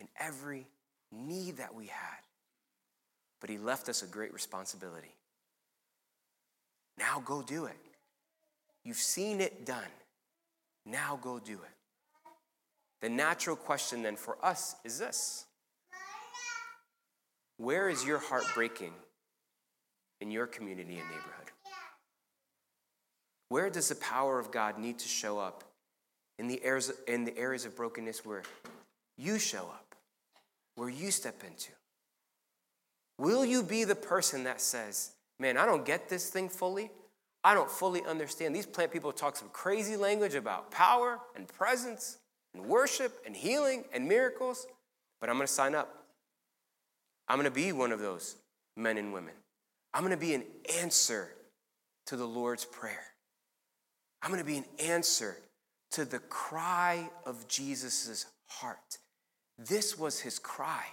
in 0.00 0.08
every 0.18 0.66
need 1.12 1.58
that 1.58 1.74
we 1.74 1.86
had. 1.86 2.18
But 3.40 3.50
he 3.50 3.56
left 3.56 3.88
us 3.88 4.02
a 4.02 4.06
great 4.06 4.34
responsibility. 4.34 5.14
Now 6.98 7.22
go 7.24 7.40
do 7.40 7.66
it. 7.66 7.76
You've 8.82 8.96
seen 8.96 9.40
it 9.40 9.64
done. 9.64 9.92
Now 10.84 11.20
go 11.22 11.38
do 11.38 11.52
it. 11.54 12.30
The 13.00 13.08
natural 13.08 13.54
question 13.54 14.02
then 14.02 14.16
for 14.16 14.44
us 14.44 14.74
is 14.82 14.98
this 14.98 15.46
Where 17.56 17.88
is 17.88 18.04
your 18.04 18.18
heart 18.18 18.44
breaking 18.54 18.92
in 20.20 20.30
your 20.30 20.46
community 20.46 20.98
and 20.98 21.08
neighborhood? 21.08 21.50
Where 23.48 23.70
does 23.70 23.88
the 23.88 23.94
power 23.96 24.38
of 24.38 24.50
God 24.50 24.78
need 24.78 24.98
to 24.98 25.08
show 25.08 25.38
up 25.38 25.64
in 26.38 26.48
the 26.48 26.62
areas, 26.64 26.92
in 27.06 27.24
the 27.24 27.36
areas 27.38 27.64
of 27.64 27.76
brokenness 27.76 28.24
where 28.24 28.42
you 29.16 29.38
show 29.38 29.62
up, 29.62 29.94
where 30.74 30.88
you 30.88 31.10
step 31.10 31.42
into? 31.46 31.70
Will 33.18 33.44
you 33.44 33.62
be 33.62 33.84
the 33.84 33.94
person 33.94 34.44
that 34.44 34.60
says, 34.60 35.12
Man, 35.38 35.56
I 35.56 35.66
don't 35.66 35.84
get 35.84 36.08
this 36.08 36.30
thing 36.30 36.48
fully. 36.48 36.90
I 37.42 37.54
don't 37.54 37.70
fully 37.70 38.02
understand. 38.04 38.54
These 38.54 38.66
plant 38.66 38.92
people 38.92 39.12
talk 39.12 39.36
some 39.36 39.48
crazy 39.50 39.96
language 39.96 40.34
about 40.34 40.70
power 40.70 41.18
and 41.36 41.46
presence 41.46 42.18
and 42.54 42.64
worship 42.64 43.20
and 43.26 43.36
healing 43.36 43.84
and 43.92 44.08
miracles, 44.08 44.66
but 45.20 45.28
I'm 45.28 45.36
going 45.36 45.46
to 45.46 45.52
sign 45.52 45.74
up. 45.74 46.03
I'm 47.28 47.38
going 47.38 47.50
to 47.50 47.54
be 47.54 47.72
one 47.72 47.92
of 47.92 48.00
those 48.00 48.36
men 48.76 48.98
and 48.98 49.12
women. 49.12 49.34
I'm 49.92 50.02
going 50.02 50.10
to 50.10 50.16
be 50.16 50.34
an 50.34 50.44
answer 50.80 51.30
to 52.06 52.16
the 52.16 52.26
Lord's 52.26 52.64
Prayer. 52.64 53.04
I'm 54.22 54.30
going 54.30 54.42
to 54.42 54.46
be 54.46 54.58
an 54.58 54.64
answer 54.78 55.36
to 55.92 56.04
the 56.04 56.18
cry 56.18 57.08
of 57.24 57.46
Jesus' 57.46 58.26
heart. 58.48 58.98
This 59.58 59.98
was 59.98 60.20
his 60.20 60.38
cry. 60.38 60.84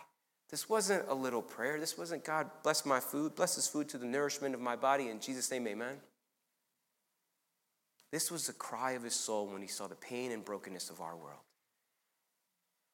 This 0.50 0.68
wasn't 0.70 1.08
a 1.08 1.14
little 1.14 1.42
prayer. 1.42 1.80
This 1.80 1.98
wasn't 1.98 2.26
God, 2.26 2.50
bless 2.62 2.86
my 2.86 3.00
food, 3.00 3.36
bless 3.36 3.56
this 3.56 3.68
food 3.68 3.88
to 3.90 3.98
the 3.98 4.06
nourishment 4.06 4.54
of 4.54 4.62
my 4.62 4.76
body. 4.76 5.08
In 5.08 5.20
Jesus' 5.20 5.50
name, 5.50 5.68
amen. 5.68 5.96
This 8.12 8.30
was 8.30 8.48
the 8.48 8.54
cry 8.54 8.92
of 8.92 9.04
his 9.04 9.16
soul 9.16 9.48
when 9.48 9.62
he 9.62 9.68
saw 9.68 9.88
the 9.88 9.96
pain 9.96 10.32
and 10.32 10.44
brokenness 10.44 10.90
of 10.90 11.00
our 11.00 11.16
world. 11.16 11.40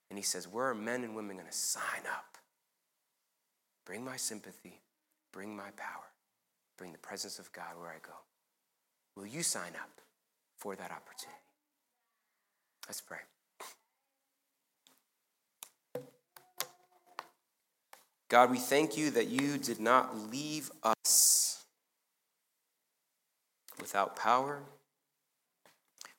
And 0.09 0.19
he 0.19 0.23
says, 0.23 0.47
Where 0.47 0.69
are 0.69 0.75
men 0.75 1.03
and 1.03 1.15
women 1.15 1.37
going 1.37 1.49
to 1.49 1.57
sign 1.57 2.03
up? 2.07 2.36
Bring 3.87 4.03
my 4.03 4.17
sympathy, 4.17 4.81
bring 5.31 5.55
my 5.55 5.69
power, 5.77 6.03
bring 6.77 6.91
the 6.91 6.97
presence 6.97 7.39
of 7.39 7.49
God 7.53 7.79
where 7.79 7.89
I 7.89 7.99
go. 8.05 8.11
Will 9.15 9.25
you 9.25 9.43
sign 9.43 9.71
up 9.81 10.01
for 10.57 10.75
that 10.75 10.91
opportunity? 10.91 11.39
Let's 12.85 12.99
pray. 12.99 13.19
God, 18.27 18.51
we 18.51 18.57
thank 18.57 18.97
you 18.97 19.09
that 19.11 19.27
you 19.27 19.57
did 19.57 19.79
not 19.79 20.31
leave 20.31 20.69
us 20.83 21.63
without 23.79 24.17
power. 24.17 24.59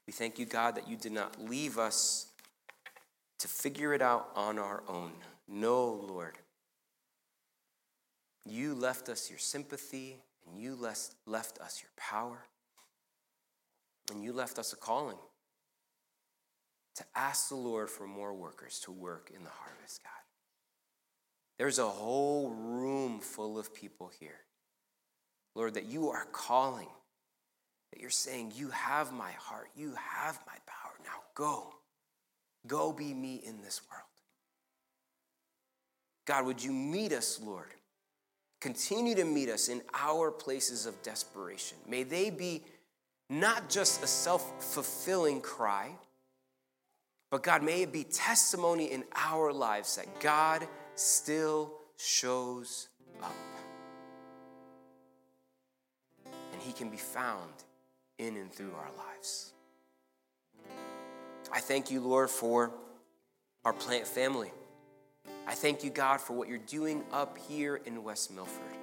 We 0.07 0.15
thank 0.15 0.39
you, 0.39 0.47
God, 0.47 0.75
that 0.77 0.89
you 0.89 0.97
did 0.97 1.13
not 1.13 1.39
leave 1.39 1.77
us 1.77 2.29
to 3.41 3.47
figure 3.47 3.93
it 3.93 4.01
out 4.01 4.31
on 4.35 4.59
our 4.59 4.83
own. 4.89 5.13
No, 5.47 5.85
Lord. 6.09 6.39
You 8.51 8.75
left 8.75 9.09
us 9.09 9.31
your 9.31 9.39
sympathy, 9.39 10.17
and 10.47 10.61
you 10.61 10.75
left 10.75 11.59
us 11.61 11.83
your 11.83 11.91
power, 11.97 12.47
and 14.11 14.23
you 14.23 14.33
left 14.33 14.59
us 14.59 14.73
a 14.73 14.77
calling 14.77 15.19
to 16.97 17.05
ask 17.15 17.49
the 17.49 17.55
Lord 17.55 17.89
for 17.89 18.07
more 18.07 18.35
workers 18.35 18.81
to 18.81 18.91
work 18.91 19.31
in 19.35 19.45
the 19.45 19.51
harvest, 19.51 20.03
God. 20.03 20.11
There's 21.59 21.79
a 21.79 21.87
whole 21.87 22.51
room 22.51 23.21
full 23.21 23.59
of 23.59 23.75
people 23.75 24.11
here, 24.19 24.41
Lord, 25.55 25.75
that 25.75 25.87
you 25.87 26.11
are 26.11 26.27
calling, 26.33 26.89
that 27.93 28.01
you're 28.01 28.11
saying, 28.11 28.53
You 28.57 28.71
have 28.71 29.13
my 29.13 29.33
heart, 29.33 29.69
you 29.77 29.95
have 29.95 30.41
my 30.47 30.55
power. 30.67 30.93
Now 31.05 31.21
go. 31.35 31.75
Go 32.67 32.93
be 32.93 33.15
me 33.15 33.37
in 33.45 33.63
this 33.63 33.81
world. 33.91 34.03
God, 36.27 36.47
would 36.47 36.63
you 36.63 36.73
meet 36.73 37.13
us, 37.13 37.41
Lord? 37.43 37.73
Continue 38.61 39.15
to 39.15 39.25
meet 39.25 39.49
us 39.49 39.69
in 39.69 39.83
our 39.95 40.31
places 40.31 40.87
of 40.87 41.01
desperation. 41.03 41.79
May 41.87 42.03
they 42.03 42.31
be 42.31 42.63
not 43.31 43.71
just 43.71 44.03
a 44.03 44.07
self 44.07 44.73
fulfilling 44.75 45.41
cry, 45.41 45.91
but 47.31 47.43
God, 47.43 47.63
may 47.63 47.83
it 47.83 47.93
be 47.93 48.05
testimony 48.05 48.87
in 48.87 49.05
our 49.15 49.53
lives 49.53 49.97
that 49.97 50.21
God 50.21 50.67
still 50.95 51.73
shows 51.99 52.89
up. 53.23 53.35
And 56.25 56.63
he 56.63 56.73
can 56.73 56.89
be 56.89 56.97
found 56.97 57.53
in 58.19 58.37
and 58.37 58.53
through 58.53 58.73
our 58.75 58.91
lives. 58.97 59.53
I 61.53 61.61
thank 61.61 61.91
you, 61.91 62.01
Lord, 62.01 62.31
for 62.31 62.73
our 63.65 63.73
plant 63.73 64.07
family. 64.07 64.51
I 65.49 65.55
thank 65.55 65.83
you, 65.83 65.89
God, 65.89 66.21
for 66.21 66.35
what 66.35 66.47
you're 66.47 66.59
doing 66.59 67.03
up 67.11 67.39
here 67.49 67.81
in 67.87 68.05
West 68.05 68.31
Milford. 68.31 68.77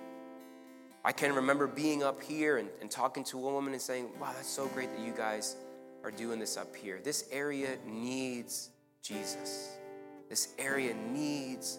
I 1.03 1.11
can 1.11 1.36
remember 1.36 1.68
being 1.68 2.01
up 2.01 2.24
here 2.24 2.57
and, 2.57 2.70
and 2.82 2.89
talking 2.89 3.24
to 3.26 3.38
a 3.38 3.53
woman 3.53 3.74
and 3.74 3.82
saying, 3.82 4.09
Wow, 4.20 4.32
that's 4.36 4.49
so 4.49 4.66
great 4.70 4.89
that 4.97 5.05
you 5.05 5.11
guys 5.11 5.57
are 6.03 6.09
doing 6.09 6.39
this 6.39 6.57
up 6.57 6.76
here. 6.76 6.99
This 7.03 7.30
area 7.32 7.78
needs 7.86 8.72
Jesus. 9.03 9.78
This 10.28 10.55
area 10.57 10.95
needs 10.95 11.78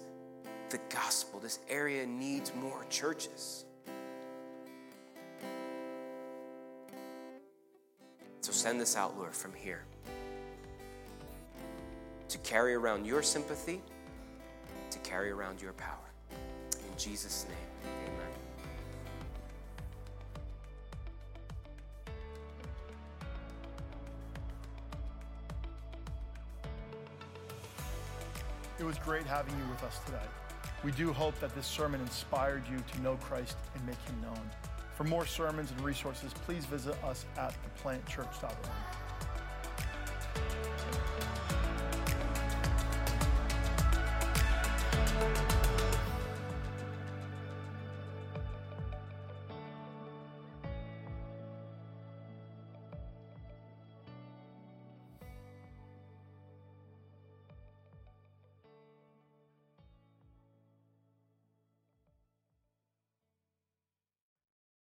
the 0.71 0.79
gospel. 0.89 1.41
This 1.41 1.59
area 1.69 2.07
needs 2.07 2.53
more 2.55 2.85
churches. 2.89 3.65
So 8.41 8.53
send 8.53 8.81
this 8.81 8.97
out, 8.97 9.19
Lord, 9.19 9.35
from 9.35 9.53
here 9.53 9.83
to 12.29 12.39
carry 12.39 12.75
around 12.75 13.05
your 13.05 13.23
sympathy, 13.23 13.83
to 14.91 14.99
carry 15.01 15.31
around 15.31 15.61
your 15.61 15.73
power. 15.75 15.97
In 16.31 16.99
Jesus' 16.99 17.47
name, 17.49 17.93
amen. 18.07 18.27
It 28.79 28.85
was 28.85 28.99
great 28.99 29.25
having 29.25 29.55
you 29.59 29.65
with 29.71 29.83
us 29.83 29.99
today. 30.05 30.19
We 30.85 30.93
do 30.93 31.13
hope 31.13 31.39
that 31.41 31.55
this 31.55 31.67
sermon 31.67 32.01
inspired 32.01 32.63
you 32.71 32.79
to 32.93 33.03
know 33.03 33.17
Christ 33.17 33.57
and 33.75 33.85
make 33.87 34.01
him 34.03 34.21
known. 34.23 34.51
For 34.95 35.05
more 35.05 35.27
sermons 35.27 35.71
and 35.71 35.81
resources, 35.81 36.33
please 36.45 36.65
visit 36.65 37.03
us 37.05 37.25
at 37.37 37.55
theplantchurch.org. 37.83 39.06